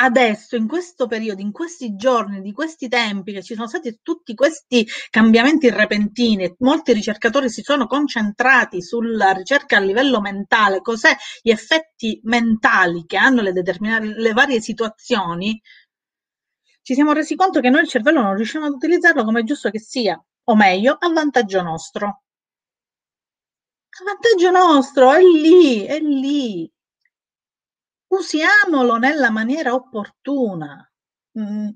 Adesso, 0.00 0.54
in 0.54 0.68
questo 0.68 1.08
periodo, 1.08 1.40
in 1.40 1.50
questi 1.50 1.96
giorni, 1.96 2.40
di 2.40 2.52
questi 2.52 2.86
tempi, 2.88 3.32
che 3.32 3.42
ci 3.42 3.54
sono 3.54 3.66
stati 3.66 3.98
tutti 4.00 4.32
questi 4.34 4.86
cambiamenti 5.10 5.68
repentini, 5.70 6.54
molti 6.58 6.92
ricercatori 6.92 7.50
si 7.50 7.62
sono 7.62 7.88
concentrati 7.88 8.80
sulla 8.80 9.32
ricerca 9.32 9.78
a 9.78 9.80
livello 9.80 10.20
mentale, 10.20 10.82
cos'è 10.82 11.16
gli 11.42 11.50
effetti 11.50 12.20
mentali 12.22 13.06
che 13.06 13.16
hanno 13.16 13.42
le, 13.42 13.52
le 13.52 14.32
varie 14.32 14.60
situazioni, 14.60 15.60
ci 16.88 16.94
siamo 16.94 17.12
resi 17.12 17.34
conto 17.36 17.60
che 17.60 17.68
noi 17.68 17.82
il 17.82 17.88
cervello 17.88 18.22
non 18.22 18.34
riusciamo 18.34 18.64
ad 18.64 18.72
utilizzarlo 18.72 19.22
come 19.22 19.40
è 19.40 19.44
giusto 19.44 19.68
che 19.68 19.78
sia, 19.78 20.18
o 20.44 20.56
meglio, 20.56 20.96
a 20.98 21.12
vantaggio 21.12 21.60
nostro. 21.60 22.22
A 23.90 24.04
vantaggio 24.06 24.50
nostro, 24.50 25.12
è 25.12 25.20
lì, 25.20 25.84
è 25.84 25.98
lì. 26.00 26.72
Usiamolo 28.06 28.96
nella 28.96 29.28
maniera 29.28 29.74
opportuna. 29.74 30.90
Mm. 31.38 31.68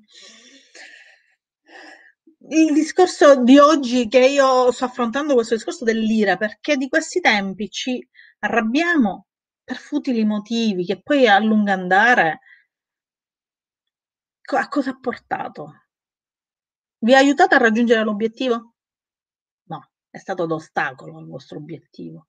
Il 2.48 2.72
discorso 2.72 3.36
di 3.42 3.58
oggi 3.58 4.08
che 4.08 4.26
io 4.26 4.70
sto 4.70 4.86
affrontando 4.86 5.34
questo 5.34 5.56
discorso 5.56 5.84
dell'ira 5.84 6.38
perché 6.38 6.78
di 6.78 6.88
questi 6.88 7.20
tempi 7.20 7.68
ci 7.68 8.02
arrabbiamo 8.38 9.26
per 9.62 9.76
futili 9.76 10.24
motivi 10.24 10.86
che 10.86 11.02
poi 11.02 11.28
a 11.28 11.38
lungo 11.38 11.70
andare 11.70 12.40
a 14.42 14.68
cosa 14.68 14.90
ha 14.90 14.98
portato? 14.98 15.86
Vi 16.98 17.14
ha 17.14 17.18
aiutato 17.18 17.54
a 17.54 17.58
raggiungere 17.58 18.04
l'obiettivo? 18.04 18.74
No, 19.64 19.90
è 20.08 20.18
stato 20.18 20.46
d'ostacolo 20.46 21.18
al 21.18 21.26
vostro 21.26 21.58
obiettivo. 21.58 22.28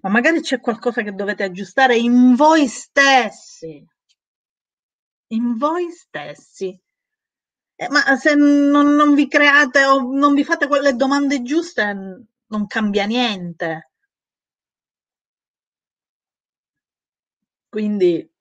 Ma 0.00 0.10
magari 0.10 0.40
c'è 0.40 0.60
qualcosa 0.60 1.02
che 1.02 1.12
dovete 1.14 1.44
aggiustare 1.44 1.96
in 1.96 2.34
voi 2.34 2.66
stessi. 2.66 3.86
In 5.28 5.56
voi 5.56 5.90
stessi. 5.90 6.78
Eh, 7.76 7.88
ma 7.88 8.16
se 8.16 8.34
non, 8.34 8.94
non 8.94 9.14
vi 9.14 9.28
create 9.28 9.84
o 9.84 10.00
non 10.12 10.34
vi 10.34 10.44
fate 10.44 10.66
quelle 10.66 10.94
domande 10.94 11.42
giuste, 11.42 12.26
non 12.46 12.66
cambia 12.66 13.04
niente. 13.04 13.90
Quindi 17.68 18.33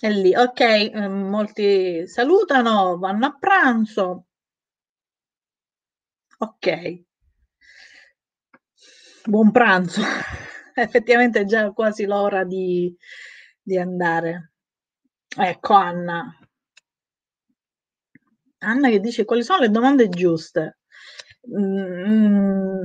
è 0.00 0.10
lì, 0.10 0.34
ok, 0.34 0.60
ehm, 0.60 1.28
molti 1.28 2.06
salutano, 2.06 2.98
vanno 2.98 3.26
a 3.26 3.36
pranzo. 3.38 4.26
Ok. 6.38 6.66
Buon 9.24 9.50
pranzo. 9.50 10.00
Effettivamente 10.74 11.40
è 11.40 11.44
già 11.44 11.72
quasi 11.72 12.04
l'ora 12.04 12.44
di, 12.44 12.94
di 13.62 13.78
andare. 13.78 14.52
Ecco 15.36 15.74
Anna. 15.74 16.38
Anna 18.58 18.88
che 18.88 19.00
dice 19.00 19.24
quali 19.24 19.42
sono 19.42 19.60
le 19.60 19.70
domande 19.70 20.08
giuste. 20.08 20.78
Mm, 21.48 22.82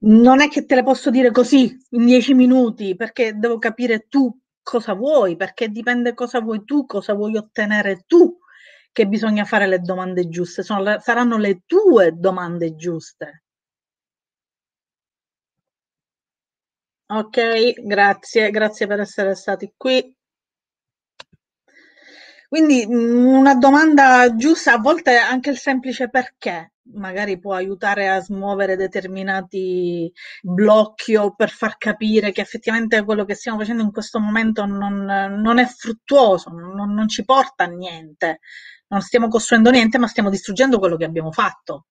non 0.00 0.40
è 0.40 0.48
che 0.48 0.64
te 0.64 0.74
le 0.76 0.82
posso 0.82 1.10
dire 1.10 1.30
così 1.30 1.76
in 1.90 2.06
dieci 2.06 2.34
minuti, 2.34 2.94
perché 2.96 3.34
devo 3.36 3.58
capire 3.58 4.06
tu 4.08 4.36
cosa 4.62 4.94
vuoi, 4.94 5.36
perché 5.36 5.68
dipende 5.68 6.14
cosa 6.14 6.40
vuoi 6.40 6.64
tu, 6.64 6.86
cosa 6.86 7.14
vuoi 7.14 7.36
ottenere 7.36 8.04
tu, 8.06 8.38
che 8.92 9.06
bisogna 9.06 9.44
fare 9.44 9.66
le 9.66 9.80
domande 9.80 10.28
giuste. 10.28 10.62
Sono, 10.62 10.98
saranno 11.00 11.36
le 11.38 11.62
tue 11.66 12.12
domande 12.16 12.74
giuste. 12.76 13.42
Ok, 17.10 17.38
grazie, 17.84 18.50
grazie 18.50 18.86
per 18.86 19.00
essere 19.00 19.34
stati 19.34 19.72
qui. 19.76 20.14
Quindi 22.48 22.86
mm, 22.86 23.26
una 23.26 23.54
domanda 23.54 24.34
giusta, 24.34 24.72
a 24.72 24.78
volte 24.78 25.16
anche 25.16 25.50
il 25.50 25.58
semplice 25.58 26.08
perché 26.08 26.72
magari 26.94 27.38
può 27.38 27.52
aiutare 27.54 28.08
a 28.08 28.20
smuovere 28.20 28.74
determinati 28.76 30.10
blocchi 30.42 31.14
o 31.16 31.34
per 31.34 31.50
far 31.50 31.76
capire 31.76 32.32
che 32.32 32.40
effettivamente 32.40 33.04
quello 33.04 33.26
che 33.26 33.34
stiamo 33.34 33.58
facendo 33.58 33.82
in 33.82 33.92
questo 33.92 34.18
momento 34.18 34.64
non, 34.64 35.04
non 35.04 35.58
è 35.58 35.66
fruttuoso, 35.66 36.48
non, 36.50 36.94
non 36.94 37.08
ci 37.08 37.24
porta 37.24 37.64
a 37.64 37.66
niente, 37.66 38.40
non 38.88 39.02
stiamo 39.02 39.28
costruendo 39.28 39.70
niente, 39.70 39.98
ma 39.98 40.06
stiamo 40.06 40.30
distruggendo 40.30 40.78
quello 40.78 40.96
che 40.96 41.04
abbiamo 41.04 41.30
fatto. 41.32 41.86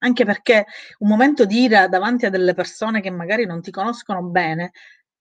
Anche 0.00 0.24
perché 0.24 0.66
un 0.98 1.08
momento 1.08 1.44
di 1.46 1.62
ira 1.62 1.88
davanti 1.88 2.26
a 2.26 2.30
delle 2.30 2.54
persone 2.54 3.00
che 3.00 3.10
magari 3.10 3.46
non 3.46 3.62
ti 3.62 3.70
conoscono 3.70 4.22
bene, 4.24 4.72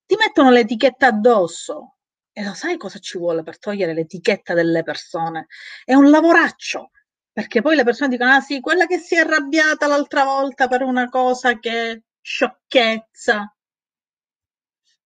ti 0.06 0.16
mettono 0.18 0.50
l'etichetta 0.50 1.08
addosso. 1.08 1.96
E 2.38 2.44
lo 2.46 2.54
sai 2.54 2.78
cosa 2.78 2.98
ci 3.00 3.18
vuole 3.18 3.44
per 3.44 3.60
togliere 3.60 3.94
l'etichetta 3.94 4.54
delle 4.54 4.84
persone? 4.84 5.48
È 5.84 5.94
un 5.94 6.10
lavoraccio 6.10 6.92
perché 7.34 7.62
poi 7.62 7.76
le 7.76 7.84
persone 7.84 8.10
dicono: 8.10 8.32
"Ah 8.32 8.40
sì, 8.40 8.62
quella 8.62 8.86
che 8.86 8.98
si 9.00 9.16
è 9.16 9.20
arrabbiata 9.20 9.86
l'altra 9.88 10.24
volta 10.24 10.68
per 10.70 10.82
una 10.82 11.10
cosa 11.10 11.60
che 11.60 12.04
sciocchezza". 12.22 13.54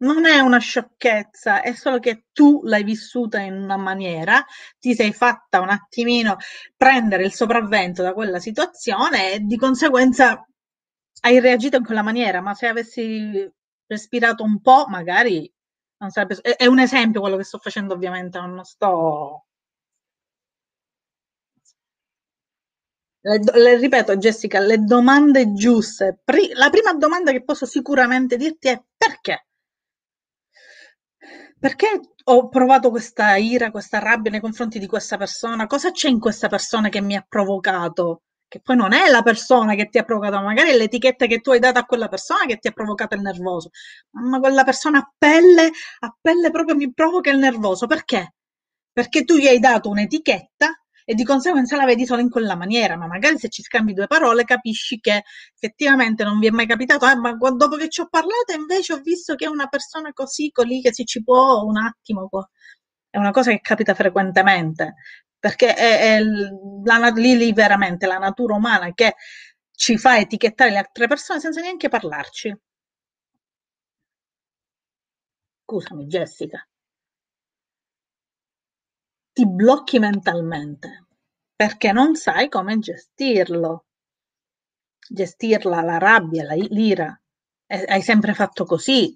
Non 0.01 0.26
è 0.26 0.39
una 0.39 0.57
sciocchezza, 0.57 1.61
è 1.61 1.73
solo 1.73 1.99
che 1.99 2.26
tu 2.34 2.59
l'hai 2.63 2.84
vissuta 2.84 3.39
in 3.39 3.53
una 3.53 3.78
maniera, 3.78 4.43
ti 4.78 4.93
sei 4.93 5.13
fatta 5.13 5.61
un 5.61 5.69
attimino 5.69 6.36
prendere 6.76 7.23
il 7.23 7.34
sopravvento 7.34 8.01
da 8.03 8.11
quella 8.13 8.39
situazione 8.39 9.32
e 9.34 9.39
di 9.39 9.55
conseguenza 9.57 10.45
hai 11.21 11.39
reagito 11.39 11.78
in 11.78 11.86
quella 11.86 12.01
maniera, 12.01 12.41
ma 12.41 12.53
se 12.53 12.67
avessi 12.67 13.49
respirato 13.88 14.43
un 14.43 14.59
po', 14.61 14.86
magari 14.89 15.49
sarebbe 16.12 16.36
è 16.41 16.56
è 16.56 16.66
un 16.68 16.80
esempio 16.80 17.22
quello 17.22 17.38
che 17.38 17.43
sto 17.43 17.58
facendo 17.60 17.93
ovviamente, 17.93 18.39
non 18.39 18.64
sto 18.64 19.45
Le, 23.28 23.39
le, 23.56 23.78
ripeto 23.78 24.16
Jessica, 24.18 24.60
le 24.60 24.78
domande 24.84 25.51
giuste. 25.53 26.20
Pri, 26.24 26.51
la 26.53 26.70
prima 26.70 26.93
domanda 26.93 27.32
che 27.32 27.43
posso 27.43 27.66
sicuramente 27.66 28.38
dirti 28.38 28.68
è 28.70 28.82
perché? 28.95 29.47
Perché 31.60 31.99
ho 32.24 32.47
provato 32.47 32.89
questa 32.89 33.36
ira, 33.36 33.72
questa 33.72 33.99
rabbia 33.99 34.32
nei 34.32 34.39
confronti 34.39 34.80
di 34.80 34.88
questa 34.88 35.18
persona? 35.18 35.68
Cosa 35.68 35.91
c'è 35.91 36.08
in 36.10 36.20
questa 36.20 36.47
persona 36.47 36.89
che 36.89 37.01
mi 37.01 37.16
ha 37.16 37.26
provocato? 37.28 38.22
Che 38.56 38.62
poi 38.62 38.78
non 38.78 38.93
è 38.93 39.10
la 39.10 39.22
persona 39.22 39.76
che 39.76 39.89
ti 39.89 39.97
ha 39.97 40.03
provocato, 40.03 40.41
magari 40.41 40.70
è 40.70 40.78
l'etichetta 40.78 41.26
che 41.26 41.41
tu 41.41 41.51
hai 41.51 41.60
dato 41.60 41.78
a 41.80 41.84
quella 41.84 42.08
persona 42.08 42.45
che 42.45 42.56
ti 42.56 42.70
ha 42.70 42.72
provocato 42.72 43.14
il 43.14 43.20
nervoso. 43.20 43.72
Ma 44.12 44.39
quella 44.39 44.64
persona 44.64 44.99
a 44.99 45.14
pelle, 45.18 45.72
a 45.99 46.18
pelle 46.22 46.51
proprio 46.51 46.78
mi 46.78 46.93
provoca 46.93 47.30
il 47.32 47.38
nervoso. 47.38 47.86
Perché? 47.86 48.36
Perché 48.93 49.26
tu 49.26 49.36
gli 49.36 49.45
hai 49.45 49.60
dato 49.60 49.89
un'etichetta 49.89 50.70
e 51.03 51.14
di 51.16 51.26
conseguenza 51.26 51.76
la 51.76 51.84
vedi 51.84 52.06
solo 52.06 52.22
in 52.22 52.30
quella 52.30 52.56
maniera, 52.56 52.95
ma 52.95 53.08
magari 53.08 53.38
se 53.38 53.49
ci 53.49 53.62
scambi 53.62 53.91
due 53.91 54.08
parole 54.08 54.45
capisci 54.45 55.01
che 55.01 55.24
effettivamente 55.53 56.24
non 56.24 56.39
vi 56.39 56.47
è 56.47 56.51
mai 56.51 56.66
capitato, 56.66 57.10
eh, 57.10 57.16
ma 57.16 57.34
dopo 57.34 57.76
che 57.76 57.89
ci 57.89 57.99
ho 57.99 58.08
parlato 58.08 58.53
invece 58.58 58.93
ho 58.93 59.01
visto 59.01 59.36
che 59.36 59.43
è 59.43 59.49
una 59.49 59.68
persona 59.68 60.14
così, 60.14 60.49
colì, 60.51 60.82
che 60.82 60.93
si 60.93 61.03
ci 61.03 61.22
può 61.22 61.62
un 61.64 61.76
attimo, 61.76 62.30
è 63.10 63.18
una 63.18 63.32
cosa 63.32 63.51
che 63.51 63.60
capita 63.62 63.93
frequentemente, 63.93 64.95
perché 65.46 65.76
è, 65.76 66.18
è 66.18 66.24
la, 66.24 67.10
lì, 67.10 67.38
lì 67.38 67.54
veramente 67.54 68.08
la 68.08 68.18
natura 68.18 68.56
umana 68.56 68.91
che 68.96 69.14
ci 69.76 69.96
fa 69.96 70.18
etichettare 70.18 70.72
le 70.72 70.80
altre 70.80 71.06
persone 71.06 71.39
senza 71.39 71.62
neanche 71.62 71.88
parlarci. 71.88 72.60
Scusami 75.64 76.08
Jessica 76.08 76.68
ti 79.34 79.48
blocchi 79.48 80.00
mentalmente 80.00 81.06
perché 81.56 81.91
non 81.91 82.16
sai 82.16 82.50
come 82.50 82.80
gestirlo. 82.80 83.86
Gestirla, 85.08 85.82
la 85.82 86.00
rabbia, 86.00 86.43
la, 86.43 86.56
l'ira. 86.56 87.22
E, 87.68 87.86
hai 87.88 88.02
sempre 88.02 88.34
fatto 88.34 88.66
così, 88.66 89.16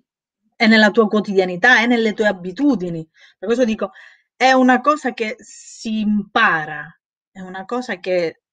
è 0.56 0.68
nella 0.68 0.92
tua 0.92 1.08
quotidianità, 1.08 1.80
è 1.80 1.88
nelle 1.88 2.14
tue 2.14 2.28
abitudini. 2.28 3.04
Per 3.40 3.48
questo 3.48 3.66
dico, 3.66 3.94
è 4.42 4.54
una 4.54 4.80
cosa 4.80 5.12
che 5.12 5.36
si 5.38 6.00
impara, 6.00 6.88
è 7.30 7.42
una 7.42 7.66
cosa 7.66 8.00
che 8.00 8.44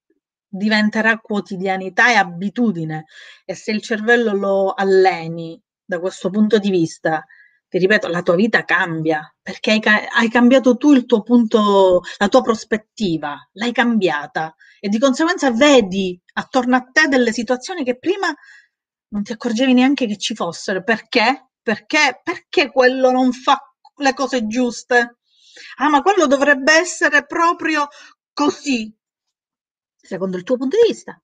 diventerà 0.49 1.19
quotidianità 1.19 2.11
e 2.11 2.15
abitudine. 2.15 3.05
E 3.45 3.55
se 3.55 3.71
il 3.71 3.81
cervello 3.83 4.33
lo 4.35 4.75
alleni 4.75 5.63
da 5.85 6.01
questo 6.01 6.29
punto 6.29 6.59
di 6.59 6.71
vista, 6.71 7.25
ti 7.69 7.79
ripeto, 7.79 8.09
la 8.09 8.23
tua 8.23 8.35
vita 8.35 8.65
cambia 8.65 9.33
perché 9.41 9.71
hai, 9.71 9.81
hai, 10.13 10.29
cambiato 10.29 10.77
tu 10.77 10.93
il 10.93 11.07
tuo 11.07 11.23
punto, 11.23 12.03
la 12.19 12.27
tua 12.27 12.43
prospettiva, 12.43 13.49
l'hai 13.53 13.71
cambiata 13.71 14.57
e 14.81 14.89
di 14.89 14.99
conseguenza 14.99 15.53
vedi 15.53 16.21
attorno 16.33 16.75
a 16.75 16.81
te 16.91 17.07
delle 17.07 17.33
situazioni 17.33 17.85
che 17.85 17.97
prima 17.97 18.35
non 19.11 19.23
ti 19.23 19.31
accorgevi 19.31 19.73
neanche 19.73 20.09
che 20.09 20.19
ci 20.19 20.35
fossero. 20.35 20.83
Perché? 20.83 21.51
Perché, 21.63 22.21
perché 22.25 22.73
quello 22.73 23.13
non 23.13 23.31
fa 23.31 23.57
le 23.99 24.15
cose 24.15 24.49
giuste? 24.49 25.19
Ah, 25.79 25.89
ma 25.89 26.03
quello 26.03 26.27
dovrebbe 26.27 26.73
essere 26.75 27.25
proprio 27.27 27.89
così, 28.33 28.93
secondo 30.01 30.37
il 30.37 30.43
tuo 30.43 30.57
punto 30.57 30.77
di 30.81 30.89
vista. 30.93 31.21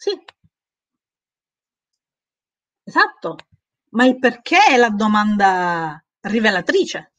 Sì. 0.00 0.12
Esatto, 2.84 3.36
ma 3.90 4.04
il 4.06 4.18
perché 4.18 4.58
è 4.68 4.76
la 4.76 4.90
domanda 4.90 6.02
rivelatrice. 6.20 7.10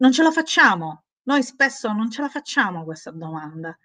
Non 0.00 0.12
ce 0.12 0.22
la 0.22 0.30
facciamo. 0.30 1.04
Noi 1.24 1.42
spesso 1.42 1.92
non 1.92 2.10
ce 2.10 2.22
la 2.22 2.28
facciamo 2.28 2.84
questa 2.84 3.10
domanda. 3.10 3.76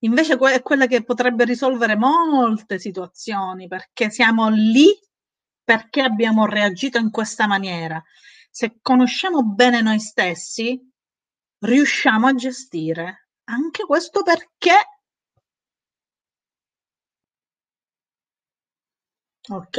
Invece 0.00 0.34
è 0.36 0.62
quella 0.62 0.86
che 0.86 1.02
potrebbe 1.04 1.44
risolvere 1.44 1.96
molte 1.96 2.78
situazioni, 2.78 3.66
perché 3.68 4.10
siamo 4.10 4.48
lì 4.48 4.96
perché 5.64 6.02
abbiamo 6.02 6.46
reagito 6.46 6.98
in 6.98 7.10
questa 7.10 7.46
maniera. 7.46 8.02
Se 8.56 8.78
conosciamo 8.80 9.42
bene 9.42 9.82
noi 9.82 10.00
stessi, 10.00 10.80
riusciamo 11.58 12.26
a 12.26 12.34
gestire 12.34 13.28
anche 13.44 13.84
questo 13.84 14.22
perché. 14.22 14.72
Ok, 19.50 19.78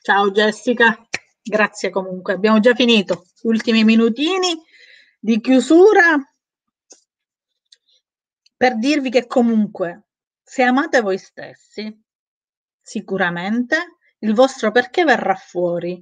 ciao 0.00 0.30
Jessica, 0.30 1.04
grazie 1.42 1.90
comunque. 1.90 2.34
Abbiamo 2.34 2.60
già 2.60 2.76
finito. 2.76 3.24
Ultimi 3.42 3.82
minutini 3.82 4.56
di 5.18 5.40
chiusura 5.40 6.16
per 8.56 8.78
dirvi 8.78 9.10
che 9.10 9.26
comunque 9.26 10.10
se 10.40 10.62
amate 10.62 11.00
voi 11.00 11.18
stessi, 11.18 11.92
sicuramente 12.80 13.96
il 14.20 14.32
vostro 14.32 14.70
perché 14.70 15.02
verrà 15.02 15.34
fuori 15.34 16.00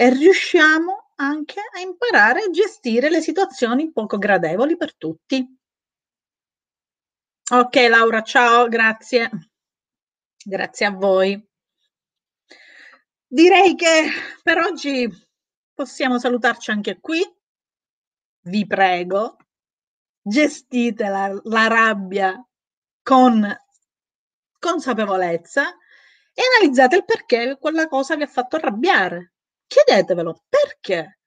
e 0.00 0.08
riusciamo 0.08 1.10
anche 1.16 1.60
a 1.60 1.80
imparare 1.80 2.44
a 2.44 2.48
gestire 2.50 3.10
le 3.10 3.20
situazioni 3.20 3.92
poco 3.92 4.16
gradevoli 4.16 4.78
per 4.78 4.96
tutti. 4.96 5.46
Ok 7.52 7.74
Laura, 7.86 8.22
ciao, 8.22 8.66
grazie. 8.68 9.28
Grazie 10.42 10.86
a 10.86 10.92
voi. 10.92 11.46
Direi 13.26 13.74
che 13.74 14.08
per 14.42 14.60
oggi 14.60 15.06
possiamo 15.74 16.18
salutarci 16.18 16.70
anche 16.70 16.98
qui. 16.98 17.22
Vi 18.46 18.66
prego, 18.66 19.36
gestite 20.22 21.08
la, 21.08 21.38
la 21.42 21.66
rabbia 21.66 22.42
con 23.02 23.54
consapevolezza 24.58 25.68
e 26.32 26.42
analizzate 26.54 26.96
il 26.96 27.04
perché 27.04 27.58
quella 27.60 27.86
cosa 27.86 28.16
vi 28.16 28.22
ha 28.22 28.26
fatto 28.28 28.56
arrabbiare. 28.56 29.34
Chiedetevelo 29.70 30.42
perché. 30.48 31.20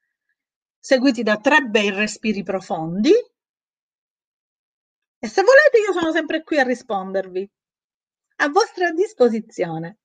Seguiti 0.77 1.23
da 1.23 1.37
tre 1.37 1.61
bei 1.61 1.91
respiri 1.91 2.43
profondi 2.43 3.13
e 5.17 5.27
se 5.29 5.41
volete 5.43 5.79
io 5.79 5.93
sono 5.93 6.11
sempre 6.11 6.43
qui 6.43 6.59
a 6.59 6.63
rispondervi, 6.63 7.49
a 8.39 8.49
vostra 8.49 8.91
disposizione. 8.91 9.99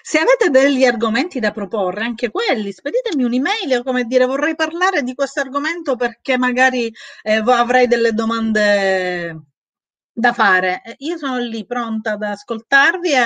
Se 0.00 0.18
avete 0.18 0.48
degli 0.48 0.86
argomenti 0.86 1.38
da 1.38 1.50
proporre, 1.50 2.04
anche 2.04 2.30
quelli, 2.30 2.72
speditemi 2.72 3.24
un'email 3.24 3.80
o 3.80 3.82
come 3.82 4.04
dire 4.04 4.24
vorrei 4.24 4.54
parlare 4.54 5.02
di 5.02 5.12
questo 5.14 5.40
argomento 5.40 5.94
perché 5.94 6.38
magari 6.38 6.90
eh, 7.22 7.42
avrei 7.44 7.86
delle 7.86 8.12
domande 8.12 9.48
da 10.10 10.32
fare. 10.32 10.80
Io 11.00 11.18
sono 11.18 11.36
lì 11.36 11.66
pronta 11.66 12.12
ad 12.12 12.22
ascoltarvi 12.22 13.10
e 13.10 13.16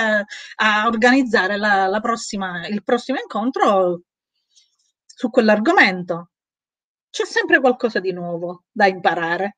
a, 0.55 0.85
organizzare 0.87 1.55
la, 1.55 1.87
la 1.87 2.01
prossima, 2.01 2.67
il 2.67 2.83
prossimo 2.83 3.17
incontro 3.17 4.01
su 5.17 5.31
quell'argomento. 5.31 6.29
C'è 7.09 7.25
sempre 7.25 7.59
qualcosa 7.59 7.99
di 7.99 8.11
nuovo 8.11 8.65
da 8.71 8.85
imparare. 8.85 9.57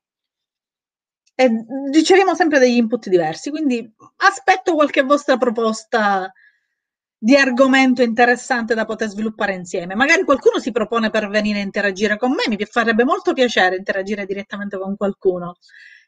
E 1.36 1.50
riceviamo 1.92 2.34
sempre 2.34 2.60
degli 2.60 2.78
input 2.78 3.10
diversi, 3.10 3.50
quindi 3.50 3.94
aspetto 4.18 4.74
qualche 4.74 5.02
vostra 5.04 5.36
proposta 5.36 6.32
di 7.18 7.36
argomento 7.36 8.02
interessante 8.02 8.74
da 8.74 8.86
poter 8.86 9.10
sviluppare 9.10 9.54
insieme. 9.54 9.96
Magari 9.96 10.24
qualcuno 10.24 10.60
si 10.60 10.72
propone 10.72 11.10
per 11.10 11.28
venire 11.28 11.60
a 11.60 11.64
interagire 11.64 12.18
con 12.18 12.32
me, 12.32 12.44
mi 12.48 12.58
farebbe 12.66 13.04
molto 13.04 13.34
piacere 13.34 13.76
interagire 13.76 14.26
direttamente 14.26 14.78
con 14.78 14.96
qualcuno. 14.96 15.58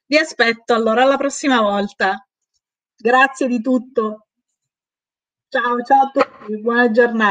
Vi 0.05 0.17
aspetto 0.17 0.73
allora 0.73 1.03
alla 1.03 1.17
prossima 1.17 1.59
volta. 1.59 2.25
Grazie 2.95 3.47
di 3.47 3.59
tutto. 3.61 4.27
Ciao, 5.49 5.81
ciao 5.83 6.03
a 6.03 6.11
tutti, 6.13 6.61
buona 6.61 6.89
giornata. 6.91 7.29